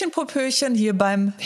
Hallöchen, 0.00 0.12
Popöchen, 0.12 0.74
hier 0.74 0.96
beim 0.96 1.34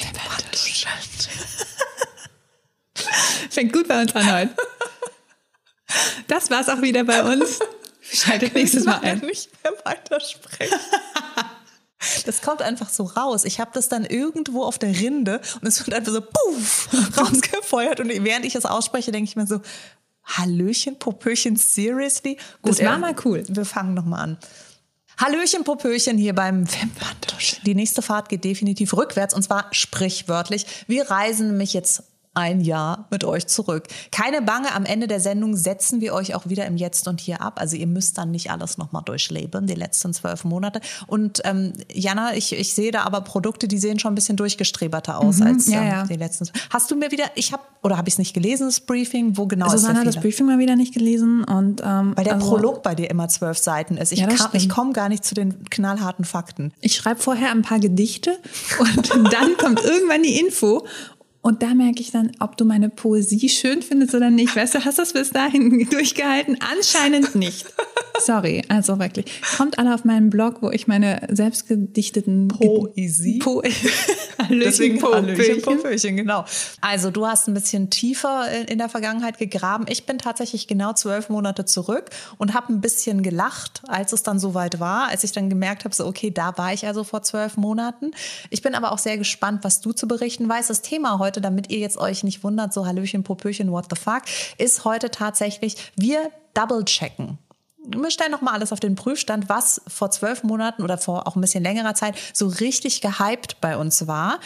Fängt 3.51 3.73
gut 3.73 3.89
bei 3.89 4.01
uns 4.01 4.15
an 4.15 4.33
heute. 4.33 4.55
Das 6.29 6.51
war's 6.51 6.69
auch 6.69 6.81
wieder 6.81 7.03
bei 7.05 7.25
uns. 7.25 7.59
Schaltet 8.01 8.55
nächstes 8.55 8.85
Mal 8.85 9.01
ein. 9.01 9.19
nicht 9.21 9.51
mehr 9.63 9.73
weitersprechen. 9.85 10.79
Das 12.27 12.43
kommt 12.43 12.63
einfach 12.63 12.91
so 12.91 13.05
raus. 13.05 13.45
Ich 13.45 13.61
habe 13.61 13.71
das 13.75 13.89
dann 13.89 14.05
irgendwo 14.05 14.63
auf 14.63 14.79
der 14.79 14.91
Rinde 14.91 15.41
und 15.61 15.67
es 15.67 15.85
wird 15.85 15.95
einfach 15.95 16.13
so 16.13 16.21
puff 16.21 16.89
rausgefeuert. 17.17 18.01
Und 18.01 18.09
während 18.09 18.45
ich 18.45 18.55
es 18.55 18.67
ausspreche, 18.67 19.11
denke 19.11 19.29
ich 19.29 19.37
mir 19.37 19.47
so, 19.47 19.61
Hallöchen, 20.25 20.99
Popöchen, 20.99 21.57
seriously? 21.57 22.37
Gut, 22.63 22.73
das 22.73 22.85
war 22.85 22.99
mal 22.99 23.15
cool. 23.25 23.45
Wir 23.49 23.65
fangen 23.65 23.95
nochmal 23.95 24.21
an. 24.21 24.39
Hallöchen, 25.17 25.65
Popöchen 25.65 26.19
hier 26.19 26.35
beim 26.35 26.67
Wimperntusch. 26.67 27.61
Die 27.65 27.75
nächste 27.75 28.03
Fahrt 28.03 28.29
geht 28.29 28.45
definitiv 28.45 28.95
rückwärts 28.95 29.35
und 29.35 29.43
zwar 29.43 29.69
sprichwörtlich. 29.71 30.67
Wir 30.87 31.11
reisen 31.11 31.49
nämlich 31.49 31.73
jetzt 31.73 32.03
ein 32.35 32.61
Jahr 32.61 33.07
mit 33.11 33.25
euch 33.25 33.47
zurück. 33.47 33.85
Keine 34.11 34.43
Bange, 34.43 34.75
am 34.75 34.85
Ende 34.85 35.07
der 35.07 35.21
Sendung 35.21 35.57
setzen 35.57 36.01
wir 36.01 36.15
euch 36.15 36.35
auch 36.35 36.49
wieder 36.49 36.67
im 36.67 36.77
Jetzt 36.77 37.09
und 37.09 37.21
Hier 37.21 37.41
ab. 37.41 37.61
Also 37.61 37.77
ihr 37.77 37.87
müsst 37.87 38.19
dann 38.19 38.31
nicht 38.31 38.51
alles 38.51 38.79
nochmal 38.79 39.03
durchleben, 39.05 39.67
die 39.67 39.75
letzten 39.75 40.13
zwölf 40.13 40.45
Monate. 40.45 40.81
Und 41.07 41.41
ähm, 41.45 41.73
Jana, 41.93 42.35
ich, 42.35 42.53
ich 42.53 42.75
sehe 42.75 42.91
da 42.91 43.03
aber 43.03 43.21
Produkte, 43.21 43.69
die 43.69 43.79
sehen 43.79 43.99
schon 43.99 44.13
ein 44.13 44.15
bisschen 44.15 44.37
durchgestreberter 44.37 45.19
aus 45.19 45.39
Mhm, 45.39 45.47
als 45.47 45.67
ja, 45.69 45.81
ähm, 45.81 45.89
ja. 45.89 46.07
die 46.07 46.17
letzten. 46.17 46.49
Hast 46.71 46.91
du 46.91 46.97
mir 46.97 47.11
wieder, 47.11 47.25
ich 47.35 47.53
habe, 47.53 47.63
oder 47.83 47.97
habe 47.97 48.09
ich 48.09 48.15
es 48.15 48.19
nicht 48.19 48.35
gelesen, 48.35 48.67
das 48.67 48.81
Briefing? 48.81 49.37
Wo 49.37 49.47
genau 49.47 49.67
ist 49.67 49.73
Susanne 49.73 49.95
der 49.95 50.01
hat 50.01 50.17
das? 50.17 50.23
Briefing 50.23 50.47
mal 50.47 50.59
wieder 50.59 50.77
nicht 50.77 50.95
gelesen 50.95 51.45
und 51.45 51.81
ähm, 51.85 52.13
Weil 52.17 52.25
der 52.25 52.35
also, 52.35 52.49
Prolog 52.49 52.83
bei 52.83 52.95
dir 52.95 53.11
immer 53.11 53.29
zwölf 53.29 53.59
Seiten 53.59 53.97
ist. 53.97 54.13
Ich, 54.13 54.21
Ja, 54.21 54.29
ich 54.53 54.69
komme 54.69 54.93
gar 54.93 55.09
nicht 55.09 55.25
zu 55.25 55.35
den 55.35 55.65
knallharten 55.71 56.25
Fakten. 56.25 56.73
Ich 56.81 56.97
schreibe 56.97 57.21
vorher 57.21 57.51
ein 57.51 57.63
paar 57.63 57.79
Gedichte 57.79 58.37
und 58.79 59.11
dann 59.33 59.57
kommt 59.57 59.83
irgendwann 59.85 60.23
die 60.23 60.39
Info. 60.39 60.87
Und 61.45 61.63
da 61.63 61.75
merke 61.75 62.01
ich 62.01 62.11
dann, 62.11 62.33
ob 62.41 62.57
du 62.57 62.65
meine 62.65 62.89
Poesie 62.89 63.51
schön 63.51 63.83
findest 63.83 64.15
oder 64.15 64.31
nicht. 64.31 64.57
Weißt 64.57 64.75
du, 64.77 64.85
hast 64.85 64.97
du 64.97 65.03
es 65.03 65.13
bis 65.13 65.31
dahin 65.31 65.87
durchgehalten? 65.91 66.57
Anscheinend 66.75 67.35
nicht. 67.35 67.67
Sorry, 68.19 68.63
also 68.69 68.99
wirklich. 68.99 69.27
Kommt 69.59 69.79
alle 69.79 69.95
auf 69.95 70.05
meinen 70.07 70.31
Blog, 70.31 70.63
wo 70.63 70.71
ich 70.71 70.87
meine 70.87 71.21
selbstgedichteten 71.31 72.49
Poesie? 72.49 73.39
Po 73.41 73.63
Hallöchen, 74.39 74.61
Deswegen 74.61 74.99
Popöchen. 74.99 75.63
Popöchen, 75.63 76.17
genau. 76.17 76.45
Also 76.81 77.11
du 77.11 77.27
hast 77.27 77.47
ein 77.49 77.55
bisschen 77.55 77.89
tiefer 77.91 78.51
in- 78.51 78.67
in 78.67 78.79
der 78.79 78.89
Vergangenheit 78.89 79.39
gegraben. 79.39 79.87
Ich 79.89 80.07
bin 80.07 80.19
tatsächlich 80.19 80.67
genau 80.67 80.93
zwölf 80.93 81.29
Monate 81.29 81.65
zurück 81.65 82.11
und 82.39 82.53
habe 82.55 82.73
ein 82.73 82.81
bisschen 82.81 83.23
gelacht, 83.23 83.83
als 83.87 84.13
es 84.13 84.23
dann 84.23 84.39
soweit 84.39 84.81
war, 84.81 85.09
als 85.09 85.25
ich 85.25 85.33
dann 85.33 85.49
gemerkt 85.51 85.85
habe, 85.85 85.95
so 85.95 86.07
okay, 86.07 86.31
da 86.31 86.57
war 86.59 86.73
ich 86.73 86.87
also 86.87 87.05
vor 87.05 87.23
zwölf 87.23 87.57
Monaten. 87.57 88.11
Ich 88.51 88.61
bin 88.63 88.75
aber 88.75 88.93
auch 88.93 88.99
sehr 88.99 89.19
gespannt, 89.19 89.61
was 89.63 89.81
du 89.81 89.93
zu 89.93 90.09
berichten 90.09 90.49
weißt. 90.49 90.69
Das 90.69 90.83
Thema 90.83 91.19
heute, 91.19 91.34
damit 91.41 91.71
ihr 91.71 91.79
jetzt 91.79 91.97
euch 91.97 92.25
nicht 92.25 92.43
wundert, 92.45 92.73
so 92.73 92.87
Hallöchen, 92.87 93.23
Popöchen, 93.23 93.71
what 93.73 93.87
the 93.91 93.97
fuck, 94.01 94.23
ist 94.59 94.85
heute 94.85 95.11
tatsächlich, 95.11 95.77
wir 95.97 96.31
double-checken. 96.55 97.39
Wir 97.87 98.11
stellen 98.11 98.31
nochmal 98.33 98.55
alles 98.55 98.73
auf 98.73 98.81
den 98.81 98.95
Prüfstand, 98.95 99.49
was 99.49 99.83
vor 99.87 100.11
zwölf 100.11 100.43
Monaten 100.43 100.83
oder 100.83 100.97
vor 100.97 101.27
auch 101.29 101.37
ein 101.37 101.41
bisschen 101.43 101.63
längerer 101.63 101.95
Zeit 101.95 102.15
so 102.33 102.47
richtig 102.47 103.01
gehypt 103.03 103.61
bei 103.61 103.77
uns 103.77 104.07
war. 104.07 104.41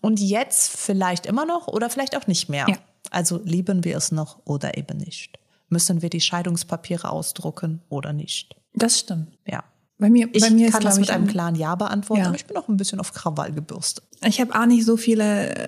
Und 0.00 0.20
jetzt 0.20 0.70
vielleicht 0.74 1.26
immer 1.26 1.44
noch 1.44 1.66
oder 1.66 1.90
vielleicht 1.90 2.16
auch 2.16 2.26
nicht 2.26 2.48
mehr. 2.48 2.66
Ja. 2.68 2.76
Also 3.10 3.40
lieben 3.44 3.84
wir 3.84 3.96
es 3.96 4.12
noch 4.12 4.38
oder 4.44 4.78
eben 4.78 4.96
nicht. 4.98 5.38
Müssen 5.68 6.00
wir 6.02 6.08
die 6.08 6.20
Scheidungspapiere 6.20 7.10
ausdrucken 7.10 7.82
oder 7.88 8.12
nicht? 8.12 8.56
Das 8.74 8.98
stimmt. 8.98 9.36
Ja. 9.46 9.64
Bei 9.98 10.08
mir, 10.08 10.28
Ich 10.32 10.42
bei 10.42 10.50
mir 10.50 10.68
ist, 10.68 10.72
kann 10.72 10.82
das 10.82 10.94
glaub 10.94 11.00
mit 11.00 11.08
ich, 11.08 11.14
einem 11.14 11.26
klaren 11.26 11.54
Ja 11.56 11.74
beantworten, 11.74 12.22
Ja. 12.22 12.28
aber 12.28 12.36
ich 12.36 12.46
bin 12.46 12.56
auch 12.56 12.68
ein 12.68 12.76
bisschen 12.76 13.00
auf 13.00 13.12
Krawall 13.12 13.52
gebürstet. 13.52 14.04
Ich 14.24 14.40
habe 14.40 14.54
auch 14.58 14.66
nicht 14.66 14.84
so 14.84 14.96
viele 14.96 15.54
äh, 15.56 15.66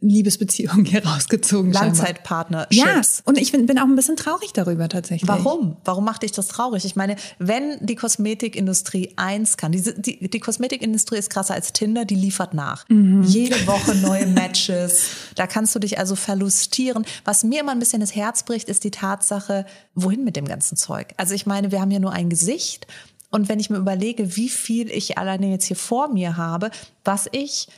Liebesbeziehungen 0.00 0.84
hier 0.84 1.04
rausgezogen. 1.04 1.72
Langzeitpartner, 1.72 2.66
Ja, 2.70 3.00
und 3.24 3.38
ich 3.38 3.52
bin, 3.52 3.66
bin 3.66 3.78
auch 3.78 3.84
ein 3.84 3.96
bisschen 3.96 4.16
traurig 4.16 4.52
darüber 4.52 4.88
tatsächlich. 4.88 5.28
Warum? 5.28 5.76
Warum 5.84 6.04
macht 6.04 6.22
dich 6.22 6.32
das 6.32 6.48
traurig? 6.48 6.84
Ich 6.84 6.96
meine, 6.96 7.16
wenn 7.38 7.84
die 7.84 7.96
Kosmetikindustrie 7.96 9.12
eins 9.16 9.56
kann, 9.56 9.72
diese, 9.72 9.92
die, 9.92 10.28
die 10.28 10.40
Kosmetikindustrie 10.40 11.18
ist 11.18 11.30
krasser 11.30 11.54
als 11.54 11.72
Tinder, 11.72 12.04
die 12.04 12.14
liefert 12.14 12.54
nach. 12.54 12.86
Jede 12.88 13.66
Woche 13.66 13.94
neue 13.94 14.26
Matches. 14.26 15.10
Da 15.34 15.46
kannst 15.46 15.74
du 15.74 15.78
dich 15.78 15.98
also 15.98 16.16
verlustieren. 16.16 17.04
Was 17.24 17.44
mir 17.44 17.60
immer 17.60 17.72
ein 17.72 17.78
bisschen 17.78 18.00
das 18.00 18.14
Herz 18.14 18.42
bricht, 18.42 18.68
ist 18.68 18.84
die 18.84 18.90
Tatsache, 18.90 19.66
wohin 19.94 20.24
mit 20.24 20.36
dem 20.36 20.46
ganzen 20.46 20.76
Zeug? 20.76 21.08
Also 21.18 21.34
ich 21.34 21.46
meine, 21.46 21.72
wir 21.72 21.80
haben 21.80 21.90
ja 21.90 21.98
nur 21.98 22.12
ein 22.12 22.30
Gesicht. 22.30 22.86
Und 23.30 23.48
wenn 23.48 23.60
ich 23.60 23.70
mir 23.70 23.76
überlege, 23.76 24.36
wie 24.36 24.48
viel 24.48 24.90
ich 24.90 25.18
alleine 25.18 25.50
jetzt 25.50 25.66
hier 25.66 25.76
vor 25.76 26.08
mir 26.08 26.36
habe, 26.36 26.70
was 27.04 27.28
ich 27.30 27.68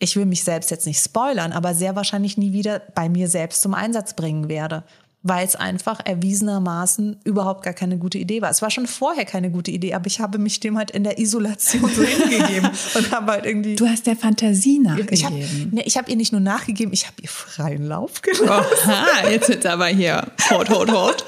ich 0.00 0.16
will 0.16 0.26
mich 0.26 0.42
selbst 0.42 0.70
jetzt 0.70 0.86
nicht 0.86 0.98
spoilern, 1.02 1.52
aber 1.52 1.74
sehr 1.74 1.94
wahrscheinlich 1.94 2.36
nie 2.36 2.52
wieder 2.52 2.80
bei 2.94 3.08
mir 3.08 3.28
selbst 3.28 3.62
zum 3.62 3.74
Einsatz 3.74 4.14
bringen 4.14 4.48
werde. 4.48 4.82
Weil 5.22 5.46
es 5.46 5.54
einfach 5.54 6.00
erwiesenermaßen 6.02 7.20
überhaupt 7.24 7.62
gar 7.62 7.74
keine 7.74 7.98
gute 7.98 8.16
Idee 8.16 8.40
war. 8.40 8.48
Es 8.48 8.62
war 8.62 8.70
schon 8.70 8.86
vorher 8.86 9.26
keine 9.26 9.50
gute 9.50 9.70
Idee, 9.70 9.92
aber 9.92 10.06
ich 10.06 10.18
habe 10.18 10.38
mich 10.38 10.60
dem 10.60 10.78
halt 10.78 10.90
in 10.92 11.04
der 11.04 11.18
Isolation 11.18 11.90
so 11.94 12.02
hingegeben 12.02 12.70
und 12.94 13.10
habe 13.12 13.32
halt 13.32 13.44
irgendwie. 13.44 13.76
Du 13.76 13.86
hast 13.86 14.06
der 14.06 14.16
Fantasie 14.16 14.80
ich 14.80 14.88
habe 14.88 15.36
nachgegeben. 15.36 15.68
nee, 15.72 15.82
ich 15.84 15.98
hab 15.98 16.08
ihr 16.08 16.16
nicht 16.16 16.32
nur 16.32 16.40
nachgegeben, 16.40 16.94
ich 16.94 17.06
habe 17.06 17.16
ihr 17.20 17.28
freien 17.28 17.84
Lauf 17.86 18.22
gelassen. 18.22 18.48
Oha, 18.48 19.28
jetzt 19.28 19.50
wird's 19.50 19.66
aber 19.66 19.88
hier 19.88 20.26
hot, 20.48 20.70
hot, 20.70 20.90
hot. 20.90 21.24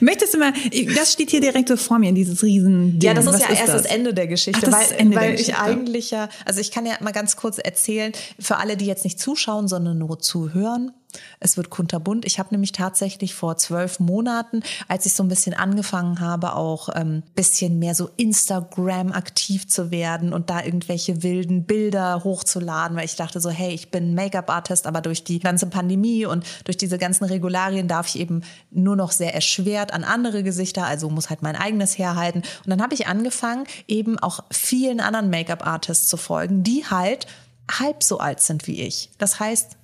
Möchtest 0.00 0.34
du 0.34 0.38
mal, 0.38 0.52
das 0.94 1.12
steht 1.12 1.30
hier 1.30 1.40
direkt 1.40 1.68
so 1.68 1.76
vor 1.76 1.98
mir, 1.98 2.12
dieses 2.12 2.42
riesen 2.42 2.98
Ja, 3.00 3.14
das 3.14 3.26
ist 3.26 3.34
Was 3.34 3.40
ja 3.42 3.48
erst 3.50 3.68
das? 3.68 3.82
das 3.82 3.92
Ende 3.92 4.14
der 4.14 4.26
Geschichte, 4.26 4.60
Ach, 4.62 4.64
das 4.70 4.74
weil, 4.74 4.82
ist 4.82 4.92
Ende 4.92 5.12
der 5.12 5.20
weil 5.20 5.34
ich 5.34 5.40
Geschichte. 5.46 5.60
eigentlich 5.60 6.10
ja, 6.10 6.28
also 6.44 6.60
ich 6.60 6.70
kann 6.70 6.86
ja 6.86 6.94
mal 7.00 7.12
ganz 7.12 7.36
kurz 7.36 7.58
erzählen, 7.58 8.12
für 8.38 8.56
alle, 8.56 8.76
die 8.76 8.86
jetzt 8.86 9.04
nicht 9.04 9.18
zuschauen, 9.18 9.68
sondern 9.68 9.98
nur 9.98 10.18
zuhören. 10.18 10.92
Es 11.40 11.56
wird 11.56 11.70
kunterbunt. 11.70 12.24
Ich 12.24 12.38
habe 12.38 12.50
nämlich 12.52 12.72
tatsächlich 12.72 13.34
vor 13.34 13.56
zwölf 13.56 14.00
Monaten, 14.00 14.62
als 14.88 15.06
ich 15.06 15.14
so 15.14 15.22
ein 15.22 15.28
bisschen 15.28 15.54
angefangen 15.54 16.20
habe, 16.20 16.54
auch 16.54 16.88
ähm, 16.94 17.22
bisschen 17.34 17.78
mehr 17.78 17.94
so 17.94 18.10
Instagram 18.16 19.12
aktiv 19.12 19.68
zu 19.68 19.90
werden 19.90 20.32
und 20.32 20.50
da 20.50 20.62
irgendwelche 20.62 21.22
wilden 21.22 21.64
Bilder 21.64 22.24
hochzuladen, 22.24 22.96
weil 22.96 23.04
ich 23.04 23.16
dachte 23.16 23.40
so, 23.40 23.50
hey, 23.50 23.72
ich 23.72 23.90
bin 23.90 24.14
Make-up-Artist, 24.14 24.86
aber 24.86 25.00
durch 25.00 25.24
die 25.24 25.38
ganze 25.38 25.66
Pandemie 25.66 26.26
und 26.26 26.44
durch 26.64 26.76
diese 26.76 26.98
ganzen 26.98 27.24
Regularien 27.24 27.88
darf 27.88 28.08
ich 28.08 28.18
eben 28.18 28.42
nur 28.70 28.96
noch 28.96 29.12
sehr 29.12 29.34
erschwert 29.34 29.92
an 29.92 30.04
andere 30.04 30.42
Gesichter, 30.42 30.86
also 30.86 31.08
muss 31.10 31.30
halt 31.30 31.42
mein 31.42 31.56
eigenes 31.56 31.98
herhalten. 31.98 32.42
Und 32.64 32.70
dann 32.70 32.82
habe 32.82 32.94
ich 32.94 33.06
angefangen, 33.06 33.64
eben 33.88 34.18
auch 34.18 34.44
vielen 34.50 35.00
anderen 35.00 35.30
Make-up-Artists 35.30 36.08
zu 36.08 36.16
folgen, 36.16 36.62
die 36.62 36.84
halt 36.84 37.26
halb 37.70 38.02
so 38.02 38.18
alt 38.18 38.40
sind 38.40 38.66
wie 38.66 38.82
ich. 38.82 39.10
Das 39.18 39.40
heißt, 39.40 39.75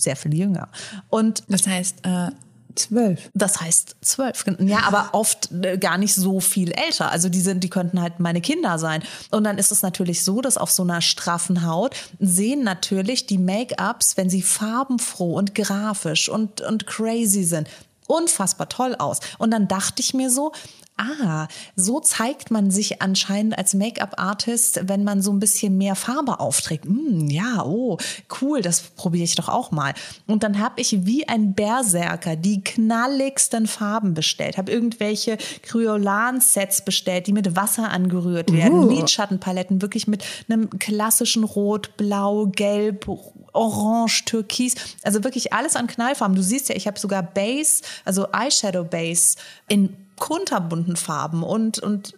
sehr 0.00 0.16
viel 0.16 0.34
jünger. 0.34 0.68
Und 1.08 1.44
Das 1.48 1.66
heißt, 1.66 1.96
äh, 2.04 2.30
zwölf. 2.74 3.30
das 3.34 3.60
heißt 3.60 3.96
zwölf. 4.00 4.44
Ja, 4.60 4.84
aber 4.84 5.10
oft 5.12 5.50
äh, 5.52 5.76
gar 5.78 5.98
nicht 5.98 6.14
so 6.14 6.40
viel 6.40 6.72
älter. 6.72 7.10
Also 7.10 7.28
die 7.28 7.40
sind, 7.40 7.64
die 7.64 7.70
könnten 7.70 8.00
halt 8.00 8.20
meine 8.20 8.40
Kinder 8.40 8.78
sein. 8.78 9.02
Und 9.30 9.44
dann 9.44 9.58
ist 9.58 9.72
es 9.72 9.82
natürlich 9.82 10.24
so, 10.24 10.40
dass 10.40 10.56
auf 10.56 10.70
so 10.70 10.82
einer 10.82 11.00
straffen 11.00 11.66
Haut 11.66 11.94
sehen 12.18 12.64
natürlich 12.64 13.26
die 13.26 13.38
Make-ups, 13.38 14.16
wenn 14.16 14.30
sie 14.30 14.42
farbenfroh 14.42 15.34
und 15.34 15.54
grafisch 15.54 16.28
und, 16.28 16.60
und 16.60 16.86
crazy 16.86 17.44
sind, 17.44 17.68
unfassbar 18.10 18.68
toll 18.68 18.94
aus. 18.98 19.20
Und 19.38 19.50
dann 19.52 19.68
dachte 19.68 20.02
ich 20.02 20.14
mir 20.14 20.30
so, 20.30 20.52
Ah, 21.00 21.48
so 21.76 21.98
zeigt 22.00 22.50
man 22.50 22.70
sich 22.70 23.00
anscheinend 23.00 23.56
als 23.56 23.72
Make-up-Artist, 23.72 24.82
wenn 24.84 25.02
man 25.02 25.22
so 25.22 25.32
ein 25.32 25.40
bisschen 25.40 25.78
mehr 25.78 25.94
Farbe 25.94 26.40
aufträgt. 26.40 26.84
Hm, 26.84 27.30
ja, 27.30 27.64
oh, 27.64 27.96
cool, 28.40 28.60
das 28.60 28.82
probiere 28.82 29.24
ich 29.24 29.34
doch 29.34 29.48
auch 29.48 29.70
mal. 29.70 29.94
Und 30.26 30.42
dann 30.42 30.58
habe 30.58 30.78
ich 30.78 31.06
wie 31.06 31.26
ein 31.26 31.54
Berserker 31.54 32.36
die 32.36 32.62
knalligsten 32.62 33.66
Farben 33.66 34.12
bestellt, 34.12 34.58
habe 34.58 34.70
irgendwelche 34.70 35.38
Kryolan-Sets 35.62 36.84
bestellt, 36.84 37.26
die 37.26 37.32
mit 37.32 37.56
Wasser 37.56 37.90
angerührt 37.90 38.52
werden, 38.52 38.80
Uh. 38.80 38.90
Lidschattenpaletten, 38.90 39.80
wirklich 39.80 40.06
mit 40.06 40.22
einem 40.50 40.68
klassischen 40.78 41.44
Rot, 41.44 41.96
Blau, 41.96 42.46
Gelb, 42.46 43.08
Orange, 43.52 44.24
Türkis, 44.24 44.74
also 45.02 45.24
wirklich 45.24 45.52
alles 45.52 45.76
an 45.76 45.86
Knallfarben. 45.86 46.36
Du 46.36 46.42
siehst 46.42 46.68
ja, 46.68 46.76
ich 46.76 46.86
habe 46.86 46.98
sogar 46.98 47.22
Base, 47.22 47.82
also 48.04 48.26
Eyeshadow 48.32 48.84
Base 48.84 49.36
in 49.68 49.96
kunterbunten 50.18 50.96
Farben 50.96 51.42
und 51.42 51.78
und 51.78 52.14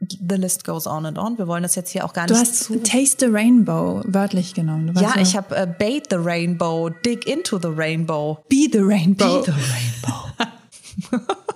the 0.00 0.36
list 0.36 0.64
goes 0.64 0.86
on 0.86 1.06
and 1.06 1.18
on. 1.18 1.38
Wir 1.38 1.48
wollen 1.48 1.62
das 1.62 1.74
jetzt 1.74 1.90
hier 1.90 2.04
auch 2.04 2.12
gar 2.12 2.26
Du 2.26 2.34
nicht 2.34 2.42
hast 2.42 2.64
zu. 2.64 2.82
Taste 2.82 3.26
the 3.26 3.32
Rainbow 3.32 4.02
wörtlich 4.04 4.54
genommen. 4.54 4.94
Du 4.94 5.00
Ja, 5.00 5.12
so, 5.14 5.20
ich 5.20 5.36
habe 5.36 5.56
äh, 5.56 5.66
Bait 5.66 6.06
the 6.10 6.16
Rainbow, 6.16 6.88
Dig 6.88 7.26
into 7.26 7.58
the 7.58 7.68
Rainbow. 7.68 8.44
Be 8.48 8.68
the 8.70 8.78
Rainbow. 8.78 9.44
Rainbow. 9.44 11.34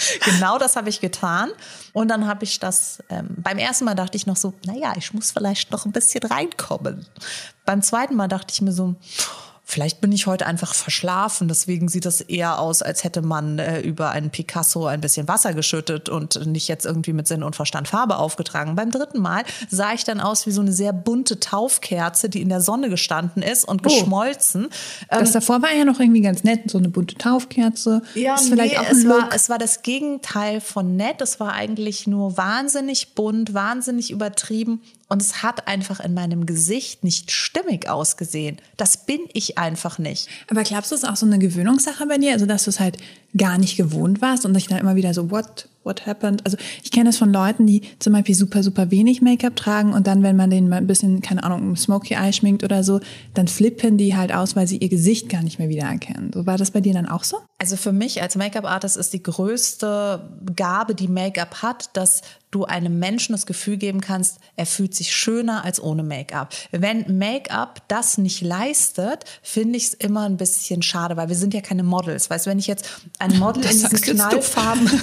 genau 0.24 0.58
das 0.58 0.76
habe 0.76 0.88
ich 0.88 1.00
getan. 1.00 1.50
Und 1.92 2.08
dann 2.08 2.26
habe 2.26 2.44
ich 2.44 2.60
das, 2.60 3.02
ähm, 3.08 3.28
beim 3.38 3.58
ersten 3.58 3.84
Mal 3.84 3.94
dachte 3.94 4.16
ich 4.16 4.26
noch 4.26 4.36
so, 4.36 4.54
naja, 4.64 4.92
ich 4.96 5.12
muss 5.12 5.30
vielleicht 5.30 5.70
noch 5.70 5.86
ein 5.86 5.92
bisschen 5.92 6.22
reinkommen. 6.22 7.06
Beim 7.64 7.82
zweiten 7.82 8.16
Mal 8.16 8.28
dachte 8.28 8.52
ich 8.52 8.62
mir 8.62 8.72
so, 8.72 8.94
Vielleicht 9.70 10.00
bin 10.00 10.10
ich 10.10 10.26
heute 10.26 10.46
einfach 10.46 10.74
verschlafen, 10.74 11.46
deswegen 11.46 11.86
sieht 11.86 12.04
es 12.04 12.20
eher 12.20 12.58
aus, 12.58 12.82
als 12.82 13.04
hätte 13.04 13.22
man 13.22 13.60
äh, 13.60 13.78
über 13.78 14.10
einen 14.10 14.30
Picasso 14.30 14.86
ein 14.86 15.00
bisschen 15.00 15.28
Wasser 15.28 15.54
geschüttet 15.54 16.08
und 16.08 16.44
nicht 16.44 16.66
jetzt 16.66 16.86
irgendwie 16.86 17.12
mit 17.12 17.28
Sinn 17.28 17.44
und 17.44 17.54
Verstand 17.54 17.86
Farbe 17.86 18.16
aufgetragen. 18.16 18.74
Beim 18.74 18.90
dritten 18.90 19.20
Mal 19.20 19.44
sah 19.68 19.92
ich 19.92 20.02
dann 20.02 20.18
aus 20.18 20.44
wie 20.48 20.50
so 20.50 20.60
eine 20.60 20.72
sehr 20.72 20.92
bunte 20.92 21.38
Taufkerze, 21.38 22.28
die 22.28 22.40
in 22.40 22.48
der 22.48 22.60
Sonne 22.60 22.88
gestanden 22.88 23.44
ist 23.44 23.62
und 23.62 23.82
oh. 23.82 23.88
geschmolzen. 23.88 24.70
Das 25.08 25.28
ähm, 25.28 25.34
davor 25.34 25.62
war 25.62 25.72
ja 25.72 25.84
noch 25.84 26.00
irgendwie 26.00 26.22
ganz 26.22 26.42
nett, 26.42 26.68
so 26.68 26.78
eine 26.78 26.88
bunte 26.88 27.14
Taufkerze. 27.14 28.02
Ja, 28.16 28.34
ist 28.34 28.48
vielleicht 28.48 28.72
nee, 28.72 28.78
auch 28.78 28.90
es, 28.90 29.06
war, 29.06 29.28
es 29.32 29.50
war 29.50 29.58
das 29.58 29.82
Gegenteil 29.82 30.60
von 30.60 30.96
nett. 30.96 31.20
Es 31.20 31.38
war 31.38 31.52
eigentlich 31.52 32.08
nur 32.08 32.36
wahnsinnig 32.36 33.14
bunt, 33.14 33.54
wahnsinnig 33.54 34.10
übertrieben 34.10 34.80
und 35.10 35.20
es 35.20 35.42
hat 35.42 35.66
einfach 35.66 35.98
in 35.98 36.14
meinem 36.14 36.46
Gesicht 36.46 37.02
nicht 37.02 37.32
stimmig 37.32 37.88
ausgesehen. 37.88 38.58
Das 38.76 39.06
bin 39.06 39.18
ich 39.32 39.58
einfach 39.58 39.98
nicht. 39.98 40.28
Aber 40.48 40.62
glaubst 40.62 40.92
du, 40.92 40.94
es 40.94 41.02
ist 41.02 41.08
auch 41.08 41.16
so 41.16 41.26
eine 41.26 41.40
Gewöhnungssache 41.40 42.06
bei 42.06 42.16
dir? 42.16 42.32
Also, 42.32 42.46
dass 42.46 42.64
du 42.64 42.70
es 42.70 42.78
halt 42.78 42.96
gar 43.36 43.58
nicht 43.58 43.76
gewohnt 43.76 44.22
warst 44.22 44.46
und 44.46 44.54
dich 44.54 44.68
dann 44.68 44.78
immer 44.78 44.94
wieder 44.94 45.12
so, 45.12 45.32
what, 45.32 45.68
what 45.82 46.06
happened? 46.06 46.46
Also, 46.46 46.56
ich 46.84 46.92
kenne 46.92 47.06
das 47.06 47.16
von 47.16 47.32
Leuten, 47.32 47.66
die 47.66 47.82
zum 47.98 48.12
Beispiel 48.12 48.36
super, 48.36 48.62
super 48.62 48.92
wenig 48.92 49.20
Make-up 49.20 49.56
tragen 49.56 49.94
und 49.94 50.06
dann, 50.06 50.22
wenn 50.22 50.36
man 50.36 50.48
denen 50.48 50.68
mal 50.68 50.76
ein 50.76 50.86
bisschen, 50.86 51.22
keine 51.22 51.42
Ahnung, 51.42 51.74
Smoky 51.74 52.14
Eye 52.14 52.32
schminkt 52.32 52.62
oder 52.62 52.84
so, 52.84 53.00
dann 53.34 53.48
flippen 53.48 53.98
die 53.98 54.16
halt 54.16 54.32
aus, 54.32 54.54
weil 54.54 54.68
sie 54.68 54.76
ihr 54.76 54.88
Gesicht 54.88 55.28
gar 55.28 55.42
nicht 55.42 55.58
mehr 55.58 55.68
wiedererkennen. 55.68 56.30
So 56.32 56.46
war 56.46 56.56
das 56.56 56.70
bei 56.70 56.80
dir 56.80 56.94
dann 56.94 57.08
auch 57.08 57.24
so? 57.24 57.38
Also, 57.58 57.76
für 57.76 57.92
mich 57.92 58.22
als 58.22 58.36
Make-up-Artist 58.36 58.96
ist 58.96 59.12
die 59.12 59.24
größte 59.24 60.38
Gabe, 60.54 60.94
die 60.94 61.08
Make-up 61.08 61.62
hat, 61.62 61.96
dass 61.96 62.22
du 62.50 62.64
einem 62.64 62.98
Menschen 62.98 63.32
das 63.32 63.46
Gefühl 63.46 63.76
geben 63.76 64.00
kannst, 64.00 64.38
er 64.56 64.66
fühlt 64.66 64.94
sich 64.94 65.14
schöner 65.14 65.64
als 65.64 65.82
ohne 65.82 66.02
Make-up. 66.02 66.54
Wenn 66.72 67.18
Make-up 67.18 67.82
das 67.88 68.18
nicht 68.18 68.40
leistet, 68.40 69.24
finde 69.42 69.76
ich 69.76 69.88
es 69.88 69.94
immer 69.94 70.22
ein 70.22 70.36
bisschen 70.36 70.82
schade, 70.82 71.16
weil 71.16 71.28
wir 71.28 71.36
sind 71.36 71.54
ja 71.54 71.60
keine 71.60 71.82
Models. 71.82 72.28
Weißt 72.28 72.46
du, 72.46 72.50
wenn 72.50 72.58
ich 72.58 72.66
jetzt 72.66 72.88
ein 73.18 73.38
Model 73.38 73.62
das 73.62 73.74
in 73.74 73.88
diesen 73.88 74.16
Knallfarben 74.16 74.88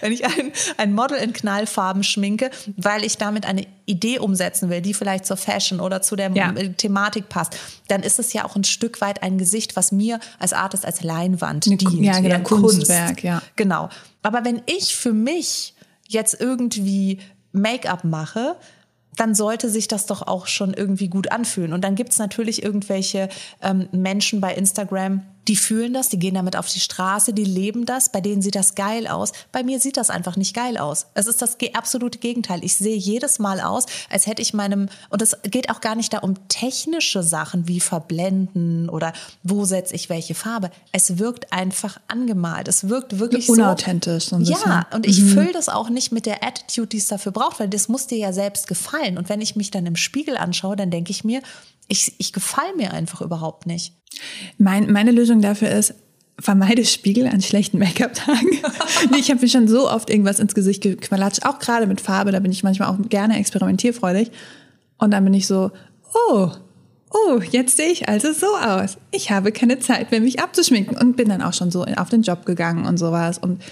wenn 0.00 0.12
ich 0.12 0.24
ein, 0.24 0.52
ein 0.76 0.94
Model 0.94 1.18
in 1.18 1.32
Knallfarben 1.32 2.02
schminke, 2.02 2.50
weil 2.76 3.04
ich 3.04 3.18
damit 3.18 3.46
eine 3.46 3.66
Idee 3.86 4.18
umsetzen 4.18 4.70
will, 4.70 4.80
die 4.80 4.94
vielleicht 4.94 5.26
zur 5.26 5.36
Fashion 5.36 5.80
oder 5.80 6.02
zu 6.02 6.16
der 6.16 6.30
ja. 6.32 6.52
Thematik 6.52 7.28
passt, 7.28 7.56
dann 7.88 8.02
ist 8.02 8.18
es 8.18 8.32
ja 8.32 8.44
auch 8.44 8.56
ein 8.56 8.64
Stück 8.64 9.00
weit 9.00 9.22
ein 9.22 9.38
Gesicht, 9.38 9.76
was 9.76 9.92
mir 9.92 10.20
als 10.38 10.52
Artist 10.52 10.84
als 10.84 11.02
Leinwand 11.02 11.66
Eine, 11.66 11.76
dient. 11.76 12.04
Ja, 12.04 12.20
genau, 12.20 12.40
Kunstwerk, 12.40 13.22
ja. 13.22 13.42
Genau. 13.56 13.88
Aber 14.22 14.44
wenn 14.44 14.62
ich 14.66 14.94
für 14.94 15.12
mich 15.12 15.74
jetzt 16.08 16.40
irgendwie 16.40 17.20
Make-up 17.52 18.04
mache, 18.04 18.56
dann 19.16 19.34
sollte 19.34 19.70
sich 19.70 19.88
das 19.88 20.06
doch 20.06 20.22
auch 20.22 20.46
schon 20.46 20.74
irgendwie 20.74 21.08
gut 21.08 21.32
anfühlen. 21.32 21.72
Und 21.72 21.82
dann 21.82 21.94
gibt's 21.94 22.18
natürlich 22.18 22.62
irgendwelche 22.62 23.28
ähm, 23.62 23.88
Menschen 23.92 24.40
bei 24.40 24.54
Instagram, 24.54 25.22
die 25.48 25.56
fühlen 25.56 25.92
das, 25.92 26.08
die 26.08 26.18
gehen 26.18 26.34
damit 26.34 26.56
auf 26.56 26.68
die 26.68 26.80
Straße, 26.80 27.32
die 27.32 27.44
leben 27.44 27.86
das, 27.86 28.10
bei 28.10 28.20
denen 28.20 28.42
sieht 28.42 28.56
das 28.56 28.74
geil 28.74 29.06
aus. 29.06 29.32
Bei 29.52 29.62
mir 29.62 29.78
sieht 29.80 29.96
das 29.96 30.10
einfach 30.10 30.36
nicht 30.36 30.54
geil 30.54 30.76
aus. 30.76 31.06
Es 31.14 31.26
ist 31.26 31.42
das 31.42 31.56
absolute 31.74 32.18
Gegenteil. 32.18 32.64
Ich 32.64 32.76
sehe 32.76 32.96
jedes 32.96 33.38
Mal 33.38 33.60
aus, 33.60 33.86
als 34.10 34.26
hätte 34.26 34.42
ich 34.42 34.54
meinem, 34.54 34.88
und 35.10 35.22
es 35.22 35.36
geht 35.42 35.70
auch 35.70 35.80
gar 35.80 35.94
nicht 35.94 36.12
da 36.12 36.18
um 36.18 36.48
technische 36.48 37.22
Sachen 37.22 37.68
wie 37.68 37.80
Verblenden 37.80 38.88
oder 38.88 39.12
wo 39.42 39.64
setze 39.64 39.94
ich 39.94 40.08
welche 40.08 40.34
Farbe. 40.34 40.70
Es 40.92 41.18
wirkt 41.18 41.52
einfach 41.52 41.98
angemalt. 42.08 42.68
Es 42.68 42.88
wirkt 42.88 43.18
wirklich 43.18 43.48
unauthentisch. 43.48 44.26
So, 44.26 44.38
ja, 44.38 44.86
und 44.92 45.06
ich 45.06 45.20
mhm. 45.20 45.28
fülle 45.28 45.52
das 45.52 45.68
auch 45.68 45.88
nicht 45.88 46.12
mit 46.12 46.26
der 46.26 46.42
Attitude, 46.44 46.88
die 46.88 46.98
es 46.98 47.06
dafür 47.06 47.32
braucht, 47.32 47.60
weil 47.60 47.68
das 47.68 47.88
muss 47.88 48.06
dir 48.06 48.18
ja 48.18 48.32
selbst 48.32 48.66
gefallen. 48.66 49.18
Und 49.18 49.28
wenn 49.28 49.40
ich 49.40 49.56
mich 49.56 49.70
dann 49.70 49.86
im 49.86 49.96
Spiegel 49.96 50.36
anschaue, 50.36 50.76
dann 50.76 50.90
denke 50.90 51.10
ich 51.10 51.24
mir, 51.24 51.42
ich, 51.88 52.14
ich 52.18 52.32
gefalle 52.32 52.74
mir 52.76 52.92
einfach 52.92 53.20
überhaupt 53.20 53.66
nicht. 53.66 53.94
Mein, 54.58 54.90
meine 54.90 55.12
Lösung 55.12 55.40
dafür 55.40 55.70
ist, 55.70 55.94
vermeide 56.38 56.84
Spiegel 56.84 57.26
an 57.26 57.40
schlechten 57.40 57.78
Make-up-Tagen. 57.78 58.48
nee, 59.10 59.18
ich 59.18 59.30
habe 59.30 59.40
mir 59.40 59.48
schon 59.48 59.68
so 59.68 59.90
oft 59.90 60.10
irgendwas 60.10 60.38
ins 60.38 60.54
Gesicht 60.54 60.82
gequatscht, 60.82 61.44
auch 61.44 61.58
gerade 61.58 61.86
mit 61.86 62.00
Farbe, 62.00 62.32
da 62.32 62.40
bin 62.40 62.52
ich 62.52 62.62
manchmal 62.62 62.88
auch 62.88 62.98
gerne 63.08 63.38
experimentierfreudig. 63.38 64.30
Und 64.98 65.12
dann 65.12 65.24
bin 65.24 65.34
ich 65.34 65.46
so, 65.46 65.70
oh, 66.30 66.50
oh, 67.10 67.40
jetzt 67.50 67.76
sehe 67.76 67.90
ich 67.90 68.08
also 68.08 68.32
so 68.32 68.46
aus. 68.56 68.98
Ich 69.10 69.30
habe 69.30 69.52
keine 69.52 69.78
Zeit 69.78 70.10
mehr, 70.10 70.20
mich 70.20 70.40
abzuschminken. 70.40 70.96
Und 70.96 71.16
bin 71.16 71.28
dann 71.28 71.42
auch 71.42 71.54
schon 71.54 71.70
so 71.70 71.84
auf 71.84 72.08
den 72.08 72.22
Job 72.22 72.46
gegangen 72.46 72.86
und 72.86 72.98
sowas. 72.98 73.38
Und 73.38 73.62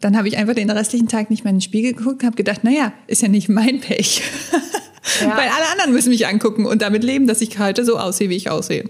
dann 0.00 0.16
habe 0.16 0.28
ich 0.28 0.36
einfach 0.36 0.54
den 0.54 0.70
restlichen 0.70 1.08
Tag 1.08 1.30
nicht 1.30 1.44
mehr 1.44 1.50
in 1.50 1.56
den 1.56 1.62
Spiegel 1.62 1.94
geguckt 1.94 2.22
und 2.22 2.26
habe 2.26 2.36
gedacht, 2.36 2.64
naja, 2.64 2.92
ist 3.06 3.22
ja 3.22 3.28
nicht 3.28 3.48
mein 3.48 3.80
Pech. 3.80 4.22
Ja. 5.20 5.36
Weil 5.36 5.48
alle 5.48 5.70
anderen 5.72 5.92
müssen 5.92 6.10
mich 6.10 6.26
angucken 6.26 6.66
und 6.66 6.82
damit 6.82 7.04
leben, 7.04 7.26
dass 7.26 7.40
ich 7.40 7.58
heute 7.58 7.84
so 7.84 7.98
aussehe, 7.98 8.30
wie 8.30 8.36
ich 8.36 8.50
aussehe. 8.50 8.88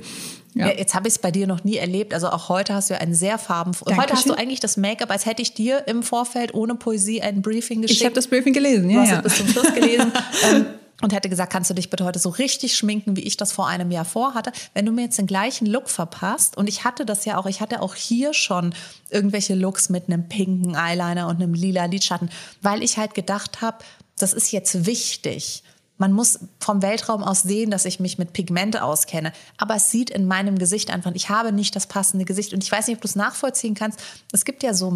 Ja. 0.55 0.69
ja. 0.69 0.79
jetzt 0.79 0.95
habe 0.95 1.09
ich 1.09 1.15
es 1.15 1.19
bei 1.19 1.31
dir 1.31 1.47
noch 1.47 1.65
nie 1.65 1.77
erlebt. 1.77 2.15
Also 2.15 2.29
auch 2.29 2.49
heute 2.49 2.75
hast 2.75 2.91
du 2.91 2.99
einen 2.99 3.15
sehr 3.15 3.39
farbenfrohen. 3.39 3.97
Heute 3.97 4.15
hast 4.15 4.29
du 4.29 4.35
eigentlich 4.35 4.61
das 4.61 4.77
Make-up, 4.77 5.11
als 5.11 5.27
hätte 5.27 5.43
ich 5.43 5.55
dir 5.55 5.87
im 5.89 6.03
Vorfeld 6.03 6.55
ohne 6.55 6.77
Poesie 6.77 7.21
ein 7.21 7.43
Briefing 7.43 7.83
geschickt. 7.83 8.01
Ich 8.01 8.05
habe 8.05 8.15
das 8.15 8.29
Briefing 8.29 8.53
gelesen, 8.53 8.89
ja. 8.91 8.97
Du 8.97 9.03
hast 9.03 9.11
ja. 9.11 9.17
es 9.19 9.23
bis 9.23 9.37
zum 9.37 9.49
Schluss 9.49 9.75
gelesen. 9.75 10.13
ähm, 10.51 10.67
und 11.03 11.13
hätte 11.13 11.29
gesagt, 11.29 11.53
kannst 11.53 11.69
du 11.69 11.75
dich 11.75 11.91
bitte 11.91 12.05
heute 12.05 12.21
so 12.21 12.29
richtig 12.29 12.77
schminken, 12.77 13.17
wie 13.17 13.23
ich 13.23 13.37
das 13.37 13.51
vor 13.51 13.67
einem 13.67 13.91
Jahr 13.91 14.05
vorhatte. 14.05 14.53
Wenn 14.75 14.87
du 14.87 14.93
mir 14.93 15.03
jetzt 15.03 15.19
den 15.19 15.27
gleichen 15.27 15.67
Look 15.67 15.91
verpasst, 15.91 16.57
und 16.57 16.69
ich 16.69 16.85
hatte 16.85 17.05
das 17.05 17.25
ja 17.25 17.37
auch, 17.37 17.47
ich 17.47 17.61
hatte 17.61 17.83
auch 17.83 17.97
hier 17.97 18.33
schon 18.33 18.75
irgendwelche 19.11 19.55
Looks 19.55 19.89
mit 19.89 20.07
einem 20.07 20.29
pinken 20.29 20.77
Eyeliner 20.77 21.27
und 21.27 21.43
einem 21.43 21.53
lila 21.53 21.87
Lidschatten, 21.87 22.31
weil 22.63 22.83
ich 22.83 22.97
halt 22.97 23.15
gedacht 23.15 23.61
habe, 23.61 23.79
das 24.19 24.33
ist 24.33 24.53
jetzt 24.53 24.87
wichtig 24.87 25.64
man 25.97 26.13
muss 26.13 26.41
vom 26.59 26.83
Weltraum 26.83 27.23
aus 27.23 27.43
sehen, 27.43 27.71
dass 27.71 27.85
ich 27.85 28.01
mich 28.01 28.19
mit 28.19 28.33
Pigmente 28.33 28.83
auskenne. 28.83 29.33
Aber 29.59 29.77
es 29.77 29.91
sieht 29.91 30.11
in 30.11 30.27
meinem 30.27 30.59
Gesicht 30.59 30.91
einfach, 30.91 31.13
ich 31.15 31.29
habe 31.29 31.53
nicht 31.53 31.77
das 31.77 31.87
passende 31.87 32.25
Gesicht. 32.25 32.53
Und 32.53 32.65
ich 32.65 32.73
weiß 32.73 32.89
nicht, 32.89 32.97
ob 32.97 33.03
du 33.03 33.09
es 33.09 33.15
nachvollziehen 33.15 33.75
kannst. 33.75 34.01
Es 34.33 34.45
gibt 34.45 34.65
ja 34.65 34.75
so, 34.75 34.93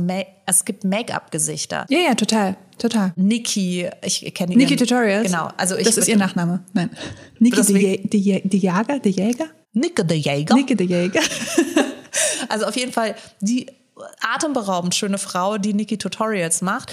es 0.46 0.64
gibt 0.64 0.84
Make-up-Gesichter. 0.84 1.86
Ja, 1.88 2.00
ja, 2.00 2.14
total, 2.14 2.56
total. 2.78 3.12
Niki, 3.14 3.88
ich 4.02 4.34
kenne 4.34 4.52
die. 4.52 4.56
Niki 4.56 4.74
Tutorials. 4.74 5.26
Genau. 5.26 5.50
Also 5.56 5.76
ich, 5.76 5.84
das 5.84 5.98
ist 5.98 6.08
ihr 6.08 6.16
Nachname. 6.16 6.64
Nein. 6.72 6.90
Niki 7.38 7.62
de 7.62 8.18
Jäger, 8.18 8.98
de 8.98 9.12
Jäger? 9.12 9.46
Niki 9.72 10.04
de 10.04 10.16
Jäger. 10.16 10.54
Niki 10.56 10.74
de 10.74 10.86
Jäger. 10.86 11.22
also 12.48 12.66
auf 12.66 12.76
jeden 12.76 12.92
Fall 12.92 13.14
die 13.40 13.66
atemberaubend 14.20 14.96
schöne 14.96 15.18
Frau, 15.18 15.58
die 15.58 15.74
Niki 15.74 15.96
Tutorials 15.96 16.60
macht 16.60 16.92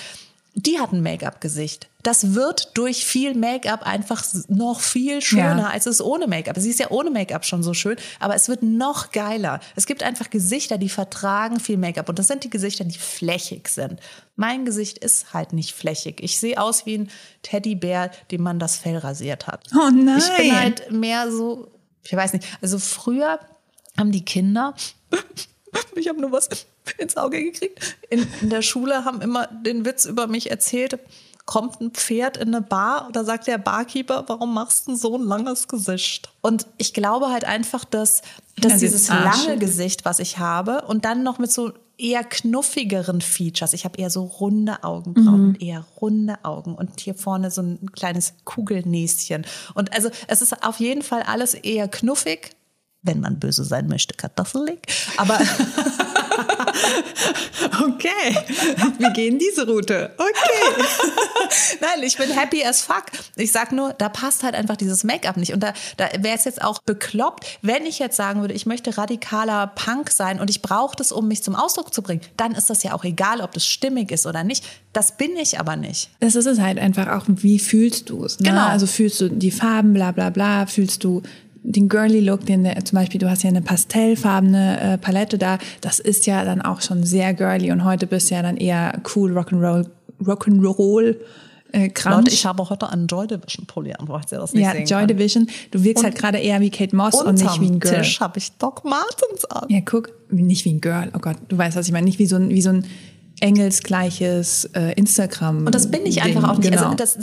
die 0.55 0.79
hat 0.79 0.93
ein 0.93 1.03
Make-up-Gesicht. 1.03 1.89
Das 2.01 2.33
wird 2.33 2.77
durch 2.77 3.05
viel 3.05 3.35
Make-up 3.35 3.83
einfach 3.83 4.23
noch 4.47 4.79
viel 4.79 5.21
schöner, 5.21 5.63
ja. 5.63 5.69
als 5.69 5.85
es 5.85 6.01
ohne 6.01 6.27
Make-up. 6.27 6.57
Sie 6.57 6.69
ist 6.69 6.79
ja 6.79 6.91
ohne 6.91 7.11
Make-up 7.11 7.43
schon 7.43 7.61
so 7.61 7.73
schön, 7.73 7.97
aber 8.19 8.35
es 8.35 8.47
wird 8.47 8.63
noch 8.63 9.11
geiler. 9.11 9.59
Es 9.75 9.85
gibt 9.85 10.01
einfach 10.01 10.29
Gesichter, 10.29 10.77
die 10.77 10.87
vertragen 10.87 11.59
viel 11.59 11.77
Make-up 11.77 12.07
und 12.07 12.17
das 12.17 12.27
sind 12.27 12.45
die 12.45 12.49
Gesichter, 12.49 12.85
die 12.85 12.97
flächig 12.97 13.67
sind. 13.67 13.99
Mein 14.37 14.63
Gesicht 14.63 14.97
ist 14.97 15.33
halt 15.33 15.51
nicht 15.51 15.73
flächig. 15.73 16.23
Ich 16.23 16.39
sehe 16.39 16.59
aus 16.59 16.85
wie 16.85 16.99
ein 16.99 17.09
Teddybär, 17.41 18.11
dem 18.31 18.41
man 18.41 18.57
das 18.57 18.77
Fell 18.77 18.97
rasiert 18.97 19.47
hat. 19.47 19.67
Oh 19.73 19.89
nein. 19.89 20.19
Ich 20.19 20.37
bin 20.37 20.57
halt 20.57 20.91
mehr 20.91 21.29
so, 21.29 21.67
ich 22.05 22.13
weiß 22.13 22.31
nicht, 22.31 22.45
also 22.61 22.79
früher 22.79 23.39
haben 23.97 24.11
die 24.11 24.23
Kinder 24.23 24.73
ich 25.95 26.07
habe 26.07 26.21
nur 26.21 26.31
was 26.31 26.49
ins 26.97 27.17
Auge 27.17 27.43
gekriegt. 27.43 27.97
In, 28.09 28.25
in 28.41 28.49
der 28.49 28.61
Schule 28.61 29.05
haben 29.05 29.21
immer 29.21 29.47
den 29.47 29.85
Witz 29.85 30.05
über 30.05 30.27
mich 30.27 30.51
erzählt. 30.51 30.99
Kommt 31.45 31.79
ein 31.79 31.91
Pferd 31.91 32.37
in 32.37 32.55
eine 32.55 32.61
Bar 32.61 33.07
oder 33.07 33.23
sagt 33.23 33.45
der 33.45 33.59
Barkeeper, 33.59 34.23
warum 34.27 34.53
machst 34.53 34.87
du 34.87 34.95
so 34.95 35.15
ein 35.15 35.23
langes 35.23 35.67
Gesicht? 35.67 36.31
Und 36.41 36.65
ich 36.77 36.93
glaube 36.93 37.29
halt 37.29 37.45
einfach, 37.45 37.85
dass, 37.85 38.23
dass 38.57 38.73
ja, 38.73 38.77
dieses 38.79 39.09
lange 39.09 39.57
Gesicht, 39.59 40.05
was 40.05 40.19
ich 40.19 40.39
habe, 40.39 40.81
und 40.87 41.05
dann 41.05 41.21
noch 41.21 41.37
mit 41.37 41.51
so 41.51 41.71
eher 41.97 42.23
knuffigeren 42.23 43.21
Features. 43.21 43.73
Ich 43.73 43.85
habe 43.85 43.97
eher 43.99 44.09
so 44.09 44.23
runde 44.23 44.83
Augenbrauen, 44.83 45.49
mhm. 45.49 45.57
eher 45.59 45.85
runde 46.01 46.37
Augen 46.43 46.75
und 46.75 46.99
hier 46.99 47.15
vorne 47.15 47.51
so 47.51 47.61
ein 47.61 47.91
kleines 47.93 48.33
Kugelnäschen. 48.43 49.45
Und 49.73 49.93
also 49.93 50.09
es 50.27 50.41
ist 50.41 50.63
auf 50.63 50.79
jeden 50.79 51.01
Fall 51.01 51.23
alles 51.23 51.53
eher 51.53 51.87
knuffig, 51.87 52.51
wenn 53.01 53.19
man 53.19 53.39
böse 53.39 53.63
sein 53.63 53.87
möchte, 53.87 54.15
kartoffelig. 54.15 54.79
Aber 55.17 55.39
okay, 57.83 58.37
wir 58.97 59.09
gehen 59.11 59.39
diese 59.39 59.65
Route. 59.67 60.11
Okay. 60.17 60.83
Nein, 61.81 62.03
ich 62.03 62.17
bin 62.17 62.29
happy 62.29 62.63
as 62.65 62.81
fuck. 62.81 63.05
Ich 63.35 63.51
sag 63.51 63.71
nur, 63.71 63.93
da 63.93 64.09
passt 64.09 64.43
halt 64.43 64.55
einfach 64.55 64.75
dieses 64.75 65.03
Make-up 65.03 65.37
nicht. 65.37 65.53
Und 65.53 65.61
da, 65.61 65.73
da 65.97 66.09
wäre 66.19 66.35
es 66.35 66.45
jetzt 66.45 66.61
auch 66.61 66.79
bekloppt, 66.79 67.59
wenn 67.61 67.85
ich 67.85 67.99
jetzt 67.99 68.17
sagen 68.17 68.41
würde, 68.41 68.53
ich 68.53 68.65
möchte 68.65 68.97
radikaler 68.97 69.67
Punk 69.67 70.11
sein 70.11 70.39
und 70.39 70.49
ich 70.49 70.61
brauche 70.61 70.95
das, 70.95 71.11
um 71.11 71.27
mich 71.27 71.43
zum 71.43 71.55
Ausdruck 71.55 71.93
zu 71.93 72.01
bringen. 72.01 72.21
Dann 72.37 72.53
ist 72.53 72.69
das 72.69 72.83
ja 72.83 72.93
auch 72.93 73.03
egal, 73.03 73.41
ob 73.41 73.53
das 73.53 73.65
stimmig 73.65 74.11
ist 74.11 74.25
oder 74.25 74.43
nicht. 74.43 74.65
Das 74.93 75.17
bin 75.17 75.35
ich 75.35 75.59
aber 75.59 75.75
nicht. 75.75 76.09
Das 76.19 76.35
ist 76.35 76.45
es 76.45 76.59
halt 76.59 76.79
einfach 76.79 77.07
auch, 77.07 77.25
wie 77.27 77.59
fühlst 77.59 78.09
du 78.09 78.23
es? 78.23 78.39
Ne? 78.39 78.49
Genau. 78.49 78.65
Also 78.67 78.87
fühlst 78.87 79.19
du 79.21 79.29
die 79.29 79.51
Farben, 79.51 79.93
bla 79.93 80.11
bla 80.11 80.29
bla, 80.29 80.65
fühlst 80.65 81.03
du 81.03 81.21
den 81.67 81.89
girly 81.89 82.19
Look, 82.19 82.45
den 82.45 82.63
der, 82.63 82.83
zum 82.85 82.99
Beispiel 82.99 83.19
du 83.19 83.29
hast 83.29 83.43
ja 83.43 83.49
eine 83.49 83.61
pastellfarbene 83.61 84.93
äh, 84.93 84.97
Palette 84.97 85.37
da, 85.37 85.57
das 85.81 85.99
ist 85.99 86.25
ja 86.27 86.45
dann 86.45 86.61
auch 86.61 86.81
schon 86.81 87.03
sehr 87.03 87.33
girly 87.33 87.71
und 87.71 87.83
heute 87.83 88.07
bist 88.07 88.29
du 88.29 88.35
ja 88.35 88.41
dann 88.41 88.57
eher 88.57 89.01
cool 89.15 89.37
Rock'n'Roll, 89.37 89.87
Rock'n'Roll 90.23 91.17
äh. 91.75 91.91
Leute, 92.05 92.31
ich 92.31 92.45
habe 92.45 92.69
heute 92.69 92.89
einen 92.89 93.07
Joy 93.07 93.27
Division 93.27 93.65
Pulli 93.65 93.93
an, 93.93 94.07
wo 94.07 94.17
ich 94.17 94.25
das 94.25 94.53
nicht 94.53 94.63
ja, 94.63 94.73
Joy. 94.73 95.07
Division. 95.07 95.49
Du 95.71 95.83
wirkst 95.83 96.05
halt 96.05 96.15
gerade 96.15 96.37
eher 96.37 96.61
wie 96.61 96.69
Kate 96.69 96.95
Moss 96.95 97.21
und 97.21 97.41
nicht 97.41 97.59
wie 97.59 97.67
ein 97.67 97.79
Girl. 97.79 97.97
Tisch 97.97 98.21
habe 98.21 98.37
ich 98.37 98.53
Doc 98.53 98.85
Martens 98.85 99.43
an. 99.45 99.67
Ja, 99.67 99.81
guck, 99.83 100.09
nicht 100.31 100.63
wie 100.63 100.73
ein 100.73 100.79
Girl. 100.79 101.11
Oh 101.13 101.19
Gott, 101.19 101.35
du 101.49 101.57
weißt, 101.57 101.75
was 101.75 101.87
ich 101.87 101.91
meine. 101.91 102.05
Nicht 102.05 102.17
wie 102.17 102.27
so 102.27 102.37
ein, 102.37 102.49
wie 102.49 102.61
so 102.61 102.69
ein 102.69 102.85
engelsgleiches 103.41 104.69
äh, 104.73 104.93
Instagram. 104.93 105.65
Und 105.65 105.75
das 105.75 105.91
bin 105.91 106.05
ich 106.05 106.21
einfach 106.21 106.43
Ding. 106.43 106.49
auch 106.49 106.57
nicht. 106.57 106.71
Genau. 106.71 106.83
Also 106.83 106.95
das, 106.95 107.17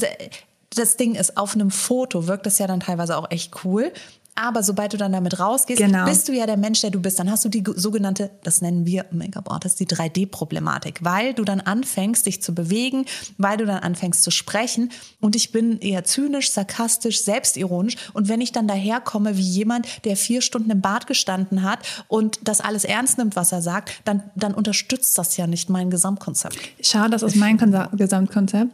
das 0.75 0.97
Ding 0.99 1.15
ist, 1.15 1.39
auf 1.39 1.55
einem 1.55 1.71
Foto 1.71 2.27
wirkt 2.27 2.45
das 2.45 2.59
ja 2.59 2.67
dann 2.67 2.81
teilweise 2.81 3.17
auch 3.17 3.31
echt 3.31 3.65
cool. 3.65 3.91
Aber 4.35 4.63
sobald 4.63 4.93
du 4.95 4.97
dann 4.97 5.13
damit 5.13 5.39
rausgehst, 5.39 5.79
Genau. 5.79 6.07
bist 6.07 6.27
du 6.27 6.33
ja 6.33 6.47
der 6.47 6.57
Mensch, 6.57 6.81
der 6.81 6.91
du 6.91 7.01
bist. 7.01 7.19
Dann 7.19 7.31
hast 7.31 7.45
du 7.45 7.51
die 7.51 7.63
sogenannte, 7.77 8.31
das 8.43 8.63
nennen 8.63 8.87
wir 8.87 9.05
Make-up-Artist, 9.11 9.79
die 9.79 9.87
3D-Problematik. 9.87 11.01
Weil 11.03 11.35
du 11.35 11.45
dann 11.45 11.61
anfängst, 11.61 12.25
dich 12.25 12.43
zu 12.43 12.55
bewegen, 12.55 13.05
weil 13.37 13.59
du 13.59 13.67
dann 13.67 13.79
anfängst 13.79 14.23
zu 14.23 14.31
sprechen. 14.31 14.91
Und 15.21 15.37
ich 15.37 15.53
bin 15.53 15.79
eher 15.81 16.05
zynisch, 16.05 16.51
sarkastisch, 16.51 17.23
selbstironisch. 17.23 17.97
Und 18.15 18.29
wenn 18.29 18.41
ich 18.41 18.53
dann 18.53 18.67
daherkomme 18.67 19.37
wie 19.37 19.43
jemand, 19.43 19.87
der 20.07 20.17
vier 20.17 20.41
Stunden 20.41 20.71
im 20.71 20.81
Bad 20.81 21.07
gestanden 21.07 21.63
hat 21.63 21.81
und 22.09 22.41
das 22.45 22.61
alles 22.63 22.85
ernst 22.85 23.19
nimmt, 23.19 23.37
was 23.37 23.53
er 23.53 23.61
sagt, 23.61 23.93
dann, 24.05 24.23
dann 24.35 24.55
unterstützt 24.55 25.19
das 25.19 25.37
ja 25.37 25.47
nicht 25.47 25.69
mein 25.69 25.91
Gesamtkonzept. 25.91 26.59
Schau, 26.81 27.07
das 27.09 27.23
ist 27.23 27.37
mein 27.37 27.59
Gesamtkonzept. 27.93 28.73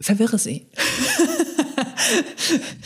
Verwirre 0.00 0.38
sie. 0.38 0.66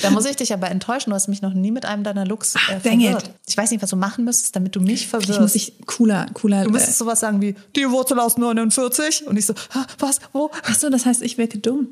Da 0.03 0.11
muss 0.11 0.25
ich 0.27 0.37
dich 0.37 0.53
aber 0.53 0.71
enttäuschen. 0.71 1.11
Du 1.11 1.15
hast 1.17 1.29
mich 1.29 1.43
noch 1.43 1.55
nie 1.55 1.71
mit 1.71 1.85
einem 1.85 2.05
deiner 2.05 2.25
Looks 2.27 2.55
äh, 2.55 2.77
it. 2.77 2.83
verwirrt. 2.83 3.31
Ich 3.47 3.57
weiß 3.57 3.71
nicht, 3.71 3.83
was 3.83 3.91
du 3.91 3.97
machen 3.97 4.25
müsstest, 4.25 4.55
damit 4.57 4.75
du 4.77 4.81
mich 4.81 5.05
Ich 5.07 5.13
muss 5.13 5.25
verwirrst. 5.27 5.57
ich 5.57 5.75
cooler, 5.87 6.27
cooler. 6.35 6.63
Du 6.65 6.71
äh, 6.71 6.73
müsstest 6.73 6.99
sowas 6.99 7.21
sagen 7.21 7.41
wie, 7.41 7.55
die 7.77 7.89
Wurzel 7.91 8.19
aus 8.19 8.37
49. 8.37 9.27
Und 9.27 9.37
ich 9.37 9.47
so, 9.47 9.55
"Ha, 9.75 9.87
was, 9.99 10.21
wo? 10.33 10.51
Ach 10.65 10.75
so, 10.75 10.91
das 10.91 11.07
heißt, 11.07 11.23
ich 11.23 11.39
wirke 11.39 11.59
dumm. 11.59 11.89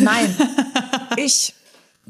Nein, 0.00 0.36
ich 1.16 1.54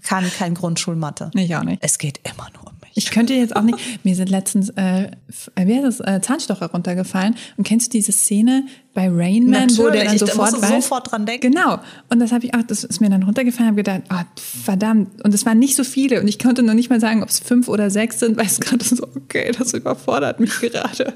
kann 0.03 0.31
kein 0.39 0.55
Grundschulmathe. 0.55 1.31
Ich 1.35 1.55
auch 1.57 1.63
nicht. 1.65 1.83
Es 1.83 1.99
geht 1.99 2.21
immer 2.25 2.49
nur 2.55 2.65
um. 2.67 2.71
Ich 2.95 3.11
könnte 3.11 3.35
jetzt 3.35 3.55
auch 3.55 3.63
nicht. 3.63 3.79
Mir 4.05 4.15
sind 4.15 4.31
letztens, 4.31 4.71
äh, 4.71 5.05
äh, 5.05 5.67
wie 5.67 5.77
heißt 5.77 5.85
das, 5.85 6.01
äh, 6.01 6.21
Zahnstocher 6.21 6.67
runtergefallen. 6.71 7.37
Und 7.57 7.65
kennst 7.67 7.89
du 7.89 7.91
diese 7.99 8.13
Szene 8.13 8.65
bei 8.95 9.09
Rain 9.09 9.49
Man, 9.49 9.71
wo 9.77 9.85
der 9.91 10.05
dann 10.05 10.15
Natürlich, 10.15 10.21
da 10.21 10.27
sofort 10.27 10.63
weiß? 10.63 10.85
sofort 10.85 11.13
dran 11.13 11.27
denken. 11.27 11.53
Genau. 11.53 11.79
Und 12.09 12.19
das 12.19 12.33
habe 12.33 12.45
ich 12.45 12.55
auch, 12.55 12.63
das 12.63 12.85
ist 12.85 13.01
mir 13.01 13.11
dann 13.11 13.23
runtergefallen, 13.23 13.69
habe 13.69 13.77
gedacht, 13.77 14.03
ah, 14.09 14.25
verdammt. 14.37 15.23
Und 15.25 15.33
es 15.35 15.47
waren 15.47 15.59
nicht 15.59 15.77
so 15.77 15.85
viele. 15.85 16.21
Und 16.21 16.29
ich 16.29 16.39
konnte 16.39 16.63
noch 16.63 16.75
nicht 16.75 16.91
mal 16.91 17.01
sagen, 17.01 17.23
ob 17.23 17.29
es 17.29 17.39
fünf 17.39 17.69
oder 17.69 17.91
sechs 17.91 18.19
sind, 18.21 18.37
weil 18.37 18.47
es 18.47 18.61
gerade 18.61 18.85
so, 18.85 19.05
okay, 19.17 19.53
das 19.57 19.73
überfordert 19.73 20.41
mich 20.41 20.59
gerade. 20.61 21.15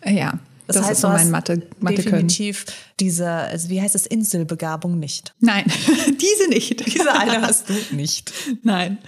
Äh, 0.00 0.16
ja, 0.16 0.38
das, 0.68 0.76
Das, 0.76 0.84
heißt, 0.84 0.92
ist 0.92 1.00
so 1.00 1.08
mein 1.08 1.30
Mathe, 1.30 1.62
Mathe 1.80 1.96
können. 1.96 2.04
definitiv 2.28 2.64
diese, 3.00 3.28
also 3.28 3.68
wie 3.70 3.80
heißt 3.82 3.94
es, 3.96 4.06
Inselbegabung 4.06 4.98
nicht. 5.00 5.34
Nein, 5.40 5.64
diese 6.20 6.48
nicht. 6.50 6.86
Diese 6.86 7.12
eine 7.12 7.42
hast 7.42 7.68
du 7.68 7.74
nicht. 7.96 8.32
Nein. 8.62 8.98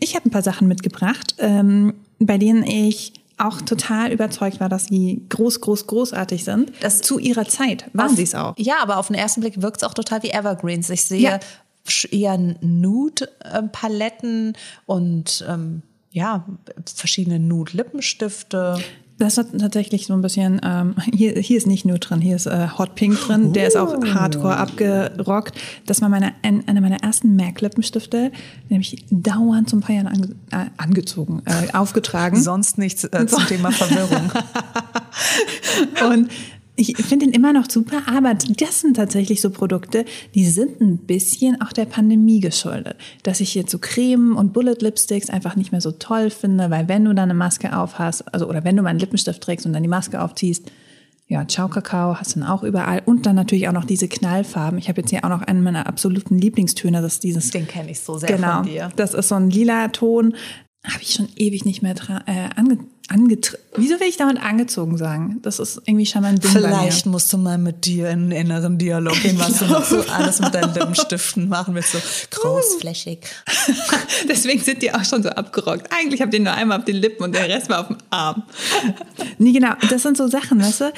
Ich 0.00 0.16
habe 0.16 0.28
ein 0.28 0.30
paar 0.32 0.42
Sachen 0.42 0.66
mitgebracht, 0.68 1.36
ähm, 1.38 1.94
bei 2.18 2.38
denen 2.38 2.64
ich 2.64 3.12
auch 3.38 3.60
total 3.62 4.12
überzeugt 4.12 4.60
war, 4.60 4.68
dass 4.68 4.86
sie 4.86 5.22
groß, 5.28 5.60
groß, 5.60 5.86
großartig 5.86 6.44
sind. 6.44 6.72
Das- 6.80 7.00
zu 7.00 7.18
ihrer 7.18 7.46
Zeit 7.48 7.86
waren 7.92 8.14
sie 8.16 8.22
es 8.22 8.34
auch. 8.34 8.54
Ja, 8.56 8.76
aber 8.82 8.96
auf 8.98 9.08
den 9.08 9.16
ersten 9.16 9.40
Blick 9.40 9.60
wirkt 9.62 9.78
es 9.78 9.82
auch 9.82 9.94
total 9.94 10.22
wie 10.22 10.30
Evergreens. 10.30 10.88
Ich 10.90 11.04
sehe 11.04 11.20
Ja. 11.20 11.40
eher 12.10 12.38
Nude-Paletten 12.60 14.54
und 14.86 15.44
ähm, 15.48 15.82
ja, 16.10 16.44
verschiedene 16.94 17.38
Nude-Lippensstifte. 17.38 18.78
Das 19.22 19.38
hat 19.38 19.56
tatsächlich 19.56 20.08
so 20.08 20.14
ein 20.14 20.20
bisschen, 20.20 20.60
ähm, 20.64 20.96
hier, 21.14 21.34
hier 21.34 21.56
ist 21.56 21.68
nicht 21.68 21.84
nur 21.84 21.98
drin, 21.98 22.20
hier 22.20 22.34
ist 22.34 22.46
äh, 22.46 22.66
Hot 22.76 22.96
Pink 22.96 23.20
drin, 23.20 23.52
der 23.52 23.68
ist 23.68 23.76
auch 23.76 23.94
hardcore 24.04 24.56
abgerockt. 24.56 25.56
Das 25.86 26.02
war 26.02 26.08
meine, 26.08 26.32
ein, 26.42 26.66
einer 26.66 26.80
meiner 26.80 27.04
ersten 27.04 27.36
MAC-Lippenstifte, 27.36 28.32
den 28.68 28.74
habe 28.74 28.80
ich 28.80 29.04
dauernd 29.10 29.70
zum 29.70 29.80
Feiern 29.80 30.08
ange, 30.08 30.30
äh, 30.50 30.66
angezogen, 30.76 31.40
äh, 31.44 31.72
aufgetragen. 31.72 32.42
Sonst 32.42 32.78
nichts 32.78 33.04
äh, 33.04 33.26
zum 33.28 33.46
Thema 33.46 33.70
Verwirrung. 33.70 34.32
Und 36.10 36.28
ich 36.74 36.96
finde 36.96 37.26
ihn 37.26 37.32
immer 37.32 37.52
noch 37.52 37.70
super, 37.70 38.02
aber 38.06 38.34
das 38.34 38.80
sind 38.80 38.96
tatsächlich 38.96 39.40
so 39.42 39.50
Produkte, 39.50 40.04
die 40.34 40.46
sind 40.46 40.80
ein 40.80 40.98
bisschen 40.98 41.60
auch 41.60 41.72
der 41.72 41.84
Pandemie 41.84 42.40
geschuldet. 42.40 42.96
Dass 43.22 43.40
ich 43.40 43.54
jetzt 43.54 43.70
so 43.70 43.78
Creme 43.78 44.36
und 44.36 44.52
Bullet 44.52 44.76
Lipsticks 44.80 45.28
einfach 45.28 45.54
nicht 45.54 45.72
mehr 45.72 45.82
so 45.82 45.92
toll 45.92 46.30
finde, 46.30 46.70
weil 46.70 46.88
wenn 46.88 47.04
du 47.04 47.14
dann 47.14 47.30
eine 47.30 47.34
Maske 47.34 47.76
auf 47.76 47.98
hast, 47.98 48.22
also 48.32 48.48
oder 48.48 48.64
wenn 48.64 48.76
du 48.76 48.82
mal 48.82 48.90
einen 48.90 49.00
Lippenstift 49.00 49.42
trägst 49.42 49.66
und 49.66 49.74
dann 49.74 49.82
die 49.82 49.88
Maske 49.88 50.20
aufziehst, 50.22 50.70
ja, 51.28 51.46
Ciao 51.46 51.68
Kakao 51.68 52.18
hast 52.18 52.36
du 52.36 52.40
dann 52.40 52.48
auch 52.48 52.62
überall 52.62 53.02
und 53.06 53.26
dann 53.26 53.36
natürlich 53.36 53.68
auch 53.68 53.72
noch 53.72 53.84
diese 53.84 54.08
Knallfarben. 54.08 54.78
Ich 54.78 54.88
habe 54.88 55.00
jetzt 55.00 55.10
hier 55.10 55.24
auch 55.24 55.30
noch 55.30 55.42
einen 55.42 55.62
meiner 55.62 55.86
absoluten 55.86 56.38
Lieblingstöne, 56.38 57.00
das 57.00 57.14
ist 57.14 57.24
dieses 57.24 57.50
Den 57.50 57.66
kenne 57.66 57.90
ich 57.90 58.00
so 58.00 58.18
sehr 58.18 58.28
genau, 58.28 58.58
von 58.58 58.66
dir. 58.66 58.90
das 58.96 59.14
ist 59.14 59.28
so 59.28 59.34
ein 59.34 59.48
lila 59.50 59.88
Ton. 59.88 60.34
Habe 60.84 61.00
ich 61.00 61.14
schon 61.14 61.28
ewig 61.36 61.64
nicht 61.64 61.80
mehr 61.82 61.94
äh, 62.26 62.48
ange 62.56 62.78
angetre 63.08 63.58
Wieso 63.76 64.00
will 64.00 64.08
ich 64.08 64.16
damit 64.16 64.42
angezogen 64.42 64.96
sagen? 64.96 65.38
Das 65.42 65.60
ist 65.60 65.80
irgendwie 65.86 66.06
schon 66.06 66.22
mal 66.22 66.28
ein 66.28 66.40
Ding 66.40 66.50
Vielleicht 66.50 67.06
musst 67.06 67.32
du 67.32 67.38
mal 67.38 67.56
mit 67.56 67.86
dir 67.86 68.10
in 68.10 68.22
einen 68.24 68.32
inneren 68.32 68.78
Dialog 68.78 69.14
gehen, 69.22 69.38
was 69.38 69.60
du 69.60 69.66
noch 69.66 69.84
so 69.84 70.00
alles 70.12 70.40
mit 70.40 70.52
deinen 70.54 70.74
Lippenstiften 70.74 71.48
machen 71.48 71.74
willst. 71.74 71.92
So 71.92 71.98
großflächig. 72.30 73.20
mir. 73.20 73.98
Deswegen 74.28 74.60
sind 74.60 74.82
die 74.82 74.92
auch 74.92 75.04
schon 75.04 75.22
so 75.22 75.28
abgerockt. 75.28 75.88
Eigentlich 75.92 76.20
habt 76.20 76.34
ihr 76.34 76.40
nur 76.40 76.52
einmal 76.52 76.80
auf 76.80 76.84
den 76.84 76.96
Lippen 76.96 77.22
und 77.22 77.34
der 77.34 77.48
Rest 77.48 77.68
war 77.68 77.80
auf 77.80 77.88
dem 77.88 77.98
Arm. 78.10 78.42
nee, 79.38 79.52
genau. 79.52 79.74
Das 79.88 80.02
sind 80.02 80.16
so 80.16 80.26
Sachen, 80.26 80.60
weißt 80.60 80.80
du? 80.80 80.92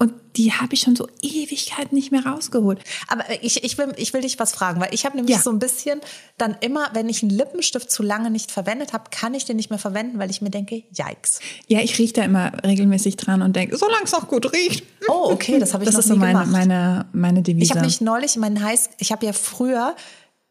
Und 0.00 0.12
die 0.36 0.52
habe 0.52 0.74
ich 0.74 0.80
schon 0.82 0.94
so 0.94 1.08
Ewigkeiten 1.22 1.96
nicht 1.96 2.12
mehr 2.12 2.24
rausgeholt. 2.24 2.78
Aber 3.08 3.24
ich, 3.42 3.64
ich, 3.64 3.76
will, 3.78 3.92
ich 3.96 4.12
will 4.12 4.20
dich 4.20 4.38
was 4.38 4.52
fragen, 4.52 4.80
weil 4.80 4.94
ich 4.94 5.04
habe 5.04 5.16
nämlich 5.16 5.34
Ja. 5.34 5.42
so 5.42 5.50
ein 5.50 5.58
bisschen 5.58 6.00
dann 6.36 6.56
immer, 6.60 6.88
wenn 6.92 7.08
ich 7.08 7.22
einen 7.22 7.30
Lippenstift 7.32 7.90
zu 7.90 8.04
lange 8.04 8.30
nicht 8.30 8.52
verwendet 8.52 8.92
habe, 8.92 9.10
kann 9.10 9.34
ich 9.34 9.44
den 9.44 9.56
nicht 9.56 9.70
mehr 9.70 9.78
verwenden, 9.80 10.20
weil 10.20 10.30
ich 10.30 10.40
mir 10.40 10.50
denke, 10.50 10.84
yikes. 10.96 11.40
Ja, 11.66 11.80
ich 11.80 11.98
rieche 11.98 12.12
da 12.12 12.22
immer 12.22 12.52
regelmäßig 12.64 13.16
dran 13.16 13.42
und 13.42 13.56
denke, 13.56 13.76
solange 13.76 14.04
es 14.04 14.12
noch 14.12 14.28
gut 14.28 14.52
riecht. 14.52 14.84
Oh, 15.08 15.30
okay, 15.32 15.58
das 15.58 15.74
habe 15.74 15.82
ich 15.82 15.86
Das 15.88 15.94
noch 15.94 16.00
ist 16.00 16.06
so 16.08 16.14
nie 16.14 16.20
meine, 16.20 16.32
gemacht. 16.44 16.52
meine, 16.52 17.06
meine 17.12 17.42
Devise. 17.42 17.64
Ich 17.64 17.70
habe 17.72 17.84
mich 17.84 18.00
neulich 18.00 18.36
meinen 18.36 18.62
Heiß, 18.62 18.90
ich 18.98 19.10
habe 19.10 19.26
ja 19.26 19.32
früher 19.32 19.96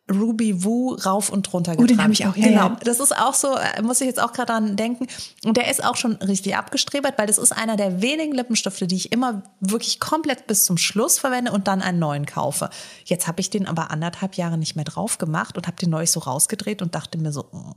Ruby 0.10 0.64
Woo 0.64 0.94
rauf 0.94 1.30
und 1.30 1.52
runter 1.54 1.74
Oh, 1.74 1.78
den 1.80 1.88
getragen. 1.88 2.04
habe 2.04 2.14
ich 2.14 2.26
auch, 2.26 2.36
ja, 2.38 2.48
Genau, 2.48 2.68
ja. 2.70 2.78
das 2.84 3.00
ist 3.00 3.16
auch 3.18 3.34
so, 3.34 3.56
äh, 3.56 3.82
muss 3.82 4.00
ich 4.00 4.08
jetzt 4.08 4.22
auch 4.22 4.32
gerade 4.32 4.54
dran 4.54 4.76
denken. 4.78 5.08
Und 5.44 5.58
der 5.58 5.70
ist 5.70 5.84
auch 5.84 5.96
schon 5.98 6.14
richtig 6.18 6.56
abgestrebert, 6.56 7.18
weil 7.18 7.28
das 7.28 7.38
ist 7.38 7.52
einer 7.52 7.76
der 7.76 8.02
wenigen 8.02 8.34
Lippenstifte, 8.34 8.88
die 8.88 8.96
ich 8.96 9.12
immer 9.12 9.44
wirklich 9.60 10.00
komplett 10.00 10.48
bis 10.48 10.64
zum 10.66 10.78
Schluss 10.78 11.20
verwende 11.20 11.52
und 11.52 11.68
dann 11.68 11.82
einen 11.82 12.00
neuen 12.00 12.26
kaufe. 12.26 12.70
Jetzt 13.06 13.28
habe 13.28 13.42
ich 13.42 13.50
den 13.50 13.68
aber 13.68 13.92
anderthalb 13.92 14.36
Jahre 14.36 14.58
nicht 14.58 14.76
mehr 14.76 14.86
drauf 14.86 15.18
gemacht 15.18 15.58
und 15.58 15.68
habe 15.68 15.78
den 15.78 15.90
neulich 15.90 16.12
so 16.12 16.22
rausgedreht 16.22 16.82
und 16.82 16.96
dachte 16.96 17.18
mir 17.18 17.32
so, 17.34 17.44
mm, 17.52 17.74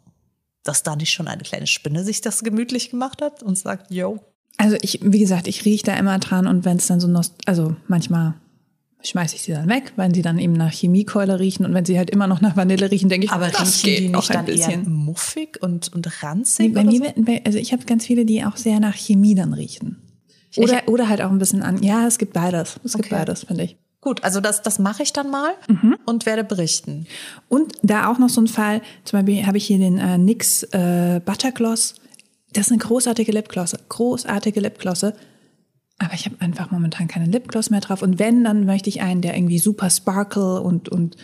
dass 0.63 0.83
da 0.85 0.95
nicht 0.95 1.11
schon 1.13 1.27
eine 1.27 1.43
kleine 1.43 1.67
Spinne 1.67 2.05
sich 2.05 2.21
das 2.21 2.45
gemütlich 2.45 2.91
gemacht 2.91 3.23
hat 3.23 3.43
und 3.43 3.59
sagt, 3.59 3.91
yo. 3.91 4.21
Also 4.57 4.77
ich, 4.83 5.01
wie 5.03 5.19
gesagt, 5.19 5.49
ich 5.49 5.65
rieche 5.65 5.85
da 5.85 5.95
immer 5.97 6.19
dran 6.19 6.47
und 6.47 6.65
wenn 6.65 6.77
es 6.77 6.87
dann 6.87 7.01
so, 7.01 7.09
also 7.47 7.75
manchmal 7.89 8.35
schmeiße 9.02 9.37
ich 9.37 9.42
sie 9.42 9.52
dann 9.52 9.69
weg, 9.69 9.92
weil 9.97 10.14
sie 10.14 10.23
dann 10.23 10.38
eben 10.38 10.52
nach 10.52 10.73
Chemiekeule 10.73 11.38
riechen 11.40 11.64
und 11.64 11.75
wenn 11.75 11.85
sie 11.85 11.97
halt 11.99 12.11
immer 12.11 12.26
noch 12.26 12.40
nach 12.40 12.57
Vanille 12.57 12.90
riechen, 12.90 13.09
denke 13.09 13.26
ich, 13.26 13.33
Aber 13.33 13.49
das 13.49 13.83
geht 13.83 14.00
die 14.00 14.09
noch 14.09 14.21
nicht 14.21 14.30
ein 14.37 14.47
dann 14.47 14.54
eher 14.57 14.66
bisschen. 14.78 14.92
muffig 14.92 15.59
und, 15.62 15.92
und 15.95 16.07
Nee, 16.07 16.12
ranzig? 16.26 16.71
oder 16.73 16.85
mir, 16.85 17.12
so? 17.16 17.33
also 17.45 17.59
ich 17.59 17.73
habe 17.73 17.85
ganz 17.85 18.07
viele, 18.07 18.25
die 18.25 18.45
auch 18.45 18.57
sehr 18.57 18.80
nach 18.80 18.95
Chemie 18.95 19.35
dann 19.35 19.54
riechen. 19.54 19.97
Oder, 20.57 20.83
oder 20.88 21.09
halt 21.09 21.23
auch 21.23 21.30
ein 21.30 21.38
bisschen 21.38 21.62
an. 21.62 21.83
Ja, 21.83 22.07
es 22.07 22.19
gibt 22.19 22.33
beides. 22.33 22.80
Es 22.85 22.95
gibt 22.95 23.07
Okay. 23.07 23.14
beides, 23.16 23.45
finde 23.45 23.64
ich. 23.64 23.76
Gut, 24.00 24.25
also 24.25 24.40
das, 24.40 24.62
das 24.62 24.78
mache 24.78 25.02
ich 25.02 25.12
dann 25.12 25.30
mal 25.30 25.52
Mhm. 25.69 25.97
und 26.07 26.26
werde 26.26 26.42
berichten. 26.42 27.07
Und 27.49 27.73
da 27.83 28.11
auch 28.11 28.19
noch 28.19 28.30
so 28.30 28.40
ein 28.40 28.49
Fall, 28.49 28.80
zum 29.04 29.19
Beispiel 29.21 29.47
habe 29.47 29.59
ich 29.59 29.66
hier 29.66 29.78
den 29.78 29.99
äh, 29.99 30.16
NYX 30.19 30.62
äh, 30.73 31.21
Buttergloss. 31.25 31.95
Das 32.52 32.66
ist 32.66 32.73
eine 32.73 32.78
großartige 32.80 33.30
Lipglosse, 33.30 33.78
großartige 33.88 34.59
Lipglosse. 34.61 35.14
Aber 36.02 36.14
ich 36.14 36.25
habe 36.25 36.37
einfach 36.40 36.71
momentan 36.71 37.09
keine 37.09 37.26
Lipgloss 37.26 37.69
mehr 37.69 37.80
drauf. 37.80 38.00
Und 38.00 38.19
wenn, 38.19 38.42
dann 38.42 38.64
möchte 38.64 38.88
ich 38.88 39.02
einen, 39.02 39.21
der 39.21 39.37
irgendwie 39.37 39.59
super 39.59 39.90
sparkle 39.90 40.62
und, 40.62 40.88
und 40.88 41.16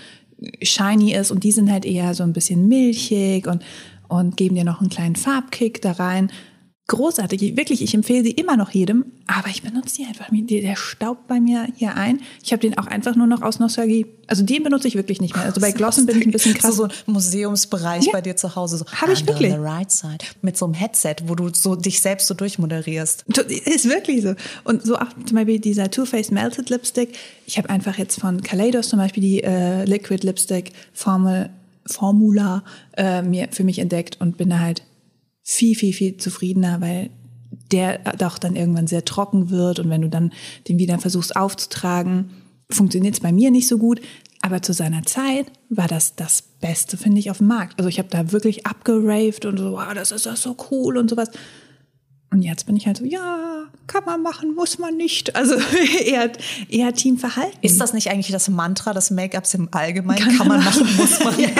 shiny 0.63 1.15
ist. 1.15 1.31
Und 1.31 1.45
die 1.45 1.53
sind 1.53 1.73
halt 1.73 1.87
eher 1.87 2.15
so 2.15 2.23
ein 2.23 2.35
bisschen 2.35 2.69
milchig 2.69 3.47
und, 3.47 3.65
und 4.09 4.37
geben 4.37 4.55
dir 4.55 4.65
noch 4.65 4.83
einen 4.83 4.91
kleinen 4.91 5.17
Farbkick 5.17 5.81
da 5.81 5.93
rein. 5.93 6.31
Großartig, 6.89 7.43
Ich- 7.43 7.57
wirklich, 7.57 7.83
ich 7.83 7.95
empfehle 7.95 8.23
sie 8.23 8.31
immer 8.31 8.57
noch 8.57 8.71
jedem, 8.71 9.07
aber 9.27 9.49
ich 9.49 9.61
benutze 9.63 9.97
die 9.97 10.05
einfach, 10.07 10.29
der 10.31 10.77
staubt 10.77 11.27
bei 11.27 11.41
mir 11.41 11.67
hier 11.75 11.97
ein. 11.97 12.21
Ich 12.45 12.53
habe 12.53 12.61
den 12.61 12.79
auch 12.79 12.87
einfach 12.87 13.17
nur 13.17 13.27
noch 13.27 13.43
aus 13.43 13.59
Nostalgie. 13.59 14.07
Also 14.29 14.45
den 14.45 14.63
benutze 14.63 14.87
ich 14.87 14.95
wirklich 14.95 15.21
nicht 15.21 15.35
mehr. 15.35 15.45
Also 15.47 15.61
bei 15.61 15.73
Glossen 15.73 16.07
bin 16.07 16.21
ich 16.21 16.27
ein 16.27 16.31
bisschen 16.31 16.55
krass. 16.55 16.77
So, 16.77 16.85
so 16.85 16.85
ein 16.85 17.13
Museumsbereich 17.13 18.05
Ja. 18.07 18.13
bei 18.13 18.21
dir 18.21 18.37
zu 18.37 18.55
Hause. 18.55 18.77
So, 18.79 18.85
Hab 18.87 19.09
ich 19.11 19.27
wirklich. 19.27 19.51
the 19.53 19.59
right 19.59 19.91
side. 19.91 20.19
Mit 20.43 20.57
so 20.57 20.65
einem 20.67 20.75
Headset, 20.75 21.17
wo 21.27 21.35
du 21.35 21.49
so 21.53 21.75
dich 21.75 22.01
selbst 22.01 22.29
so 22.29 22.35
durchmoderierst. 22.35 23.25
Ist 23.65 23.89
wirklich 23.89 24.23
so. 24.23 24.35
Und 24.63 24.83
so 24.85 24.95
auch 24.97 25.09
zum 25.27 25.35
Beispiel 25.35 25.59
dieser 25.59 25.91
Too 25.91 26.05
Faced 26.05 26.31
Melted 26.31 26.71
Lipstick. 26.71 27.17
Ich 27.47 27.59
habe 27.59 27.69
einfach 27.69 27.99
jetzt 27.99 28.21
von 28.21 28.43
Kaleidos 28.43 28.91
zum 28.91 29.01
Beispiel 29.01 29.23
die 29.25 29.43
äh, 29.43 29.85
Liquid 29.87 30.25
Lipstick 30.25 30.71
Formel, 30.93 31.51
Formula 31.85 32.63
äh, 32.97 33.23
mir 33.23 33.49
für 33.51 33.65
mich 33.65 33.81
entdeckt 33.81 34.21
und 34.21 34.37
bin 34.37 34.51
da 34.51 34.61
halt 34.61 34.83
viel, 35.49 35.77
viel, 35.77 35.93
viel 35.93 36.17
zufriedener, 36.17 36.81
weil 36.81 37.11
der 37.71 37.99
doch 38.19 38.37
dann 38.37 38.57
irgendwann 38.57 38.89
sehr 38.89 39.05
trocken 39.05 39.49
wird 39.49 39.79
und 39.79 39.89
wenn 39.89 40.03
du 40.03 40.09
dann 40.09 40.33
den 40.69 40.79
wieder 40.79 40.99
versuchst 40.99 41.37
aufzutragen, 41.37 42.31
funktioniert 42.69 43.15
es 43.15 43.21
bei 43.21 43.33
mir 43.33 43.53
nicht 43.53 43.69
so 43.69 43.79
gut. 43.79 44.01
Aber 44.43 44.61
zu 44.61 44.73
seiner 44.73 45.05
Zeit 45.05 45.47
war 45.71 45.87
das 45.87 46.17
das 46.17 46.43
Beste, 46.43 46.97
finde 46.97 47.21
ich, 47.21 47.31
auf 47.31 47.39
dem 47.39 47.47
Markt. 47.47 47.79
Also 47.79 47.89
ich 47.89 47.99
habe 47.99 48.09
da 48.11 48.33
wirklich 48.33 48.67
abgeraved 48.67 49.45
und 49.45 49.59
so, 49.59 49.73
wow, 49.73 49.95
das 49.95 50.11
ist 50.11 50.27
das 50.27 50.43
so 50.43 50.57
cool 50.71 50.99
und 50.99 51.09
sowas. 51.09 51.31
Und 52.31 52.43
jetzt 52.43 52.67
bin 52.67 52.77
ich 52.77 52.87
halt 52.87 52.97
so, 52.97 53.05
ja, 53.05 53.65
kann 53.87 54.05
man 54.05 54.21
machen, 54.21 54.55
muss 54.55 54.79
man 54.79 54.97
nicht. 54.97 55.37
Also 55.37 55.55
eher, 56.05 56.31
eher 56.69 56.93
Teamverhalten. 56.93 57.59
Ist 57.63 57.81
das 57.81 57.93
nicht 57.93 58.11
eigentlich 58.11 58.31
das 58.31 58.49
Mantra 58.49 58.93
des 58.93 59.11
Make-ups 59.11 59.55
im 59.55 59.69
Allgemeinen? 59.71 60.19
Kann, 60.21 60.37
kann 60.37 60.49
man 60.49 60.65
machen, 60.65 60.97
muss 60.97 61.23
man 61.23 61.37
nicht. 61.37 61.51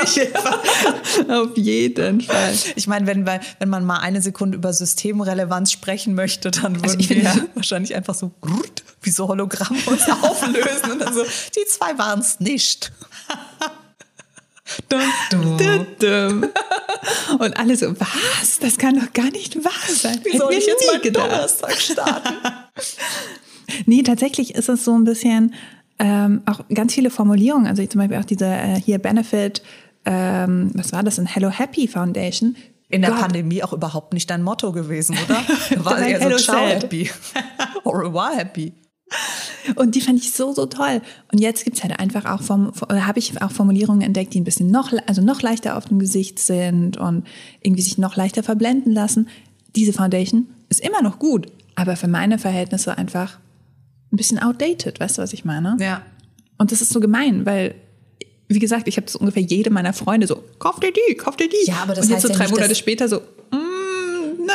Auf 1.31 1.57
jeden 1.57 2.21
Fall. 2.21 2.53
Ich 2.75 2.89
meine, 2.89 3.07
wenn, 3.07 3.27
wenn 3.27 3.69
man 3.69 3.85
mal 3.85 3.99
eine 3.99 4.21
Sekunde 4.21 4.59
über 4.59 4.73
Systemrelevanz 4.73 5.71
sprechen 5.71 6.15
möchte, 6.15 6.51
dann 6.51 6.77
würden 6.77 6.97
also 6.97 7.09
wir 7.09 7.17
ja 7.23 7.35
wahrscheinlich 7.55 7.95
einfach 7.95 8.15
so 8.15 8.33
wie 9.03 9.11
so 9.11 9.29
Hologramm 9.29 9.77
uns 9.87 10.03
auflösen 10.23 10.93
und 10.93 10.99
dann 11.01 11.15
so, 11.15 11.23
die 11.23 11.65
zwei 11.69 11.97
waren 11.97 12.21
es 12.21 12.41
nicht. 12.41 12.93
Dum, 14.89 15.57
dum. 15.59 15.87
Dum, 15.99 16.45
Und 17.39 17.57
alle 17.57 17.77
so, 17.77 17.99
was? 17.99 18.59
Das 18.61 18.79
kann 18.79 18.99
doch 18.99 19.13
gar 19.13 19.31
nicht 19.31 19.65
wahr 19.65 19.73
sein. 19.89 20.21
Wie 20.25 20.37
soll 20.37 20.53
ich 20.53 20.67
jetzt 20.67 20.87
mal 20.87 21.01
gedacht. 21.01 21.31
Donnerstag 21.31 21.81
starten? 21.81 22.35
nee, 23.87 24.03
tatsächlich 24.03 24.55
ist 24.55 24.69
es 24.69 24.85
so 24.85 24.97
ein 24.97 25.05
bisschen 25.05 25.55
ähm, 25.99 26.43
auch 26.47 26.61
ganz 26.73 26.95
viele 26.95 27.11
Formulierungen. 27.11 27.67
Also 27.67 27.85
zum 27.87 28.01
Beispiel 28.01 28.19
auch 28.19 28.25
diese 28.25 28.47
äh, 28.47 28.81
hier 28.81 28.99
Benefit, 28.99 29.63
ähm, 30.05 30.71
was 30.75 30.93
war 30.93 31.03
das, 31.03 31.19
ein 31.19 31.27
Hello 31.27 31.51
Happy 31.51 31.89
Foundation. 31.89 32.57
In 32.89 33.03
der 33.03 33.11
Gott. 33.11 33.21
Pandemie 33.21 33.63
auch 33.65 33.73
überhaupt 33.73 34.13
nicht 34.13 34.31
dein 34.31 34.43
Motto 34.43 34.71
gewesen, 34.71 35.17
oder? 35.25 35.43
War 35.85 35.99
eher 35.99 36.31
so 36.31 36.37
Ciao 36.37 36.67
Happy. 36.67 37.11
Au 37.85 37.91
revoir 37.91 38.37
Happy. 38.37 38.73
Und 39.77 39.95
die 39.95 40.01
fand 40.01 40.19
ich 40.19 40.33
so, 40.33 40.53
so 40.53 40.67
toll. 40.67 41.01
Und 41.33 41.41
jetzt 41.41 41.65
gibt's 41.65 41.83
halt 41.83 41.99
einfach 41.99 42.25
auch, 42.25 42.43
vom, 42.43 42.73
habe 42.89 43.19
ich 43.19 43.41
auch 43.41 43.51
Formulierungen 43.51 44.03
entdeckt, 44.03 44.35
die 44.35 44.41
ein 44.41 44.45
bisschen 44.45 44.71
noch, 44.71 44.93
also 45.07 45.23
noch 45.23 45.43
leichter 45.43 45.77
auf 45.77 45.87
dem 45.87 45.99
Gesicht 45.99 46.39
sind 46.39 46.97
und 46.97 47.25
irgendwie 47.63 47.83
sich 47.83 47.99
noch 47.99 48.17
leichter 48.17 48.43
verblenden 48.43 48.93
lassen. 48.93 49.29
Diese 49.75 49.93
Foundation 49.93 50.47
ist 50.69 50.81
immer 50.81 51.03
noch 51.03 51.19
gut, 51.19 51.47
aber 51.75 51.97
für 51.97 52.09
meine 52.09 52.39
Verhältnisse 52.39 52.97
einfach 52.97 53.39
ein 54.13 54.17
bisschen 54.17 54.39
outdated. 54.39 55.01
Weißt 55.01 55.19
du, 55.19 55.23
was 55.23 55.33
ich 55.33 55.45
meine? 55.45 55.77
Ja. 55.81 56.03
Und 56.59 56.73
das 56.73 56.81
ist 56.81 56.93
so 56.93 57.01
gemein, 57.01 57.47
weil 57.47 57.75
wie 58.49 58.59
gesagt, 58.61 58.87
ich 58.87 58.97
habe 58.97 59.07
das 59.07 59.17
ungefähr 59.17 59.43
jede 59.43 59.71
meiner 59.71 59.93
Freunde 59.93 60.27
so, 60.27 60.45
kauf 60.59 60.79
dir 60.79 60.93
die, 60.93 61.15
kauf 61.17 61.37
dir 61.37 61.49
die. 61.49 61.69
Ja, 61.69 61.79
aber 61.83 61.95
das 61.95 62.07
und 62.07 62.15
heißt 62.15 62.25
jetzt 62.25 62.33
so 62.33 62.39
drei 62.39 62.45
ja 62.45 62.51
nicht, 62.51 62.59
Monate 62.59 62.75
später 62.77 63.09
so, 63.09 63.21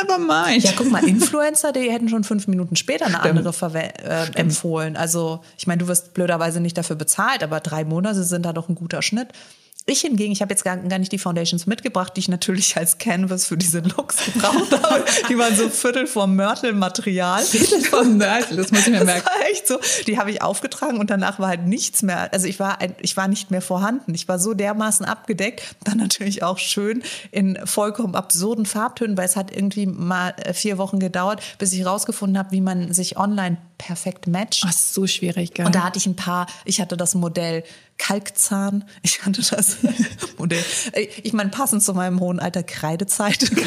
never 0.02 0.18
mind. 0.18 0.62
Ja, 0.62 0.72
guck 0.76 0.90
mal, 0.90 1.06
Influencer, 1.06 1.72
die 1.72 1.90
hätten 1.90 2.08
schon 2.08 2.24
fünf 2.24 2.46
Minuten 2.48 2.76
später 2.76 3.06
eine 3.06 3.18
Stimmt. 3.18 3.46
andere 3.46 3.78
äh, 3.78 4.26
empfohlen. 4.34 4.96
Also, 4.96 5.40
ich 5.58 5.66
meine, 5.66 5.78
du 5.78 5.88
wirst 5.88 6.14
blöderweise 6.14 6.60
nicht 6.60 6.76
dafür 6.76 6.96
bezahlt, 6.96 7.42
aber 7.42 7.60
drei 7.60 7.84
Monate 7.84 8.24
sind 8.24 8.44
da 8.44 8.52
doch 8.52 8.68
ein 8.68 8.74
guter 8.74 9.02
Schnitt. 9.02 9.28
Ich 9.84 10.02
hingegen, 10.02 10.32
ich 10.32 10.40
habe 10.40 10.52
jetzt 10.52 10.62
gar, 10.62 10.76
gar, 10.76 10.98
nicht 11.00 11.10
die 11.10 11.18
Foundations 11.18 11.66
mitgebracht, 11.66 12.12
die 12.16 12.20
ich 12.20 12.28
natürlich 12.28 12.76
als 12.78 12.98
Canvas 12.98 13.46
für 13.46 13.56
diese 13.56 13.80
Looks 13.80 14.16
gebraucht 14.24 14.72
habe. 14.82 15.04
Die 15.28 15.36
waren 15.36 15.56
so 15.56 15.68
Viertel 15.68 16.06
vom 16.06 16.36
Mörtel-Material. 16.36 17.42
Viertel 17.42 17.80
vom 17.82 18.16
Mörtel, 18.16 18.58
das 18.58 18.70
muss 18.70 18.86
ich 18.86 18.92
mir 18.92 19.04
merken. 19.04 19.24
Das 19.24 19.34
war 19.34 19.50
echt 19.50 19.66
so. 19.66 19.78
Die 20.06 20.18
habe 20.18 20.30
ich 20.30 20.40
aufgetragen 20.40 20.98
und 20.98 21.10
danach 21.10 21.38
war 21.40 21.48
halt 21.48 21.66
nichts 21.66 22.02
mehr. 22.02 22.32
Also 22.32 22.46
ich 22.46 22.60
war, 22.60 22.78
ich 23.00 23.16
war 23.16 23.26
nicht 23.26 23.50
mehr 23.50 23.62
vorhanden. 23.62 24.14
Ich 24.14 24.28
war 24.28 24.38
so 24.38 24.54
dermaßen 24.54 25.04
abgedeckt. 25.04 25.74
Dann 25.82 25.98
natürlich 25.98 26.44
auch 26.44 26.58
schön 26.58 27.02
in 27.32 27.58
vollkommen 27.64 28.14
absurden 28.14 28.66
Farbtönen, 28.66 29.16
weil 29.16 29.26
es 29.26 29.34
hat 29.34 29.54
irgendwie 29.54 29.86
mal 29.86 30.34
äh, 30.44 30.52
vier 30.52 30.78
Wochen 30.78 31.00
gedauert, 31.00 31.42
bis 31.58 31.72
ich 31.72 31.84
rausgefunden 31.84 32.38
habe, 32.38 32.52
wie 32.52 32.60
man 32.60 32.92
sich 32.92 33.16
online 33.16 33.56
perfekt 33.78 34.28
matcht. 34.28 34.64
Ach, 34.66 34.72
so 34.72 35.06
schwierig, 35.06 35.54
gell? 35.54 35.66
Und 35.66 35.74
da 35.74 35.82
hatte 35.82 35.98
ich 35.98 36.06
ein 36.06 36.14
paar, 36.14 36.46
ich 36.64 36.80
hatte 36.80 36.96
das 36.96 37.14
Modell 37.14 37.64
Kalkzahn. 37.98 38.84
Ich 39.02 39.24
hatte 39.24 39.42
das 39.42 39.76
Modell. 40.38 40.64
Ich 41.22 41.32
meine, 41.32 41.50
passend 41.50 41.82
zu 41.82 41.94
meinem 41.94 42.20
hohen 42.20 42.40
Alter 42.40 42.62
Kreidezeit. 42.62 43.50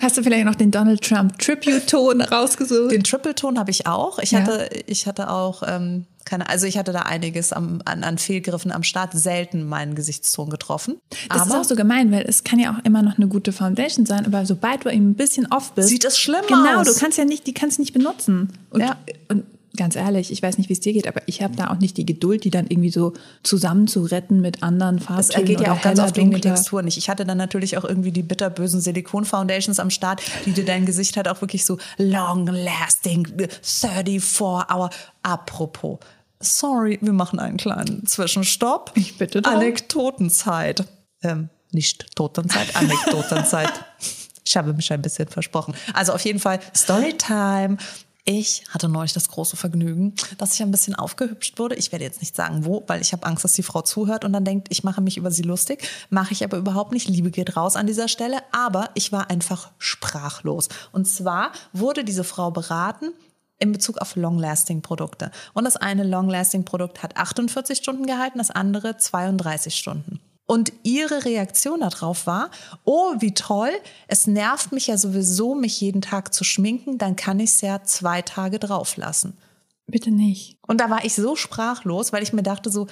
Hast 0.00 0.16
du 0.16 0.22
vielleicht 0.22 0.44
noch 0.44 0.54
den 0.54 0.70
Donald 0.70 1.02
Trump 1.02 1.38
Tribute-Ton 1.38 2.20
rausgesucht? 2.20 2.92
Den 2.92 3.02
Triple-Ton 3.02 3.58
habe 3.58 3.70
ich 3.70 3.86
auch. 3.86 4.18
Ich 4.18 4.30
ja. 4.32 4.40
hatte, 4.40 4.68
ich 4.86 5.06
hatte 5.06 5.30
auch, 5.30 5.62
ähm, 5.66 6.06
keine, 6.24 6.48
also 6.48 6.66
ich 6.66 6.78
hatte 6.78 6.92
da 6.92 7.00
einiges 7.02 7.52
am, 7.52 7.80
an, 7.84 8.04
an 8.04 8.18
Fehlgriffen 8.18 8.70
am 8.70 8.82
Start, 8.82 9.12
selten 9.14 9.64
meinen 9.68 9.94
Gesichtston 9.94 10.50
getroffen. 10.50 11.00
Das 11.28 11.42
aber 11.42 11.50
ist 11.50 11.56
auch 11.56 11.64
so 11.64 11.76
gemein, 11.76 12.12
weil 12.12 12.24
es 12.28 12.44
kann 12.44 12.58
ja 12.58 12.72
auch 12.72 12.84
immer 12.84 13.02
noch 13.02 13.16
eine 13.16 13.28
gute 13.28 13.52
Foundation 13.52 14.06
sein, 14.06 14.26
aber 14.26 14.46
sobald 14.46 14.84
du 14.84 14.90
eben 14.90 15.10
ein 15.10 15.14
bisschen 15.14 15.50
off 15.50 15.72
bist, 15.72 15.88
sieht 15.88 16.04
es 16.04 16.18
schlimm 16.18 16.42
genau, 16.46 16.60
aus. 16.60 16.66
Genau, 16.66 16.84
du 16.84 16.94
kannst 16.94 17.18
ja 17.18 17.24
nicht, 17.24 17.46
die 17.46 17.54
kannst 17.54 17.78
nicht 17.78 17.92
benutzen. 17.92 18.52
Und, 18.70 18.80
ja. 18.80 18.96
und 19.28 19.44
ganz 19.76 19.96
ehrlich, 19.96 20.32
ich 20.32 20.42
weiß 20.42 20.58
nicht, 20.58 20.68
wie 20.68 20.72
es 20.72 20.80
dir 20.80 20.92
geht, 20.92 21.06
aber 21.06 21.22
ich 21.26 21.42
habe 21.42 21.54
da 21.56 21.70
auch 21.70 21.78
nicht 21.78 21.96
die 21.96 22.06
Geduld, 22.06 22.44
die 22.44 22.50
dann 22.50 22.66
irgendwie 22.66 22.90
so 22.90 23.12
zusammenzuretten 23.42 24.40
mit 24.40 24.62
anderen 24.62 24.98
Farbtönen. 24.98 25.46
Das 25.46 25.56
geht 25.56 25.60
ja 25.60 25.72
auch 25.72 25.80
ganz 25.80 26.00
oft 26.00 26.16
wegen 26.16 26.30
der 26.30 26.40
Textur 26.40 26.82
nicht. 26.82 26.98
Ich 26.98 27.08
hatte 27.08 27.24
dann 27.24 27.38
natürlich 27.38 27.78
auch 27.78 27.84
irgendwie 27.84 28.10
die 28.10 28.22
bitterbösen 28.22 28.80
Silikon-Foundations 28.80 29.78
am 29.78 29.90
Start, 29.90 30.22
die 30.44 30.52
dir 30.52 30.64
dein 30.64 30.86
Gesicht 30.86 31.16
halt 31.16 31.28
auch 31.28 31.40
wirklich 31.40 31.64
so 31.64 31.78
long-lasting, 31.98 33.28
34-hour. 33.62 34.90
Apropos, 35.22 35.98
sorry, 36.40 36.98
wir 37.00 37.12
machen 37.12 37.38
einen 37.38 37.56
kleinen 37.56 38.06
Zwischenstopp. 38.06 38.92
Ich 38.94 39.18
bitte 39.18 39.42
darum. 39.42 39.60
Anekdotenzeit. 39.60 40.84
Ähm, 41.22 41.48
nicht 41.72 42.16
Totenzeit, 42.16 42.74
Anekdotenzeit. 42.76 43.72
Ich 44.42 44.56
habe 44.56 44.72
mich 44.72 44.92
ein 44.92 45.00
bisschen 45.00 45.28
versprochen. 45.28 45.74
Also 45.94 46.12
auf 46.12 46.24
jeden 46.24 46.40
Fall 46.40 46.58
Storytime. 46.74 47.76
Ich 48.32 48.62
hatte 48.68 48.88
neulich 48.88 49.12
das 49.12 49.28
große 49.28 49.56
Vergnügen, 49.56 50.14
dass 50.38 50.54
ich 50.54 50.62
ein 50.62 50.70
bisschen 50.70 50.94
aufgehübscht 50.94 51.58
wurde. 51.58 51.74
Ich 51.74 51.90
werde 51.90 52.04
jetzt 52.04 52.20
nicht 52.20 52.36
sagen, 52.36 52.64
wo, 52.64 52.84
weil 52.86 53.00
ich 53.00 53.12
habe 53.12 53.26
Angst, 53.26 53.42
dass 53.42 53.54
die 53.54 53.64
Frau 53.64 53.82
zuhört 53.82 54.24
und 54.24 54.32
dann 54.32 54.44
denkt, 54.44 54.68
ich 54.70 54.84
mache 54.84 55.00
mich 55.00 55.16
über 55.16 55.32
sie 55.32 55.42
lustig. 55.42 55.88
Mache 56.10 56.32
ich 56.32 56.44
aber 56.44 56.56
überhaupt 56.56 56.92
nicht. 56.92 57.08
Liebe 57.08 57.32
geht 57.32 57.56
raus 57.56 57.74
an 57.74 57.88
dieser 57.88 58.06
Stelle. 58.06 58.38
Aber 58.52 58.90
ich 58.94 59.10
war 59.10 59.30
einfach 59.30 59.72
sprachlos. 59.78 60.68
Und 60.92 61.08
zwar 61.08 61.50
wurde 61.72 62.04
diese 62.04 62.22
Frau 62.22 62.52
beraten, 62.52 63.06
in 63.58 63.72
Bezug 63.72 63.98
auf 63.98 64.14
Long-Lasting-Produkte. 64.14 65.32
Und 65.52 65.64
das 65.64 65.76
eine 65.76 66.04
Long-Lasting-Produkt 66.04 67.02
hat 67.02 67.16
48 67.16 67.78
Stunden 67.78 68.06
gehalten, 68.06 68.38
das 68.38 68.52
andere 68.52 68.96
32 68.96 69.74
Stunden. 69.74 70.20
Und 70.50 70.72
ihre 70.82 71.24
Reaktion 71.26 71.78
darauf 71.78 72.26
war, 72.26 72.50
oh, 72.82 73.14
wie 73.20 73.34
toll, 73.34 73.70
es 74.08 74.26
nervt 74.26 74.72
mich 74.72 74.88
ja 74.88 74.98
sowieso, 74.98 75.54
mich 75.54 75.80
jeden 75.80 76.02
Tag 76.02 76.34
zu 76.34 76.42
schminken, 76.42 76.98
dann 76.98 77.14
kann 77.14 77.38
ich 77.38 77.50
es 77.50 77.60
ja 77.60 77.84
zwei 77.84 78.20
Tage 78.22 78.58
drauf 78.58 78.96
lassen. 78.96 79.34
Bitte 79.86 80.10
nicht. 80.10 80.58
Und 80.66 80.80
da 80.80 80.90
war 80.90 81.04
ich 81.04 81.14
so 81.14 81.36
sprachlos, 81.36 82.12
weil 82.12 82.24
ich 82.24 82.32
mir 82.32 82.42
dachte 82.42 82.68
so, 82.68 82.88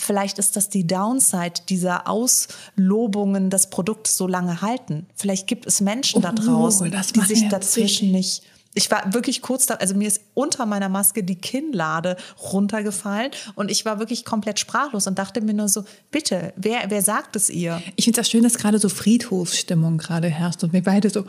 vielleicht 0.00 0.40
ist 0.40 0.56
das 0.56 0.68
die 0.68 0.84
Downside 0.84 1.60
dieser 1.68 2.08
Auslobungen, 2.08 3.50
das 3.50 3.70
Produkt 3.70 4.08
so 4.08 4.26
lange 4.26 4.60
halten. 4.60 5.06
Vielleicht 5.14 5.46
gibt 5.46 5.64
es 5.64 5.80
Menschen 5.80 6.22
da 6.22 6.32
oh, 6.32 6.42
draußen, 6.42 6.92
oh, 6.92 7.00
die 7.14 7.20
sich 7.20 7.48
dazwischen 7.48 8.10
nicht 8.10 8.42
ich 8.74 8.90
war 8.90 9.12
wirklich 9.12 9.42
kurz 9.42 9.66
da, 9.66 9.74
also 9.74 9.94
mir 9.94 10.06
ist 10.06 10.20
unter 10.34 10.66
meiner 10.66 10.88
Maske 10.88 11.24
die 11.24 11.34
Kinnlade 11.34 12.16
runtergefallen 12.52 13.32
und 13.54 13.70
ich 13.70 13.84
war 13.84 13.98
wirklich 13.98 14.24
komplett 14.24 14.60
sprachlos 14.60 15.06
und 15.06 15.18
dachte 15.18 15.40
mir 15.40 15.54
nur 15.54 15.68
so, 15.68 15.84
bitte, 16.10 16.52
wer, 16.56 16.82
wer 16.88 17.02
sagt 17.02 17.34
es 17.34 17.50
ihr? 17.50 17.82
Ich 17.96 18.04
finde 18.04 18.20
es 18.20 18.26
auch 18.26 18.30
schön, 18.30 18.42
dass 18.42 18.58
gerade 18.58 18.78
so 18.78 18.88
Friedhofsstimmung 18.88 19.98
gerade 19.98 20.28
herrscht 20.28 20.62
und 20.62 20.72
wir 20.72 20.82
beide 20.82 21.10
so, 21.10 21.24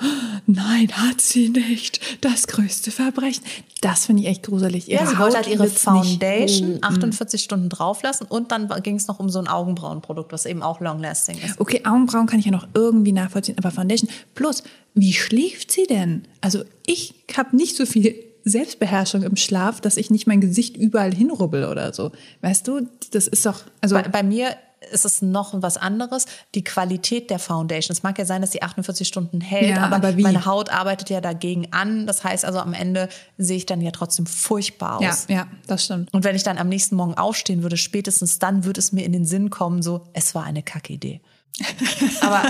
nein, 0.46 0.92
hat 0.92 1.22
sie 1.22 1.50
nicht, 1.50 2.00
das 2.22 2.48
größte 2.48 2.92
Verbrechen. 2.92 3.44
Das 3.82 4.06
finde 4.06 4.24
ich 4.24 4.28
echt 4.28 4.44
gruselig. 4.44 4.88
ja, 4.88 5.06
sie 5.06 5.18
wollte 5.18 5.38
halt 5.38 5.48
ihre 5.48 5.68
Foundation 5.68 6.80
48 6.82 7.42
Stunden 7.42 7.70
drauflassen 7.70 8.28
und 8.28 8.52
dann 8.52 8.68
ging 8.84 8.96
es 8.96 9.08
noch 9.08 9.20
um 9.20 9.30
so 9.30 9.40
ein 9.40 9.48
Augenbrauenprodukt, 9.48 10.34
was 10.34 10.46
eben 10.46 10.62
auch 10.62 10.82
long-lasting 10.82 11.38
ist. 11.40 11.60
Okay, 11.60 11.82
Augenbrauen 11.86 12.28
kann 12.28 12.40
ich 12.40 12.46
ja 12.46 12.52
noch 12.52 12.68
irgendwie 12.74 13.14
nachvollziehen, 13.14 13.58
aber 13.58 13.72
Foundation 13.72 14.10
plus 14.36 14.64
wie 14.94 15.14
schläft 15.14 15.72
sie 15.72 15.86
denn? 15.86 16.24
Also 16.42 16.64
ich 16.86 17.16
habe 17.36 17.56
nicht 17.56 17.76
so 17.76 17.86
viel 17.86 18.16
Selbstbeherrschung 18.44 19.24
im 19.24 19.36
Schlaf, 19.36 19.82
dass 19.82 19.98
ich 19.98 20.10
nicht 20.10 20.28
mein 20.28 20.42
Gesicht 20.42 20.78
überall 20.78 21.14
hinrubbel 21.14 21.66
oder 21.66 21.94
so. 21.94 22.12
Weißt 22.42 22.68
du, 22.68 22.88
das 23.12 23.28
ist 23.28 23.46
doch. 23.46 23.64
Also 23.82 23.96
bei, 23.96 24.04
bei 24.04 24.24
mir 24.24 24.56
ist 24.92 25.06
es 25.06 25.22
noch 25.22 25.54
was 25.62 25.78
anderes. 25.78 26.26
Die 26.56 26.64
Qualität 26.64 27.30
der 27.30 27.40
Foundation. 27.40 27.94
Es 27.94 28.04
mag 28.04 28.18
ja 28.18 28.26
sein, 28.26 28.42
dass 28.42 28.52
die 28.52 28.64
48 28.64 29.08
Stunden 29.08 29.42
hält, 29.42 29.70
ja, 29.70 29.84
aber, 29.84 29.98
aber 29.98 30.14
meine 30.14 30.46
Haut 30.46 30.70
arbeitet 30.70 31.10
ja 31.10 31.22
dagegen 31.22 31.68
an. 31.72 32.08
Das 32.08 32.24
heißt 32.24 32.46
also, 32.46 32.60
am 32.60 32.74
Ende 32.74 33.10
sehe 33.38 33.58
ich 33.58 33.66
dann 33.66 33.82
ja 33.82 33.92
trotzdem 33.92 34.26
furchtbar 34.26 34.98
aus. 35.00 35.26
Ja, 35.28 35.36
ja, 35.36 35.48
das 35.68 35.86
stimmt. 35.86 36.14
Und 36.14 36.24
wenn 36.24 36.36
ich 36.36 36.44
dann 36.44 36.58
am 36.58 36.70
nächsten 36.70 36.96
Morgen 36.96 37.16
aufstehen 37.16 37.62
würde, 37.62 37.78
spätestens 37.78 38.40
dann 38.40 38.64
würde 38.64 38.80
es 38.80 38.92
mir 38.92 39.06
in 39.06 39.12
den 39.12 39.26
Sinn 39.26 39.50
kommen, 39.50 39.82
so, 39.82 40.08
es 40.14 40.34
war 40.34 40.44
eine 40.44 40.64
Kackidee. 40.64 41.22
Aber 42.22 42.44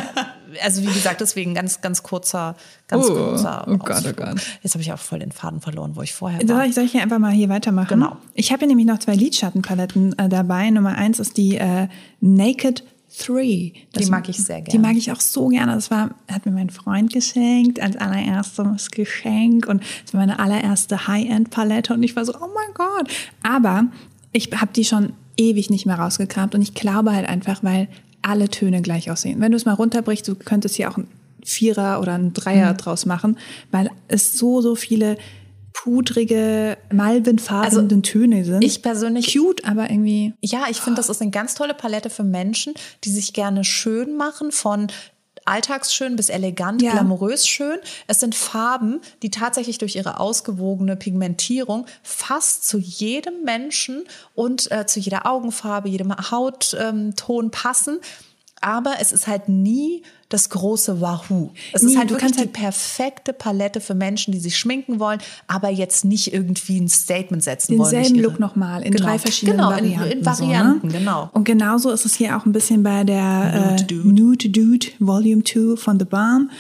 also 0.64 0.82
wie 0.82 0.94
gesagt, 0.94 1.22
deswegen 1.22 1.54
ganz, 1.54 1.82
ganz 1.82 2.04
kurzer, 2.04 2.56
ganz 2.88 3.06
oh, 3.06 3.14
kurzer. 3.14 3.66
Oh 3.68 3.78
Gott, 3.78 4.04
oh 4.08 4.14
Gott. 4.14 4.42
Jetzt 4.62 4.74
habe 4.74 4.82
ich 4.82 4.92
auch 4.92 5.00
voll 5.00 5.20
den 5.20 5.32
Faden 5.32 5.62
verloren, 5.62 5.96
wo 5.96 6.02
ich 6.02 6.14
vorher 6.14 6.40
war. 6.40 6.48
Soll 6.48 6.66
ich, 6.66 6.76
soll 6.76 6.84
ich 6.86 6.92
hier 6.92 7.02
einfach 7.02 7.20
mal 7.20 7.32
hier 7.32 7.50
weitermachen? 7.50 8.00
Genau. 8.00 8.18
Ich 8.34 8.52
habe 8.52 8.60
hier 8.60 8.68
nämlich 8.68 8.88
noch 8.88 9.00
zwei 9.00 9.16
Lidschattenpaletten 9.16 10.18
äh, 10.18 10.30
dabei. 10.30 10.70
Nummer 10.70 10.96
eins 10.96 11.20
ist 11.20 11.38
die 11.38 11.58
äh, 11.58 11.88
Naked 12.22 12.84
Three. 13.18 13.72
Das, 13.92 14.06
die 14.06 14.12
mag 14.12 14.30
ich 14.30 14.38
sehr 14.38 14.62
gerne. 14.62 14.70
Die 14.70 14.78
mag 14.78 14.96
ich 14.96 15.12
auch 15.12 15.20
so 15.20 15.48
gerne. 15.48 15.74
Das 15.74 15.90
war, 15.90 16.12
hat 16.32 16.46
mir 16.46 16.52
mein 16.52 16.70
Freund 16.70 17.12
geschenkt 17.12 17.80
als 17.80 17.98
allererstes 17.98 18.92
Geschenk 18.92 19.68
und 19.68 19.82
das 20.04 20.14
war 20.14 20.20
meine 20.20 20.38
allererste 20.40 21.08
High-End-Palette 21.08 21.94
und 21.94 22.04
ich 22.04 22.16
war 22.16 22.26
so, 22.26 22.34
oh 22.36 22.50
mein 22.54 22.74
Gott. 22.76 23.10
Aber 23.42 23.86
ich 24.32 24.50
habe 24.56 24.72
die 24.76 24.86
schon 24.86 25.14
ewig 25.38 25.70
nicht 25.72 25.86
mehr 25.86 25.98
rausgekramt 25.98 26.54
und 26.54 26.62
ich 26.62 26.76
glaube 26.76 27.14
halt 27.14 27.28
einfach, 27.28 27.64
weil 27.64 27.88
alle 28.22 28.50
Töne 28.50 28.82
gleich 28.82 29.12
aussehen. 29.12 29.40
Wenn 29.40 29.52
du 29.52 29.58
es 29.58 29.66
mal 29.66 29.74
runterbrichst, 29.74 30.28
du 30.28 30.36
könntest 30.36 30.76
hier 30.76 30.90
auch 30.90 30.98
ein 30.98 31.08
Vierer 31.44 32.02
oder 32.02 32.14
ein 32.14 32.34
Dreier 32.34 32.74
mhm. 32.74 32.78
draus 32.78 33.06
machen, 33.06 33.38
weil 33.72 33.90
es 34.08 34.38
so, 34.38 34.62
so 34.62 34.76
viele 34.76 35.18
pudrige, 35.74 36.78
malvenfarbenen 36.92 37.86
also, 37.86 38.02
Töne 38.02 38.44
sind. 38.44 38.64
Ich 38.64 38.82
persönlich. 38.82 39.34
Cute, 39.34 39.64
aber 39.66 39.90
irgendwie. 39.90 40.34
Ja, 40.42 40.66
ich 40.70 40.78
finde, 40.82 40.98
das 40.98 41.10
ist 41.10 41.22
eine 41.22 41.32
ganz 41.32 41.56
tolle 41.56 41.74
Palette 41.74 42.10
für 42.10 42.24
Menschen, 42.24 42.74
die 43.04 43.10
sich 43.10 43.34
gerne 43.34 43.64
schön 43.64 44.18
machen 44.18 44.52
von 44.52 44.88
alltagsschön 45.50 46.16
bis 46.16 46.30
elegant, 46.30 46.82
ja. 46.82 46.92
glamourös 46.92 47.48
schön. 47.48 47.80
Es 48.08 48.20
sind 48.20 48.36
Farben, 48.36 49.02
die 49.24 49.32
tatsächlich 49.32 49.78
durch 49.78 49.96
ihre 49.96 50.20
ausgewogene 50.20 50.96
Pigmentierung 50.96 51.86
fast 52.04 52.68
zu 52.68 52.78
jedem 52.78 53.44
Menschen 53.44 54.04
und 54.36 54.72
äh, 54.72 54.86
zu 54.86 55.00
jeder 55.00 55.26
Augenfarbe, 55.26 55.90
jedem 55.90 56.16
Hautton 56.32 57.16
ähm, 57.46 57.52
passen. 57.52 58.00
Aber 58.62 58.96
es 59.00 59.12
ist 59.12 59.28
halt 59.28 59.50
nie 59.50 60.04
das 60.30 60.50
große 60.50 61.02
Wahoo. 61.02 61.50
Es 61.74 61.82
Nie, 61.82 61.92
ist 61.92 61.98
halt 61.98 62.12
wirklich 62.12 62.32
die 62.34 62.40
halt 62.40 62.54
perfekte 62.54 63.34
Palette 63.34 63.82
für 63.82 63.96
Menschen, 63.96 64.32
die 64.32 64.40
sich 64.40 64.58
schminken 64.58 65.00
wollen, 65.00 65.20
aber 65.48 65.70
jetzt 65.70 66.06
nicht 66.06 66.32
irgendwie 66.34 66.80
ein 66.80 66.88
Statement 66.88 67.44
setzen 67.44 67.74
den 67.74 67.80
wollen. 67.80 67.92
Denselben 67.92 68.22
Look 68.22 68.40
nochmal 68.40 68.84
in 68.84 68.92
genau. 68.92 69.08
drei 69.08 69.20
verschiedenen 69.20 69.58
genau, 69.58 69.72
Varianten. 69.72 70.12
In, 70.12 70.20
in 70.20 70.26
Varianten, 70.26 70.90
so, 70.90 70.94
ne? 70.96 71.00
genau. 71.00 71.30
Und 71.34 71.44
genauso 71.46 71.90
ist 71.90 72.06
es 72.06 72.16
hier 72.16 72.38
auch 72.38 72.46
ein 72.46 72.52
bisschen 72.52 72.84
bei 72.84 73.04
der 73.04 73.70
Nude, 73.70 73.84
äh, 73.84 73.86
Dude. 73.86 74.08
Nude 74.08 74.50
Dude 74.50 74.88
Volume 75.00 75.44
2 75.44 75.76
von 75.76 76.00
The 76.00 76.06
Balm 76.06 76.52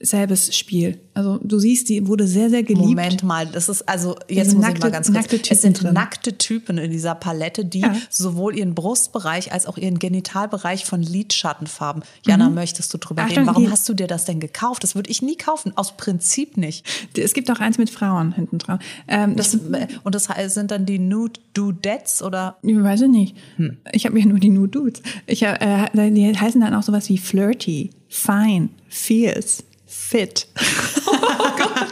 selbes 0.00 0.56
Spiel. 0.56 1.00
Also 1.14 1.38
du 1.42 1.58
siehst, 1.58 1.88
die 1.88 2.06
wurde 2.06 2.26
sehr, 2.26 2.50
sehr 2.50 2.62
geliebt. 2.62 2.88
Moment 2.88 3.22
mal, 3.24 3.46
das 3.46 3.68
ist 3.68 3.88
also 3.88 4.16
jetzt 4.28 4.54
muss 4.54 4.62
nackte, 4.62 4.78
ich 4.78 4.84
mal 4.84 4.90
ganz 4.92 5.06
kurz. 5.08 5.16
Nackte 5.16 5.40
es 5.50 5.62
sind 5.62 5.82
drin. 5.82 5.94
nackte 5.94 6.38
Typen 6.38 6.78
in 6.78 6.90
dieser 6.90 7.14
Palette, 7.14 7.64
die 7.64 7.80
ja. 7.80 7.96
sowohl 8.08 8.56
ihren 8.56 8.74
Brustbereich 8.74 9.52
als 9.52 9.66
auch 9.66 9.76
ihren 9.76 9.98
Genitalbereich 9.98 10.84
von 10.84 11.02
Lidschattenfarben. 11.02 12.04
Jana, 12.24 12.48
mhm. 12.48 12.54
möchtest 12.54 12.94
du 12.94 12.98
drüber 12.98 13.22
Achtung, 13.22 13.38
reden? 13.38 13.46
Warum 13.48 13.70
hast 13.70 13.88
du 13.88 13.94
dir 13.94 14.06
das 14.06 14.24
denn 14.24 14.38
gekauft? 14.38 14.84
Das 14.84 14.94
würde 14.94 15.10
ich 15.10 15.22
nie 15.22 15.36
kaufen, 15.36 15.72
aus 15.76 15.96
Prinzip 15.96 16.56
nicht. 16.56 16.86
Es 17.16 17.34
gibt 17.34 17.50
auch 17.50 17.60
eins 17.60 17.78
mit 17.78 17.90
Frauen 17.90 18.32
hinten 18.32 18.58
dran. 18.58 18.78
Ähm, 19.08 19.34
das, 19.34 19.58
und 20.04 20.14
das 20.14 20.28
sind 20.46 20.70
dann 20.70 20.86
die 20.86 20.98
Nude 20.98 21.40
Dudettes 21.54 22.22
oder? 22.22 22.56
Ich 22.62 22.80
weiß 22.80 23.02
ich 23.02 23.08
nicht. 23.08 23.36
Hm. 23.56 23.78
Ich 23.92 24.06
habe 24.06 24.18
ja 24.18 24.26
nur 24.26 24.38
die 24.38 24.50
Nude 24.50 24.68
Dudes. 24.68 25.02
Ich 25.26 25.42
äh, 25.42 25.88
die 25.92 26.38
heißen 26.38 26.60
dann 26.60 26.74
auch 26.74 26.82
sowas 26.84 27.08
wie 27.08 27.18
flirty, 27.18 27.90
fine, 28.08 28.68
fierce 28.88 29.64
fit. 30.08 30.46
oh 31.06 31.56
Gott. 31.56 31.88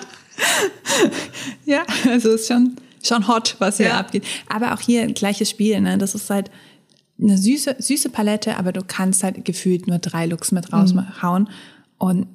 ja, 1.67 1.85
also 2.09 2.31
ist 2.31 2.49
schon, 2.49 2.77
schon 3.03 3.29
hot, 3.29 3.57
was 3.59 3.77
hier 3.77 3.89
ja. 3.89 3.99
abgeht. 3.99 4.25
Aber 4.49 4.73
auch 4.73 4.81
hier 4.81 5.07
gleiches 5.13 5.51
Spiel, 5.51 5.81
ne? 5.81 5.99
Das 5.99 6.15
ist 6.15 6.31
halt 6.31 6.51
eine 7.21 7.37
süße, 7.37 7.77
süße 7.79 8.11
Palette, 8.11 8.57
aber 8.57 8.73
du 8.73 8.83
kannst 8.83 9.23
halt 9.23 9.45
gefühlt 9.45 9.87
nur 9.87 9.99
drei 9.99 10.27
Looks 10.27 10.53
mit 10.53 10.73
raushauen. 10.73 11.43
Mhm. 11.43 11.49
Und 11.99 12.27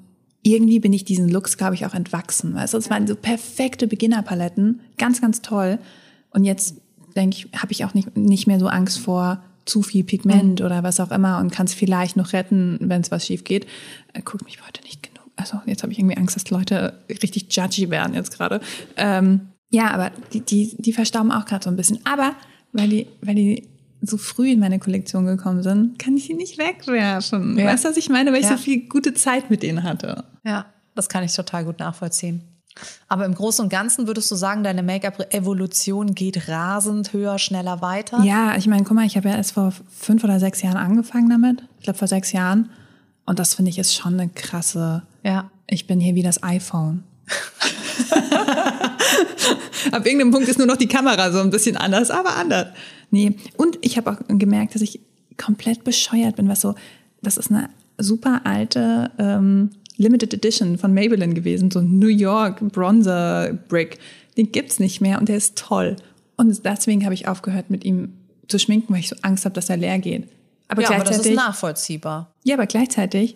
irgendwie 0.43 0.79
bin 0.79 0.93
ich 0.93 1.05
diesen 1.05 1.29
Looks, 1.29 1.57
glaube 1.57 1.75
ich, 1.75 1.85
auch 1.85 1.93
entwachsen. 1.93 2.55
Weißt 2.55 2.73
du, 2.73 2.77
es 2.77 2.89
waren 2.89 3.07
so 3.07 3.15
perfekte 3.15 3.87
Beginnerpaletten, 3.87 4.81
ganz, 4.97 5.21
ganz 5.21 5.41
toll. 5.41 5.79
Und 6.31 6.45
jetzt 6.45 6.75
denke 7.15 7.37
ich, 7.37 7.59
habe 7.59 7.71
ich 7.71 7.85
auch 7.85 7.93
nicht, 7.93 8.15
nicht 8.17 8.47
mehr 8.47 8.59
so 8.59 8.67
Angst 8.67 8.99
vor 8.99 9.43
zu 9.65 9.83
viel 9.83 10.03
Pigment 10.03 10.59
mhm. 10.59 10.65
oder 10.65 10.83
was 10.83 10.99
auch 10.99 11.11
immer 11.11 11.37
und 11.39 11.51
kann 11.51 11.67
es 11.67 11.73
vielleicht 11.73 12.17
noch 12.17 12.33
retten, 12.33 12.77
wenn 12.81 13.01
es 13.01 13.11
was 13.11 13.27
schief 13.27 13.43
geht. 13.43 13.65
Äh, 14.13 14.21
guck 14.23 14.43
mich 14.43 14.65
heute 14.65 14.81
nicht 14.83 15.10
also 15.41 15.61
jetzt 15.65 15.83
habe 15.83 15.91
ich 15.91 15.99
irgendwie 15.99 16.17
Angst, 16.17 16.35
dass 16.35 16.49
Leute 16.49 16.93
richtig 17.09 17.47
judgy 17.55 17.89
werden 17.89 18.13
jetzt 18.13 18.31
gerade. 18.31 18.61
Ähm, 18.95 19.41
ja, 19.69 19.91
aber 19.91 20.11
die, 20.33 20.41
die, 20.41 20.75
die 20.77 20.93
verstauben 20.93 21.31
auch 21.31 21.45
gerade 21.45 21.63
so 21.63 21.69
ein 21.69 21.75
bisschen. 21.75 21.99
Aber 22.05 22.33
weil 22.73 22.89
die, 22.89 23.07
weil 23.21 23.35
die 23.35 23.69
so 24.01 24.17
früh 24.17 24.51
in 24.51 24.59
meine 24.59 24.79
Kollektion 24.79 25.25
gekommen 25.25 25.63
sind, 25.63 25.99
kann 25.99 26.17
ich 26.17 26.25
sie 26.25 26.33
nicht 26.33 26.57
wegwerfen. 26.57 27.57
Ja. 27.57 27.65
Weißt 27.65 27.85
du, 27.85 27.89
was 27.89 27.97
ich 27.97 28.09
meine? 28.09 28.33
Weil 28.33 28.41
ich 28.41 28.47
so 28.47 28.57
viel 28.57 28.87
gute 28.87 29.13
Zeit 29.13 29.49
mit 29.49 29.63
denen 29.63 29.83
hatte. 29.83 30.23
Ja, 30.43 30.65
das 30.95 31.07
kann 31.07 31.23
ich 31.23 31.33
total 31.33 31.65
gut 31.65 31.79
nachvollziehen. 31.79 32.41
Aber 33.07 33.25
im 33.25 33.35
Großen 33.35 33.63
und 33.63 33.69
Ganzen 33.69 34.07
würdest 34.07 34.31
du 34.31 34.35
sagen, 34.35 34.63
deine 34.63 34.81
Make-up-Evolution 34.81 36.15
geht 36.15 36.47
rasend 36.47 37.13
höher, 37.13 37.37
schneller 37.37 37.81
weiter? 37.81 38.23
Ja, 38.23 38.55
ich 38.55 38.67
meine, 38.67 38.83
guck 38.83 38.95
mal, 38.95 39.05
ich 39.05 39.17
habe 39.17 39.29
ja 39.29 39.35
erst 39.35 39.53
vor 39.53 39.73
fünf 39.89 40.23
oder 40.23 40.39
sechs 40.39 40.61
Jahren 40.61 40.77
angefangen 40.77 41.29
damit. 41.29 41.63
Ich 41.79 41.83
glaube, 41.83 41.99
vor 41.99 42.07
sechs 42.07 42.31
Jahren. 42.31 42.69
Und 43.31 43.39
das 43.39 43.55
finde 43.55 43.71
ich 43.71 43.79
ist 43.79 43.95
schon 43.95 44.19
eine 44.19 44.27
krasse. 44.27 45.03
Ja. 45.23 45.49
Ich 45.69 45.87
bin 45.87 46.01
hier 46.01 46.15
wie 46.15 46.21
das 46.21 46.43
iPhone. 46.43 47.05
Ab 49.93 50.05
irgendeinem 50.05 50.31
Punkt 50.31 50.49
ist 50.49 50.57
nur 50.57 50.67
noch 50.67 50.75
die 50.75 50.89
Kamera 50.89 51.31
so 51.31 51.39
ein 51.39 51.49
bisschen 51.49 51.77
anders, 51.77 52.11
aber 52.11 52.35
anders. 52.35 52.67
Nee. 53.09 53.37
Und 53.55 53.79
ich 53.79 53.95
habe 53.95 54.11
auch 54.11 54.17
gemerkt, 54.27 54.75
dass 54.75 54.81
ich 54.81 54.99
komplett 55.37 55.85
bescheuert 55.85 56.35
bin, 56.35 56.49
was 56.49 56.59
so, 56.59 56.75
das 57.21 57.37
ist 57.37 57.51
eine 57.51 57.69
super 57.97 58.41
alte 58.43 59.11
ähm, 59.17 59.69
Limited 59.95 60.33
Edition 60.33 60.77
von 60.77 60.93
Maybelline 60.93 61.33
gewesen, 61.33 61.71
so 61.71 61.79
ein 61.79 61.99
New 61.99 62.09
York 62.09 62.59
Bronzer 62.73 63.53
Brick. 63.69 63.99
Den 64.35 64.51
gibt's 64.51 64.77
nicht 64.77 64.99
mehr 64.99 65.19
und 65.19 65.29
der 65.29 65.37
ist 65.37 65.57
toll. 65.57 65.95
Und 66.35 66.65
deswegen 66.65 67.05
habe 67.05 67.13
ich 67.13 67.29
aufgehört, 67.29 67.69
mit 67.69 67.85
ihm 67.85 68.11
zu 68.49 68.59
schminken, 68.59 68.91
weil 68.93 68.99
ich 68.99 69.07
so 69.07 69.15
Angst 69.21 69.45
habe, 69.45 69.55
dass 69.55 69.69
er 69.69 69.77
leer 69.77 69.99
geht. 69.99 70.27
Aber, 70.71 70.81
ja, 70.81 70.87
gleichzeitig, 70.87 71.15
aber 71.15 71.23
das 71.23 71.25
ist 71.25 71.35
nachvollziehbar. 71.35 72.33
Ja, 72.43 72.55
aber 72.55 72.65
gleichzeitig 72.65 73.35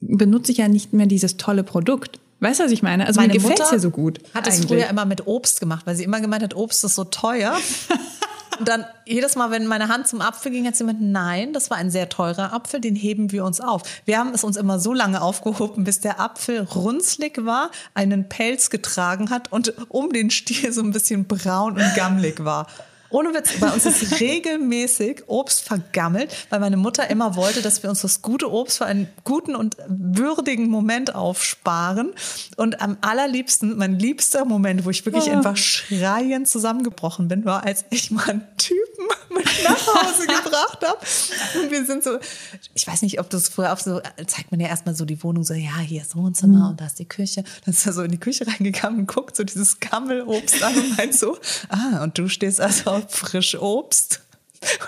benutze 0.00 0.52
ich 0.52 0.58
ja 0.58 0.68
nicht 0.68 0.94
mehr 0.94 1.06
dieses 1.06 1.36
tolle 1.36 1.62
Produkt. 1.62 2.20
Weißt 2.40 2.60
du, 2.60 2.64
was 2.64 2.72
ich 2.72 2.82
meine? 2.82 3.06
Also 3.06 3.20
meine 3.20 3.34
mir 3.34 3.40
gefällt 3.40 3.60
es 3.60 3.70
ja 3.70 3.78
so 3.78 3.90
gut. 3.90 4.20
Hat 4.32 4.46
es 4.46 4.64
früher 4.64 4.88
immer 4.88 5.04
mit 5.04 5.26
Obst 5.26 5.60
gemacht, 5.60 5.86
weil 5.86 5.94
sie 5.94 6.04
immer 6.04 6.20
gemeint 6.20 6.42
hat, 6.42 6.56
Obst 6.56 6.84
ist 6.84 6.94
so 6.94 7.04
teuer. 7.04 7.54
Und 8.58 8.66
dann 8.66 8.86
jedes 9.04 9.36
Mal, 9.36 9.50
wenn 9.50 9.66
meine 9.66 9.88
Hand 9.88 10.08
zum 10.08 10.22
Apfel 10.22 10.50
ging, 10.50 10.66
hat 10.66 10.74
sie 10.74 10.84
gemeint, 10.84 11.02
nein, 11.02 11.52
das 11.52 11.70
war 11.70 11.76
ein 11.76 11.90
sehr 11.90 12.08
teurer 12.08 12.52
Apfel, 12.52 12.80
den 12.80 12.96
heben 12.96 13.30
wir 13.30 13.44
uns 13.44 13.60
auf. 13.60 13.82
Wir 14.06 14.18
haben 14.18 14.32
es 14.34 14.42
uns 14.42 14.56
immer 14.56 14.80
so 14.80 14.94
lange 14.94 15.20
aufgehoben, 15.20 15.84
bis 15.84 16.00
der 16.00 16.18
Apfel 16.18 16.62
runzlig 16.62 17.44
war, 17.44 17.70
einen 17.94 18.28
Pelz 18.28 18.70
getragen 18.70 19.30
hat 19.30 19.52
und 19.52 19.74
um 19.90 20.12
den 20.12 20.30
Stiel 20.30 20.72
so 20.72 20.80
ein 20.80 20.92
bisschen 20.92 21.26
braun 21.26 21.74
und 21.74 21.94
gammelig 21.94 22.42
war. 22.42 22.66
Ohne 23.10 23.32
Witz, 23.32 23.58
bei 23.58 23.70
uns 23.70 23.86
ist 23.86 24.20
regelmäßig 24.20 25.28
Obst 25.28 25.62
vergammelt, 25.62 26.34
weil 26.50 26.60
meine 26.60 26.76
Mutter 26.76 27.08
immer 27.08 27.36
wollte, 27.36 27.62
dass 27.62 27.82
wir 27.82 27.90
uns 27.90 28.02
das 28.02 28.20
gute 28.20 28.52
Obst 28.52 28.78
für 28.78 28.86
einen 28.86 29.08
guten 29.24 29.56
und 29.56 29.76
würdigen 29.88 30.68
Moment 30.68 31.14
aufsparen. 31.14 32.12
Und 32.56 32.82
am 32.82 32.98
allerliebsten, 33.00 33.78
mein 33.78 33.98
liebster 33.98 34.44
Moment, 34.44 34.84
wo 34.84 34.90
ich 34.90 35.06
wirklich 35.06 35.28
oh. 35.28 35.30
einfach 35.30 35.56
schreiend 35.56 36.48
zusammengebrochen 36.48 37.28
bin, 37.28 37.44
war, 37.44 37.64
als 37.64 37.84
ich 37.90 38.10
mal 38.10 38.28
einen 38.28 38.46
Typen 38.58 39.06
mit 39.34 39.46
nach 39.64 39.86
Hause 39.86 40.26
gebracht 40.44 40.84
habe. 40.84 40.98
Und 41.62 41.70
wir 41.70 41.86
sind 41.86 42.04
so, 42.04 42.18
ich 42.74 42.86
weiß 42.86 43.02
nicht, 43.02 43.20
ob 43.20 43.30
das 43.30 43.48
früher 43.48 43.72
auch 43.72 43.78
so, 43.78 44.00
zeigt 44.26 44.50
man 44.50 44.60
ja 44.60 44.68
erstmal 44.68 44.94
so 44.94 45.06
die 45.06 45.22
Wohnung, 45.22 45.44
so, 45.44 45.54
ja, 45.54 45.78
hier 45.78 46.02
ist 46.02 46.14
Wohnzimmer 46.14 46.64
mhm. 46.64 46.70
und 46.70 46.80
da 46.80 46.86
ist 46.86 46.98
die 46.98 47.08
Küche. 47.08 47.42
Dann 47.64 47.74
ist 47.74 47.86
er 47.86 47.94
so 47.94 48.02
in 48.02 48.10
die 48.10 48.18
Küche 48.18 48.46
reingegangen 48.46 49.00
und 49.00 49.06
guckt 49.06 49.34
so 49.36 49.44
dieses 49.44 49.80
Gammelobst 49.80 50.62
an 50.62 50.76
und 50.76 50.96
meint 50.98 51.14
so, 51.14 51.38
ah, 51.70 52.02
und 52.02 52.18
du 52.18 52.28
stehst 52.28 52.60
also 52.60 52.97
frisch 53.08 53.56
Obst. 53.56 54.20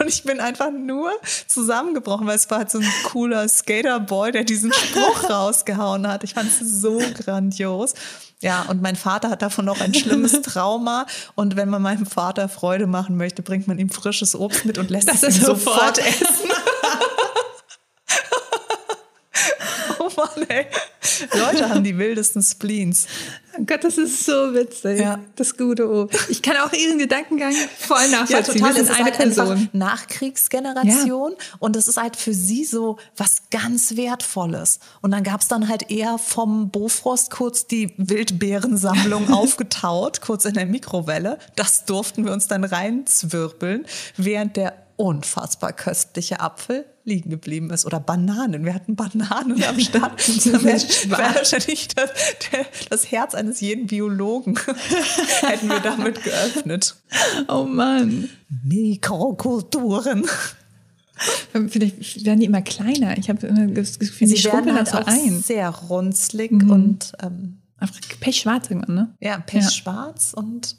Und 0.01 0.09
ich 0.09 0.25
bin 0.25 0.40
einfach 0.40 0.70
nur 0.70 1.12
zusammengebrochen, 1.46 2.27
weil 2.27 2.37
es 2.37 2.51
war 2.51 2.59
halt 2.59 2.70
so 2.70 2.79
ein 2.79 2.92
cooler 3.05 3.49
Skaterboy, 3.49 4.33
der 4.33 4.44
diesen 4.44 4.73
Spruch 4.73 5.31
rausgehauen 5.31 6.09
hat. 6.09 6.25
Ich 6.25 6.35
fand 6.35 6.49
es 6.49 6.59
so 6.59 7.01
grandios. 7.14 7.94
Ja, 8.40 8.62
und 8.62 8.81
mein 8.81 8.96
Vater 8.96 9.31
hat 9.31 9.42
davon 9.42 9.66
noch 9.66 9.81
ein 9.81 9.94
schlimmes 9.94 10.33
Trauma. 10.42 11.07
Und 11.35 11.57
wenn 11.57 11.68
man 11.68 11.83
meinem 11.83 12.07
Vater 12.07 12.49
Freude 12.49 12.87
machen 12.87 13.16
möchte, 13.16 13.42
bringt 13.42 13.68
man 13.68 13.79
ihm 13.79 13.90
frisches 13.90 14.35
Obst 14.35 14.64
mit 14.64 14.79
und 14.79 14.90
lässt 14.90 15.09
das 15.09 15.23
es 15.23 15.38
ihm 15.38 15.44
sofort 15.44 15.99
essen. 15.99 16.51
oh 20.16 20.20
Mann, 20.20 20.49
ey. 20.49 20.66
Leute 21.38 21.68
haben 21.68 21.85
die 21.85 21.96
wildesten 21.99 22.42
Spleens. 22.42 23.07
Oh 23.59 23.64
Gott, 23.64 23.83
das 23.83 23.99
ist 23.99 24.25
so 24.25 24.55
witzig. 24.55 25.01
Ja. 25.01 25.18
Das 25.37 25.57
gute 25.57 25.90
Obst. 25.90 26.31
Ich 26.31 26.40
kann 26.40 26.57
auch 26.59 26.73
ihren 26.73 26.99
Gedankengang 26.99 27.53
voll 27.79 28.09
nachvollziehen. 28.11 28.37
Ja, 28.37 28.42
total. 28.42 28.77
Wir 28.77 28.85
sind 28.85 28.96
eine 28.96 29.05
halt 29.05 29.16
Person. 29.16 29.68
Nachkriegsgeneration 29.73 31.33
ja. 31.33 31.57
und 31.59 31.77
das 31.77 31.88
ist 31.88 31.96
halt 31.96 32.16
für 32.16 32.33
sie 32.33 32.64
so 32.64 32.99
was 33.16 33.42
ganz 33.51 33.96
Wertvolles. 33.96 34.79
Und 35.03 35.11
dann 35.11 35.25
gab 35.25 35.40
es 35.40 35.49
dann 35.49 35.68
halt 35.68 35.90
eher 35.90 36.18
vom 36.18 36.70
Bofrost 36.70 37.31
kurz 37.31 37.66
die 37.66 37.92
Wildbeerensammlung 37.96 39.29
aufgetaut, 39.33 40.20
kurz 40.20 40.44
in 40.44 40.55
der 40.55 40.66
Mikrowelle. 40.66 41.38
Das 41.57 41.85
durften 41.85 42.25
wir 42.25 42.33
uns 42.33 42.46
dann 42.46 42.64
reinzwirbeln, 42.64 43.87
während 44.16 44.57
der 44.57 44.75
unfassbar 44.96 45.73
köstliche 45.73 46.40
Apfel 46.40 46.85
liegen 47.11 47.31
geblieben 47.31 47.70
ist. 47.70 47.85
Oder 47.85 48.01
Bananen. 48.01 48.64
Wir 48.64 48.75
hatten 48.75 48.96
Bananen 48.96 49.62
am 49.62 49.79
Start. 49.79 50.18
das 50.18 50.46
wäre 50.46 50.64
wär 50.64 51.35
wahrscheinlich 51.35 51.88
das, 51.88 52.11
das 52.88 53.12
Herz 53.12 53.35
eines 53.35 53.61
jeden 53.61 53.87
Biologen. 53.87 54.57
Hätten 55.40 55.68
wir 55.68 55.81
damit 55.81 56.23
geöffnet. 56.23 56.96
Oh 57.49 57.64
Mann. 57.64 58.31
Mikrokulturen. 58.64 60.25
Vielleicht 61.68 62.25
werden 62.25 62.40
die 62.40 62.46
immer 62.46 62.62
kleiner. 62.62 63.18
Ich 63.18 63.29
habe 63.29 63.46
das 63.75 63.99
Gefühl, 63.99 64.29
sie 64.29 64.44
werden 64.44 64.75
halt 64.75 64.94
auch 64.94 65.07
ein. 65.07 65.42
sehr 65.42 65.68
runzlig 65.68 66.53
mhm. 66.53 66.70
und 66.70 67.12
ähm, 67.23 67.59
Pechschwarz 68.20 68.70
irgendwann, 68.70 68.94
ne? 68.94 69.14
Ja, 69.20 69.38
pechschwarz 69.38 70.33
ja. 70.35 70.42
und 70.42 70.77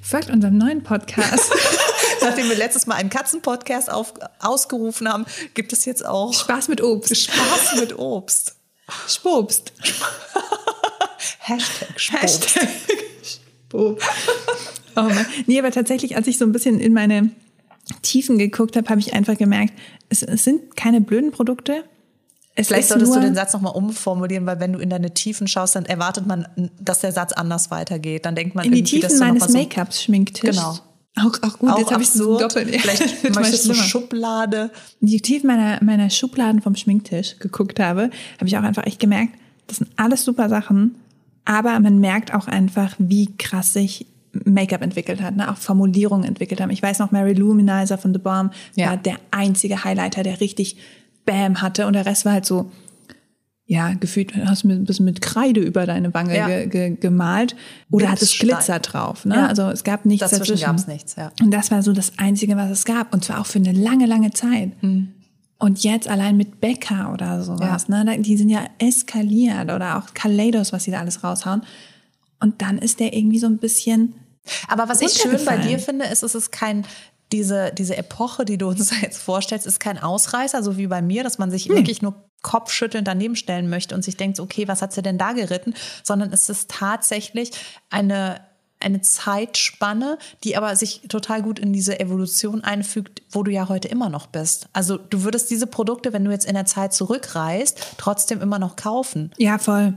Folgt 0.00 0.30
unserem 0.30 0.58
neuen 0.58 0.82
Podcast. 0.82 1.52
Nachdem 2.24 2.48
wir 2.48 2.56
letztes 2.56 2.86
Mal 2.86 2.96
einen 2.96 3.10
Katzenpodcast 3.10 3.90
auf, 3.90 4.14
ausgerufen 4.40 5.08
haben, 5.08 5.26
gibt 5.54 5.72
es 5.72 5.84
jetzt 5.84 6.04
auch 6.04 6.32
Spaß 6.32 6.68
mit 6.68 6.82
Obst. 6.82 7.16
Spaß 7.16 7.80
mit 7.80 7.98
Obst. 7.98 8.56
Spobst. 9.08 9.72
Hashtag 11.38 12.00
Spobst. 12.00 12.56
Hashtag 12.56 12.68
Spobst. 13.22 14.08
Oh 14.96 15.02
Mann. 15.02 15.26
Nee, 15.46 15.58
aber 15.58 15.70
tatsächlich, 15.70 16.16
als 16.16 16.26
ich 16.26 16.38
so 16.38 16.44
ein 16.44 16.52
bisschen 16.52 16.80
in 16.80 16.92
meine 16.92 17.30
Tiefen 18.02 18.38
geguckt 18.38 18.76
habe, 18.76 18.88
habe 18.88 19.00
ich 19.00 19.14
einfach 19.14 19.36
gemerkt, 19.36 19.74
es, 20.08 20.22
es 20.22 20.44
sind 20.44 20.76
keine 20.76 21.00
blöden 21.00 21.32
Produkte. 21.32 21.84
Es 22.56 22.68
Vielleicht 22.68 22.88
solltest 22.88 23.14
du 23.14 23.20
den 23.20 23.34
Satz 23.34 23.52
nochmal 23.52 23.74
umformulieren, 23.74 24.46
weil 24.46 24.60
wenn 24.60 24.72
du 24.72 24.78
in 24.78 24.88
deine 24.88 25.12
Tiefen 25.12 25.48
schaust, 25.48 25.74
dann 25.74 25.86
erwartet 25.86 26.26
man, 26.26 26.46
dass 26.78 27.00
der 27.00 27.10
Satz 27.10 27.32
anders 27.32 27.72
weitergeht. 27.72 28.24
Dann 28.26 28.36
denkt 28.36 28.54
man 28.54 28.64
in 28.64 28.72
die 28.72 28.78
irgendwie, 28.78 29.00
dass 29.00 29.12
Tiefen 29.12 29.26
du 29.26 29.32
noch 29.34 29.40
meines 29.40 29.52
so 29.52 29.58
Make-ups 29.58 30.02
Schminktisch. 30.04 30.50
Genau. 30.50 30.78
Auch, 31.16 31.32
auch 31.42 31.58
gut, 31.58 31.70
auch 31.70 31.78
jetzt 31.78 31.92
habe 31.92 32.02
ich 32.02 32.10
so 32.10 32.38
doppelt. 32.38 32.68
Vielleicht 32.80 33.34
möchtest 33.34 33.68
du. 33.68 33.74
Schublade. 33.74 34.70
in 35.00 35.06
die 35.08 35.20
Tiefen 35.20 35.46
meiner, 35.46 35.82
meiner 35.82 36.10
Schubladen 36.10 36.60
vom 36.60 36.74
Schminktisch 36.74 37.38
geguckt 37.38 37.78
habe, 37.80 38.10
habe 38.38 38.46
ich 38.46 38.56
auch 38.58 38.62
einfach 38.62 38.84
echt 38.84 38.98
gemerkt, 39.00 39.34
das 39.66 39.78
sind 39.78 39.90
alles 39.96 40.24
super 40.24 40.48
Sachen, 40.48 40.96
aber 41.44 41.78
man 41.80 41.98
merkt 42.00 42.34
auch 42.34 42.48
einfach, 42.48 42.94
wie 42.98 43.34
krass 43.36 43.72
sich 43.72 44.06
Make-up 44.44 44.82
entwickelt 44.82 45.22
hat, 45.22 45.36
ne? 45.36 45.50
auch 45.50 45.56
Formulierungen 45.56 46.26
entwickelt 46.26 46.60
haben. 46.60 46.70
Ich 46.70 46.82
weiß 46.82 46.98
noch, 46.98 47.12
Mary 47.12 47.34
Luminizer 47.34 47.98
von 47.98 48.12
The 48.12 48.18
Bomb 48.18 48.52
Ja. 48.74 48.90
war 48.90 48.96
der 48.96 49.16
einzige 49.30 49.84
Highlighter, 49.84 50.24
der 50.24 50.40
richtig 50.40 50.76
Bam 51.24 51.62
hatte 51.62 51.86
und 51.86 51.92
der 51.92 52.04
Rest 52.04 52.24
war 52.24 52.32
halt 52.32 52.44
so, 52.44 52.70
ja, 53.66 53.94
gefühlt 53.94 54.34
hast 54.44 54.64
du 54.64 54.68
ein 54.68 54.84
bisschen 54.84 55.06
mit 55.06 55.20
Kreide 55.22 55.60
über 55.60 55.86
deine 55.86 56.12
Wange 56.12 56.36
Ja. 56.36 56.46
ge 56.48 56.66
ge 56.66 56.96
gemalt 56.96 57.56
oder 57.90 58.10
hattest. 58.10 58.38
Glitzer 58.38 58.78
drauf. 58.78 59.24
Ne? 59.24 59.36
Ja. 59.36 59.46
Also 59.46 59.62
es 59.70 59.84
gab 59.84 60.04
nichts 60.04 60.20
Dazwischen 60.20 60.40
dazwischen. 60.54 60.66
gab 60.66 60.76
es 60.76 60.86
nichts, 60.86 61.16
ja. 61.16 61.32
Und 61.40 61.50
das 61.50 61.70
war 61.70 61.82
so 61.82 61.92
das 61.92 62.12
Einzige, 62.18 62.56
was 62.56 62.70
es 62.70 62.84
gab. 62.84 63.14
Und 63.14 63.24
zwar 63.24 63.40
auch 63.40 63.46
für 63.46 63.58
eine 63.58 63.72
lange, 63.72 64.04
lange 64.06 64.30
Zeit. 64.32 64.72
Und 65.58 65.82
jetzt 65.82 66.08
allein 66.08 66.36
mit 66.36 66.60
Becker 66.60 67.10
oder 67.12 67.42
sowas, 67.42 67.86
Ja. 67.88 68.04
ne? 68.04 68.18
die 68.20 68.36
sind 68.36 68.50
ja 68.50 68.64
eskaliert 68.78 69.72
oder 69.72 69.96
auch 69.98 70.12
Kaleidos, 70.12 70.72
was 70.74 70.84
sie 70.84 70.90
da 70.90 71.00
alles 71.00 71.24
raushauen. 71.24 71.62
Und 72.40 72.60
dann 72.60 72.76
ist 72.76 73.00
der 73.00 73.14
irgendwie 73.16 73.38
so 73.38 73.46
ein 73.46 73.56
bisschen, 73.58 74.14
Aber 74.68 74.90
was 74.90 75.00
ich 75.00 75.12
schön 75.12 75.38
bei 75.46 75.56
dir 75.56 75.78
finde, 75.78 76.04
ist, 76.04 76.22
es 76.22 76.34
ist 76.34 76.52
kein, 76.52 76.84
diese, 77.32 77.72
diese 77.76 77.96
Epoche, 77.96 78.44
die 78.44 78.58
du 78.58 78.68
uns 78.68 78.90
jetzt 79.00 79.22
vorstellst, 79.22 79.66
ist 79.66 79.80
kein 79.80 79.96
Ausreißer, 79.96 80.62
so 80.62 80.76
wie 80.76 80.86
bei 80.86 81.00
mir, 81.00 81.22
dass 81.24 81.38
man 81.38 81.50
sich 81.50 81.70
wirklich 81.70 82.02
nur 82.02 82.14
kopfschüttelnd 82.44 83.08
daneben 83.08 83.34
stellen 83.34 83.68
möchte 83.68 83.96
und 83.96 84.04
sich 84.04 84.16
denkt, 84.16 84.38
okay, 84.38 84.68
was 84.68 84.82
hat 84.82 84.92
sie 84.92 85.02
denn 85.02 85.18
da 85.18 85.32
geritten? 85.32 85.74
Sondern 86.04 86.32
es 86.32 86.48
ist 86.48 86.70
tatsächlich 86.70 87.50
eine, 87.90 88.40
eine 88.78 89.00
Zeitspanne, 89.00 90.18
die 90.44 90.56
aber 90.56 90.76
sich 90.76 91.02
total 91.08 91.42
gut 91.42 91.58
in 91.58 91.72
diese 91.72 91.98
Evolution 91.98 92.62
einfügt, 92.62 93.22
wo 93.30 93.42
du 93.42 93.50
ja 93.50 93.68
heute 93.68 93.88
immer 93.88 94.10
noch 94.10 94.28
bist. 94.28 94.68
Also 94.72 94.98
du 94.98 95.24
würdest 95.24 95.50
diese 95.50 95.66
Produkte, 95.66 96.12
wenn 96.12 96.24
du 96.24 96.30
jetzt 96.30 96.46
in 96.46 96.54
der 96.54 96.66
Zeit 96.66 96.92
zurückreist, 96.92 97.94
trotzdem 97.96 98.40
immer 98.40 98.60
noch 98.60 98.76
kaufen. 98.76 99.32
ja, 99.38 99.58
voll. 99.58 99.94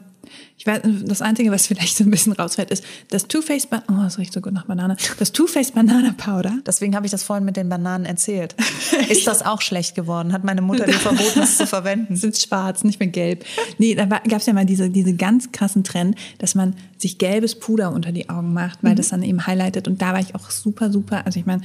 Ich 0.57 0.65
weiß, 0.65 0.81
das 1.05 1.21
Einzige, 1.21 1.51
was 1.51 1.67
vielleicht 1.67 1.95
so 1.97 2.03
ein 2.03 2.09
bisschen 2.11 2.33
rausfällt, 2.33 2.71
ist 2.71 2.83
das 3.09 3.27
Too 3.27 3.41
Faced, 3.41 3.69
Ba- 3.69 3.83
oh, 3.89 4.01
das 4.03 4.17
riecht 4.17 4.33
so 4.33 4.41
gut 4.41 4.53
nach 4.53 4.65
Banane, 4.65 4.97
das 5.19 5.31
Too 5.31 5.47
Faced 5.47 5.75
Banana 5.75 6.13
Powder. 6.17 6.53
Deswegen 6.65 6.95
habe 6.95 7.05
ich 7.05 7.11
das 7.11 7.23
vorhin 7.23 7.45
mit 7.45 7.57
den 7.57 7.69
Bananen 7.69 8.05
erzählt. 8.05 8.55
Ist 9.09 9.27
das 9.27 9.45
auch 9.45 9.61
schlecht 9.61 9.95
geworden? 9.95 10.33
Hat 10.33 10.43
meine 10.43 10.61
Mutter 10.61 10.85
dir 10.85 10.93
verboten, 10.99 11.39
es 11.41 11.57
zu 11.57 11.67
verwenden? 11.67 12.13
Es 12.13 12.23
ist 12.23 12.41
schwarz, 12.47 12.83
nicht 12.83 12.99
mehr 12.99 13.09
gelb. 13.09 13.45
Nee, 13.77 13.95
da 13.95 14.05
gab 14.05 14.33
es 14.39 14.45
ja 14.45 14.53
mal 14.53 14.65
diese, 14.65 14.89
diese 14.89 15.13
ganz 15.15 15.51
krassen 15.51 15.83
Trend, 15.83 16.15
dass 16.39 16.55
man 16.55 16.75
sich 16.97 17.17
gelbes 17.17 17.55
Puder 17.59 17.91
unter 17.91 18.11
die 18.11 18.29
Augen 18.29 18.53
macht, 18.53 18.81
Mhm. 18.83 18.87
weil 18.89 18.95
das 18.95 19.09
dann 19.09 19.23
eben 19.23 19.45
highlightet. 19.45 19.87
Und 19.87 20.01
da 20.01 20.13
war 20.13 20.19
ich 20.19 20.33
auch 20.35 20.49
super, 20.49 20.91
super, 20.91 21.25
also 21.25 21.39
ich 21.39 21.45
meine, 21.45 21.61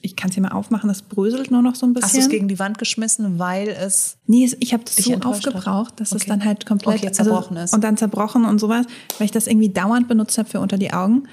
ich 0.00 0.14
kann 0.14 0.28
es 0.30 0.34
hier 0.34 0.42
mal 0.42 0.52
aufmachen, 0.52 0.86
das 0.88 1.02
bröselt 1.02 1.50
nur 1.50 1.60
noch 1.60 1.74
so 1.74 1.86
ein 1.86 1.92
bisschen. 1.92 2.06
Hast 2.06 2.14
du 2.16 2.20
es 2.20 2.28
gegen 2.28 2.46
die 2.48 2.58
Wand 2.58 2.78
geschmissen, 2.78 3.38
weil 3.40 3.68
es. 3.68 4.16
Nee, 4.26 4.44
es- 4.44 4.56
ich 4.60 4.72
habe 4.72 4.84
das 4.84 4.96
so 4.96 5.12
enttäuscht 5.12 5.46
hat? 5.46 5.54
aufgebraucht, 5.56 6.00
dass 6.00 6.12
es 6.12 6.22
Okay. 6.22 6.30
dann 6.30 6.44
halt 6.44 6.66
komplett 6.66 6.98
Okay, 7.02 7.10
zerbrochen 7.12 7.56
ist. 7.56 7.74
Und 7.74 7.82
dann 7.82 7.96
zerbrochen 7.96 8.44
und 8.44 8.60
sowas, 8.60 8.86
weil 9.18 9.24
ich 9.24 9.32
das 9.32 9.46
irgendwie 9.48 9.68
dauernd 9.70 10.06
benutzt 10.08 10.38
habe 10.38 10.48
für 10.48 10.60
unter 10.60 10.78
die 10.78 10.92
Augen. 10.92 11.24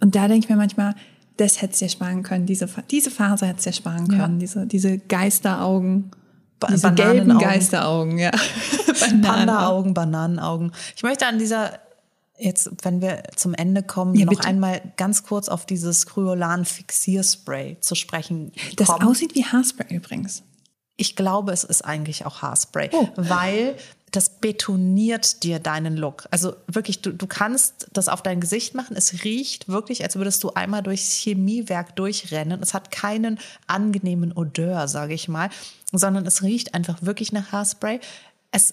Und 0.00 0.16
da 0.16 0.26
denke 0.28 0.44
ich 0.44 0.48
mir 0.50 0.56
manchmal, 0.56 0.94
das 1.36 1.62
hättest 1.62 1.80
du 1.80 1.84
dir 1.84 1.90
sparen 1.90 2.22
können. 2.22 2.46
Diese, 2.46 2.68
diese 2.90 3.10
Phase 3.10 3.46
hättest 3.46 3.66
du 3.66 3.70
dir 3.70 3.76
sparen 3.76 4.10
Ja. 4.10 4.18
können. 4.18 4.38
Diese, 4.40 4.66
diese 4.66 4.98
Geisteraugen. 4.98 6.10
Ba- 6.58 6.68
diese 6.72 6.90
gelben. 6.92 7.38
Geisteraugen, 7.38 8.18
ja. 8.18 8.30
Panda-Augen, 9.22 9.94
Bananenaugen. 9.94 10.72
Ich 10.96 11.02
möchte 11.02 11.26
an 11.26 11.38
dieser, 11.38 11.70
jetzt, 12.38 12.70
wenn 12.82 13.00
wir 13.00 13.22
zum 13.36 13.54
Ende 13.54 13.82
kommen, 13.82 14.14
Ja, 14.14 14.24
noch 14.26 14.30
bitte. 14.34 14.44
einmal 14.46 14.80
ganz 14.96 15.22
kurz 15.22 15.48
auf 15.48 15.66
dieses 15.66 16.06
Kryolan-Fixierspray 16.06 17.78
zu 17.80 17.94
sprechen 17.94 18.52
Das 18.76 18.88
kommen. 18.88 19.08
aussieht 19.08 19.34
wie 19.34 19.44
Haarspray 19.44 19.94
übrigens. 19.94 20.42
Ich 20.96 21.14
glaube, 21.16 21.52
es 21.52 21.64
ist 21.64 21.82
eigentlich 21.84 22.24
auch 22.26 22.42
Haarspray, 22.42 22.90
Oh. 22.92 23.08
weil 23.16 23.76
das 24.12 24.38
betoniert 24.38 25.42
dir 25.42 25.58
deinen 25.58 25.96
Look. 25.96 26.26
Also 26.30 26.54
wirklich, 26.68 27.02
du, 27.02 27.12
du 27.12 27.26
kannst 27.26 27.88
das 27.92 28.08
auf 28.08 28.22
dein 28.22 28.40
Gesicht 28.40 28.74
machen. 28.74 28.96
Es 28.96 29.24
riecht 29.24 29.68
wirklich, 29.68 30.02
als 30.04 30.16
würdest 30.16 30.42
du 30.42 30.52
einmal 30.54 30.82
durchs 30.82 31.12
Chemiewerk 31.12 31.96
durchrennen. 31.96 32.62
Es 32.62 32.72
hat 32.72 32.90
keinen 32.90 33.38
angenehmen 33.66 34.32
Odeur, 34.32 34.88
sage 34.88 35.12
ich 35.12 35.28
mal, 35.28 35.50
sondern 35.92 36.24
es 36.24 36.42
riecht 36.42 36.72
einfach 36.74 37.02
wirklich 37.02 37.32
nach 37.32 37.52
Haarspray. 37.52 38.00
Es 38.52 38.72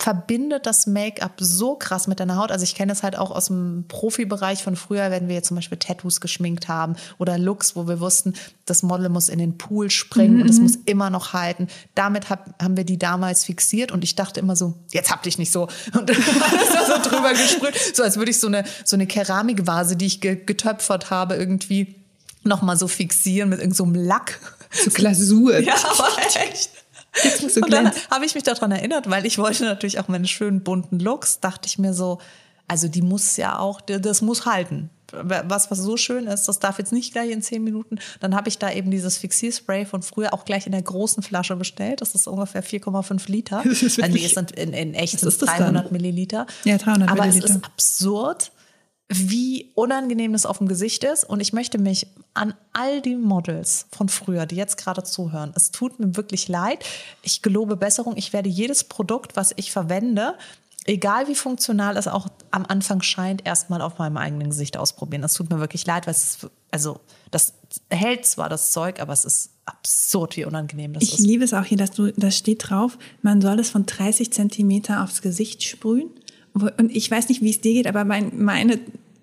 verbindet 0.00 0.64
das 0.64 0.86
Make-up 0.86 1.32
so 1.38 1.74
krass 1.74 2.06
mit 2.06 2.20
deiner 2.20 2.36
Haut. 2.36 2.52
Also 2.52 2.62
ich 2.62 2.76
kenne 2.76 2.92
das 2.92 3.02
halt 3.02 3.18
auch 3.18 3.32
aus 3.32 3.46
dem 3.46 3.84
Profibereich 3.88 4.62
von 4.62 4.76
früher, 4.76 5.10
wenn 5.10 5.26
wir 5.26 5.34
jetzt 5.34 5.48
zum 5.48 5.56
Beispiel 5.56 5.78
Tattoos 5.78 6.20
geschminkt 6.20 6.68
haben 6.68 6.94
oder 7.18 7.36
Looks, 7.36 7.74
wo 7.74 7.88
wir 7.88 7.98
wussten, 7.98 8.34
das 8.64 8.84
Model 8.84 9.08
muss 9.08 9.28
in 9.28 9.40
den 9.40 9.58
Pool 9.58 9.90
springen 9.90 10.40
und 10.40 10.48
es 10.48 10.60
muss 10.60 10.76
immer 10.84 11.10
noch 11.10 11.32
halten. 11.32 11.66
Damit 11.96 12.30
hab, 12.30 12.62
haben 12.62 12.76
wir 12.76 12.84
die 12.84 12.98
damals 12.98 13.44
fixiert 13.44 13.90
und 13.90 14.04
ich 14.04 14.14
dachte 14.14 14.38
immer 14.38 14.54
so, 14.54 14.74
jetzt 14.92 15.10
hab 15.10 15.24
dich 15.24 15.36
nicht 15.36 15.50
so. 15.50 15.62
Und 15.92 16.08
dann 16.08 16.16
ist 16.16 16.74
da 16.74 16.86
so 16.86 17.10
drüber 17.10 17.32
gesprüht, 17.32 17.74
so 17.94 18.04
als 18.04 18.16
würde 18.16 18.30
ich 18.30 18.38
so 18.38 18.46
eine, 18.46 18.64
so 18.84 18.94
eine 18.94 19.06
Keramikvase, 19.06 19.96
die 19.96 20.06
ich 20.06 20.20
ge 20.20 20.36
getöpfert 20.36 21.10
habe, 21.10 21.34
irgendwie 21.34 21.96
nochmal 22.44 22.76
so 22.76 22.86
fixieren 22.86 23.48
mit 23.48 23.58
irgendeinem 23.58 23.94
so 23.94 24.00
Lack. 24.00 24.40
So 24.70 24.90
Glasur. 24.90 25.58
Ja, 25.60 25.74
aber 25.74 26.08
echt. 26.50 26.70
So 27.48 27.60
Und 27.62 27.72
dann 27.72 27.90
habe 28.10 28.24
ich 28.26 28.34
mich 28.34 28.44
daran 28.44 28.70
erinnert, 28.70 29.10
weil 29.10 29.26
ich 29.26 29.38
wollte 29.38 29.64
natürlich 29.64 29.98
auch 29.98 30.08
meine 30.08 30.28
schönen 30.28 30.62
bunten 30.62 30.98
Looks, 31.00 31.40
dachte 31.40 31.66
ich 31.66 31.78
mir 31.78 31.92
so, 31.94 32.18
also 32.68 32.86
die 32.86 33.02
muss 33.02 33.36
ja 33.36 33.58
auch, 33.58 33.80
das 33.80 34.22
muss 34.22 34.46
halten. 34.46 34.90
Was, 35.10 35.70
was 35.70 35.78
so 35.78 35.96
schön 35.96 36.26
ist, 36.26 36.44
das 36.48 36.58
darf 36.58 36.78
jetzt 36.78 36.92
nicht 36.92 37.12
gleich 37.14 37.30
in 37.30 37.40
zehn 37.40 37.64
Minuten. 37.64 37.98
Dann 38.20 38.36
habe 38.36 38.50
ich 38.50 38.58
da 38.58 38.70
eben 38.70 38.90
dieses 38.90 39.16
Fixierspray 39.16 39.86
von 39.86 40.02
früher 40.02 40.34
auch 40.34 40.44
gleich 40.44 40.66
in 40.66 40.72
der 40.72 40.82
großen 40.82 41.22
Flasche 41.22 41.56
bestellt. 41.56 42.02
Das 42.02 42.14
ist 42.14 42.26
ungefähr 42.28 42.62
4,5 42.62 43.30
Liter. 43.30 43.62
Das 43.64 43.82
ist 43.82 43.96
nee, 43.96 44.04
wirklich- 44.04 44.24
es 44.26 44.32
sind 44.34 44.50
in, 44.52 44.74
in 44.74 44.92
echt 44.92 45.18
sind 45.18 45.26
ist 45.28 45.40
das 45.40 45.48
300 45.48 45.86
dann? 45.86 45.92
Milliliter. 45.92 46.46
Ja, 46.64 46.76
300 46.76 47.10
Aber 47.10 47.22
Milliliter. 47.24 47.46
es 47.46 47.56
ist 47.56 47.64
absurd, 47.64 48.52
wie 49.08 49.72
unangenehm 49.74 50.32
das 50.32 50.44
auf 50.44 50.58
dem 50.58 50.68
Gesicht 50.68 51.02
ist. 51.04 51.24
Und 51.24 51.40
ich 51.40 51.52
möchte 51.52 51.78
mich 51.78 52.08
an 52.34 52.54
all 52.72 53.00
die 53.00 53.16
Models 53.16 53.86
von 53.90 54.08
früher, 54.08 54.44
die 54.44 54.56
jetzt 54.56 54.76
gerade 54.76 55.02
zuhören, 55.02 55.52
es 55.54 55.70
tut 55.70 55.98
mir 55.98 56.16
wirklich 56.16 56.48
leid. 56.48 56.84
Ich 57.22 57.40
gelobe 57.40 57.76
Besserung. 57.76 58.16
Ich 58.16 58.32
werde 58.32 58.48
jedes 58.50 58.84
Produkt, 58.84 59.34
was 59.36 59.54
ich 59.56 59.72
verwende, 59.72 60.34
egal 60.88 61.28
wie 61.28 61.34
funktional 61.34 61.96
es 61.96 62.08
auch 62.08 62.28
am 62.50 62.64
Anfang 62.66 63.02
scheint, 63.02 63.46
erstmal 63.46 63.82
auf 63.82 63.98
meinem 63.98 64.16
eigenen 64.16 64.50
Gesicht 64.50 64.76
ausprobieren. 64.76 65.22
Es 65.22 65.34
tut 65.34 65.50
mir 65.50 65.60
wirklich 65.60 65.86
leid, 65.86 66.06
weil 66.06 66.14
es 66.14 66.24
ist, 66.24 66.50
also 66.70 67.00
das 67.30 67.54
hält 67.90 68.26
zwar 68.26 68.48
das 68.48 68.72
Zeug, 68.72 69.00
aber 69.00 69.12
es 69.12 69.24
ist 69.24 69.50
absurd, 69.66 70.36
wie 70.36 70.46
unangenehm 70.46 70.94
das 70.94 71.02
Ich 71.02 71.14
ist. 71.14 71.20
liebe 71.20 71.44
es 71.44 71.52
auch 71.52 71.64
hier, 71.64 71.76
dass 71.76 71.90
du, 71.90 72.10
da 72.12 72.30
steht 72.30 72.70
drauf, 72.70 72.98
man 73.20 73.42
soll 73.42 73.60
es 73.60 73.68
von 73.68 73.84
30 73.84 74.32
Zentimeter 74.32 75.04
aufs 75.04 75.20
Gesicht 75.20 75.62
sprühen. 75.62 76.10
Und 76.54 76.90
ich 76.90 77.08
weiß 77.10 77.28
nicht, 77.28 77.42
wie 77.42 77.50
es 77.50 77.60
dir 77.60 77.74
geht, 77.74 77.86
aber 77.86 78.04
mein, 78.04 78.32
meine, 78.42 78.80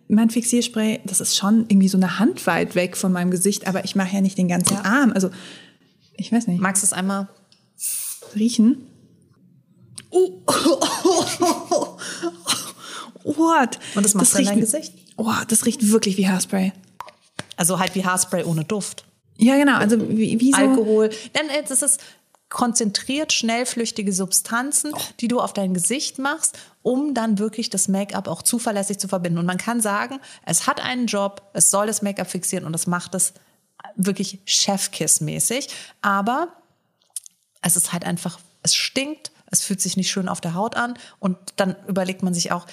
mein 0.07 0.29
Fixierspray, 0.29 1.01
das 1.05 1.19
ist 1.21 1.35
schon 1.35 1.65
irgendwie 1.67 1.87
so 1.87 1.97
eine 1.97 2.19
Hand 2.19 2.45
weit 2.47 2.75
weg 2.75 2.95
von 2.97 3.11
meinem 3.11 3.31
Gesicht, 3.31 3.67
aber 3.67 3.85
ich 3.85 3.95
mache 3.95 4.15
ja 4.15 4.21
nicht 4.21 4.37
den 4.37 4.47
ganzen 4.47 4.77
Arm. 4.77 5.11
Also, 5.13 5.29
ich 6.15 6.31
weiß 6.31 6.47
nicht. 6.47 6.61
Magst 6.61 6.83
du 6.83 6.85
es 6.85 6.93
einmal? 6.93 7.27
Riechen. 8.35 8.87
Oh. 10.11 10.41
What? 13.23 13.79
Und 13.95 14.05
das 14.05 14.13
machst 14.13 14.33
du 14.35 14.39
in 14.39 14.45
dein 14.45 14.59
riecht- 14.59 14.71
Gesicht? 14.71 14.93
Oh, 15.17 15.31
das 15.47 15.65
riecht 15.65 15.89
wirklich 15.89 16.17
wie 16.17 16.27
Haarspray. 16.27 16.73
Also 17.57 17.79
halt 17.79 17.95
wie 17.95 18.05
Haarspray 18.05 18.43
ohne 18.43 18.65
Duft. 18.65 19.05
Ja, 19.37 19.57
genau. 19.57 19.77
Also 19.77 19.97
wie, 20.09 20.39
wie 20.39 20.51
so. 20.51 20.57
Alkohol. 20.57 21.09
Dann 21.33 21.47
äh, 21.49 21.63
das 21.67 21.81
ist 21.81 21.99
konzentriert 22.49 23.33
schnellflüchtige 23.33 24.13
Substanzen, 24.13 24.93
die 25.19 25.27
du 25.27 25.39
auf 25.39 25.53
dein 25.53 25.73
Gesicht 25.73 26.19
machst, 26.19 26.57
um 26.83 27.13
dann 27.13 27.39
wirklich 27.39 27.69
das 27.69 27.87
Make-up 27.87 28.27
auch 28.27 28.41
zuverlässig 28.41 28.99
zu 28.99 29.07
verbinden. 29.07 29.39
Und 29.39 29.45
man 29.45 29.57
kann 29.57 29.81
sagen, 29.81 30.19
es 30.45 30.67
hat 30.67 30.79
einen 30.79 31.07
Job, 31.07 31.49
es 31.53 31.71
soll 31.71 31.87
das 31.87 32.01
Make-up 32.01 32.29
fixieren 32.29 32.65
und 32.65 32.73
es 32.73 32.87
macht 32.87 33.15
es 33.15 33.33
wirklich 33.95 34.39
Chefkiss-mäßig. 34.45 35.69
Aber 36.01 36.49
es 37.61 37.75
ist 37.75 37.93
halt 37.93 38.05
einfach, 38.05 38.39
es 38.61 38.75
stinkt, 38.75 39.31
es 39.51 39.63
fühlt 39.63 39.81
sich 39.81 39.97
nicht 39.97 40.11
schön 40.11 40.29
auf 40.29 40.41
der 40.41 40.53
Haut 40.53 40.75
an 40.75 40.97
und 41.19 41.37
dann 41.55 41.75
überlegt 41.87 42.23
man 42.23 42.33
sich 42.33 42.51
auch, 42.51 42.67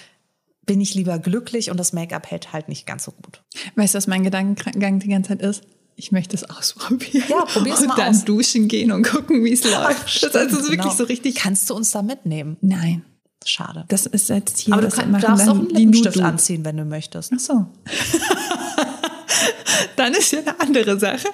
bin 0.65 0.81
ich 0.81 0.95
lieber 0.95 1.19
glücklich 1.19 1.71
und 1.71 1.77
das 1.77 1.93
Make-up 1.93 2.31
hält 2.31 2.53
halt 2.53 2.69
nicht 2.69 2.87
ganz 2.87 3.05
so 3.05 3.13
gut. 3.13 3.43
Weißt 3.75 3.95
du, 3.95 3.97
was 3.97 4.07
mein 4.07 4.23
Gedankengang 4.23 5.01
die 5.01 5.09
ganze 5.09 5.31
Zeit 5.31 5.43
ist? 5.43 5.65
Ich 5.97 6.13
möchte 6.13 6.37
es 6.37 6.49
ausprobieren. 6.49 7.25
Ja, 7.29 7.45
probier's 7.45 7.81
und 7.81 7.89
mal 7.89 7.97
dann 7.97 8.15
aus. 8.15 8.25
duschen 8.25 8.69
gehen 8.69 8.93
und 8.93 9.07
gucken, 9.07 9.45
wie 9.45 9.53
es 9.53 9.65
läuft. 9.65 10.23
das 10.35 10.53
ist 10.53 10.63
wirklich 10.63 10.81
Genau. 10.81 10.95
so 10.95 11.05
richtig. 11.05 11.35
Kannst 11.37 11.69
du 11.71 11.75
uns 11.75 11.91
da 11.91 12.03
mitnehmen? 12.03 12.57
Nein, 12.61 13.05
Schade. 13.45 13.85
das 13.89 14.07
ist 14.07 14.29
jetzt 14.29 14.59
hier. 14.59 14.75
Aber 14.75 14.83
du 14.83 14.89
das 14.89 14.97
kann, 14.99 15.11
machen 15.11 15.23
darfst 15.23 15.49
auch 15.49 15.55
einen 15.55 15.69
Lippenstift 15.69 16.17
Nudu. 16.17 16.29
anziehen, 16.29 16.65
wenn 16.65 16.77
du 16.77 16.85
möchtest. 16.85 17.33
Ach 17.35 17.41
so. 17.41 17.67
dann 19.97 20.15
ist 20.15 20.33
ja 20.33 20.41
eine 20.41 20.59
andere 20.61 20.99
Sache. 20.99 21.29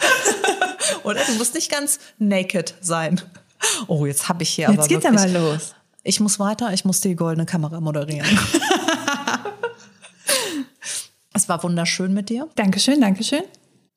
Oder 1.05 1.21
du 1.25 1.33
musst 1.35 1.55
nicht 1.55 1.71
ganz 1.71 1.99
naked 2.19 2.75
sein. 2.81 3.21
Oh, 3.87 4.07
jetzt 4.07 4.29
habe 4.29 4.43
ich 4.43 4.51
hier 4.51 4.69
aber 4.69 4.77
Jetzt 4.79 4.89
geht's 4.89 5.05
wirklich, 5.05 5.37
aber 5.37 5.51
los. 5.53 5.75
Ich 6.05 6.21
muss 6.21 6.39
weiter, 6.39 6.73
ich 6.73 6.85
muss 6.85 7.01
die 7.01 7.15
goldene 7.17 7.47
Kamera 7.47 7.81
moderieren. 7.81 8.27
es 11.35 11.49
war 11.49 11.63
wunderschön 11.63 12.13
mit 12.15 12.29
dir, 12.29 12.49
Dankeschön, 12.57 13.01
Dankeschön. 13.01 13.43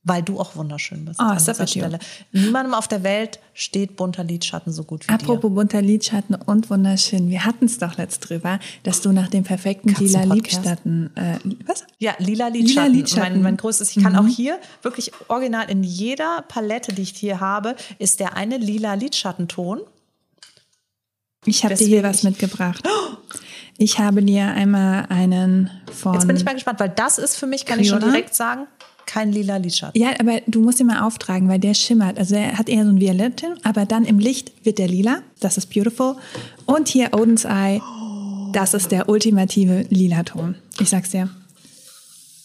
Weil 0.04 0.24
du 0.24 0.40
auch 0.40 0.56
wunderschön 0.56 1.06
bist. 1.06 1.20
Oh, 1.20 1.24
an 1.24 1.38
dieser. 1.38 1.68
Stelle. 1.68 2.00
Niemandem 2.32 2.74
auf 2.74 2.88
der 2.88 3.04
Welt 3.04 3.40
steht 3.54 3.96
bunter 3.96 4.24
Lidschatten 4.24 4.74
so 4.74 4.84
gut 4.84 5.08
wie 5.08 5.14
Apropos 5.14 5.54
bunter 5.54 5.82
Lidschatten 5.82 6.36
und 6.36 6.70
wunderschön. 6.70 7.30
Wir 7.30 7.46
hatten 7.46 7.66
es 7.66 7.78
doch 7.78 7.98
letzt 7.98 8.28
drüber, 8.30 8.60
dass 8.84 9.02
du 9.02 9.12
nach 9.12 9.30
dem 9.30 9.44
perfekten 9.44 9.90
lila 9.90 10.20
Katzenpodcast. 10.20 10.58
Lidschatten. 10.58 11.16
Äh, 11.16 11.40
was? 11.68 11.82
dir. 11.82 11.86
Ja, 12.00 12.16
lila 12.18 12.48
Lidschatten. 12.48 12.94
Lidschatten. 12.94 13.34
Mein, 13.34 13.42
mein 13.44 13.58
größtes. 13.58 13.96
Ich 13.96 14.04
kann 14.04 14.16
auch 14.16 14.28
hier 14.28 14.60
wirklich 14.82 15.12
original 15.28 15.70
in 15.70 15.84
jeder 15.84 16.44
Palette, 16.48 16.94
die 16.94 17.04
ich 17.04 17.12
hier 17.12 17.40
habe, 17.40 17.76
ist 18.00 18.20
der 18.20 18.36
eine 18.36 18.58
lila 18.58 18.96
Lidschattenton. 18.96 19.82
Ich 21.46 21.64
habe 21.64 21.76
dir 21.76 21.88
hier 21.88 22.04
was 22.04 22.24
mitgebracht. 22.24 22.88
Ich 23.78 23.98
habe 23.98 24.22
dir 24.22 24.46
einmal 24.46 25.08
einen 25.10 25.72
von. 25.92 26.14
Jetzt 26.14 26.28
bin 26.28 26.36
ich 26.36 26.46
mal 26.46 26.54
gespannt, 26.54 26.80
weil 26.80 26.90
das 26.90 27.18
ist 27.18 27.36
für 27.38 27.48
mich, 27.48 27.66
kann 27.66 27.80
ich 27.80 27.90
schon 27.90 28.02
direkt 28.02 28.36
sagen, 28.36 28.68
kein 29.12 29.34
lila 29.34 29.58
Lidschatten. 29.58 30.02
ja, 30.02 30.17
aber 30.19 30.39
du 30.47 30.62
musst 30.62 30.80
ihn 30.80 30.88
mal 30.88 31.02
auftragen, 31.02 31.50
weil 31.50 31.60
der 31.60 31.74
schimmert. 31.74 32.17
Also 32.17 32.36
er 32.36 32.58
hat 32.58 32.69
eher 32.69 32.86
so 32.86 32.91
ein 32.91 33.02
Violetten, 33.02 33.58
aber 33.63 33.86
dann 33.86 34.06
im 34.06 34.19
Licht 34.19 34.54
wird 34.65 34.78
der 34.78 34.88
lila. 34.88 35.21
Das 35.41 35.58
ist 35.58 35.67
beautiful. 35.74 36.15
Und 36.65 36.88
hier 36.88 37.13
Odin's 37.13 37.43
Eye. 37.43 37.82
Das 38.54 38.74
ist 38.74 38.91
der 38.91 39.10
ultimative 39.10 39.86
lila 39.89 40.24
Ton. 40.24 40.56
Ich 40.80 40.89
sag's 40.89 41.10
dir. 41.12 41.30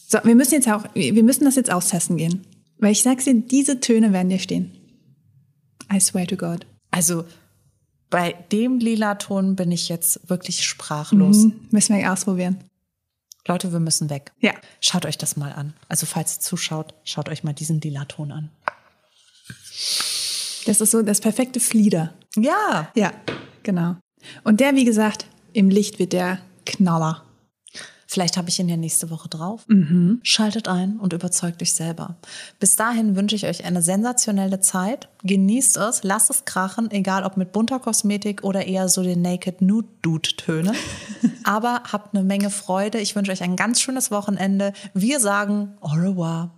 So, 0.09 0.18
wir 0.24 0.35
müssen 0.35 0.55
jetzt 0.55 0.68
auch, 0.68 0.85
wir 0.94 1.22
müssen 1.22 1.44
das 1.44 1.55
jetzt 1.55 1.70
austesten 1.70 2.16
gehen. 2.16 2.44
Weil 2.79 2.92
ich 2.92 3.02
sag's 3.02 3.24
dir, 3.24 3.35
diese 3.35 3.79
Töne 3.79 4.12
werden 4.12 4.29
dir 4.29 4.40
stehen. 4.40 4.72
I 5.92 6.00
swear 6.00 6.26
to 6.26 6.37
God. 6.37 6.66
Also 6.90 7.24
bei 8.11 8.35
dem 8.50 8.81
lila 8.81 9.14
Ton 9.14 9.55
bin 9.55 9.70
ich 9.70 9.88
jetzt 9.88 10.29
wirklich 10.29 10.64
sprachlos. 10.64 11.44
Hm, 11.44 11.52
müssen 11.70 11.96
wir 11.96 12.12
ausprobieren. 12.12 12.59
Leute, 13.46 13.72
wir 13.72 13.80
müssen 13.80 14.11
weg. 14.11 14.32
Ja. 14.40 14.52
Schaut 14.80 15.06
euch 15.06 15.18
das 15.18 15.37
mal 15.37 15.52
an. 15.52 15.74
Also 15.88 16.06
falls 16.06 16.37
ihr 16.37 16.40
zuschaut, 16.40 16.94
schaut 17.04 17.28
euch 17.28 17.44
mal 17.44 17.52
diesen 17.52 17.80
lila 17.80 18.04
Ton 18.04 18.32
an. 18.32 18.50
Das 20.66 20.80
ist 20.80 20.90
so 20.90 21.02
das 21.02 21.20
perfekte 21.20 21.61
Flieder. 21.61 22.14
Ja, 22.37 22.90
Ja, 22.94 23.12
genau. 23.62 23.96
Und 24.42 24.61
der, 24.61 24.74
wie 24.74 24.85
gesagt, 24.85 25.26
im 25.52 25.70
Licht 25.70 25.98
wird 25.98 26.12
der 26.12 26.40
Knaller. 26.64 27.22
Vielleicht 28.16 28.38
habe 28.38 28.48
ich 28.48 28.59
ihn 28.59 28.70
ja 28.70 28.79
nächste 28.79 29.11
Woche 29.11 29.29
drauf. 29.29 29.66
Schaltet 30.22 30.68
ein 30.68 30.98
und 30.98 31.12
überzeugt 31.12 31.61
euch 31.61 31.74
selber. 31.74 32.16
Bis 32.59 32.74
dahin 32.74 33.14
wünsche 33.14 33.37
ich 33.37 33.44
euch 33.44 33.66
eine 33.66 33.83
sensationelle 33.83 34.59
Zeit. 34.61 35.11
Genießt 35.22 35.76
es, 35.76 36.02
lasst 36.02 36.31
es 36.31 36.46
krachen, 36.46 36.90
egal 36.90 37.24
ob 37.24 37.37
mit 37.37 37.52
bunter 37.52 37.79
Kosmetik 37.79 38.42
oder 38.42 38.66
eher 38.66 38.88
so 38.88 39.02
den 39.02 39.20
Naked 39.20 39.61
Nude 39.61 39.88
Dude 40.00 40.31
Töne. 40.38 40.72
Aber 41.44 41.83
habt 41.92 42.14
eine 42.14 42.24
Menge 42.24 42.48
Freude. 42.48 43.00
Ich 43.00 43.14
wünsche 43.16 43.33
euch 43.33 43.42
ein 43.42 43.55
ganz 43.55 43.83
schönes 43.83 44.11
Wochenende. 44.11 44.72
Wir 44.94 45.20
sagen 45.20 45.74
au 45.83 45.90
revoir. 45.90 46.55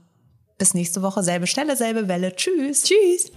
Bis 0.59 0.75
nächste 0.75 1.03
Woche, 1.03 1.25
selbe 1.25 1.49
Stelle, 1.49 1.77
selbe 1.77 2.07
Welle. 2.07 2.37
Tschüss. 2.37 2.85
Tschüss. 2.85 3.33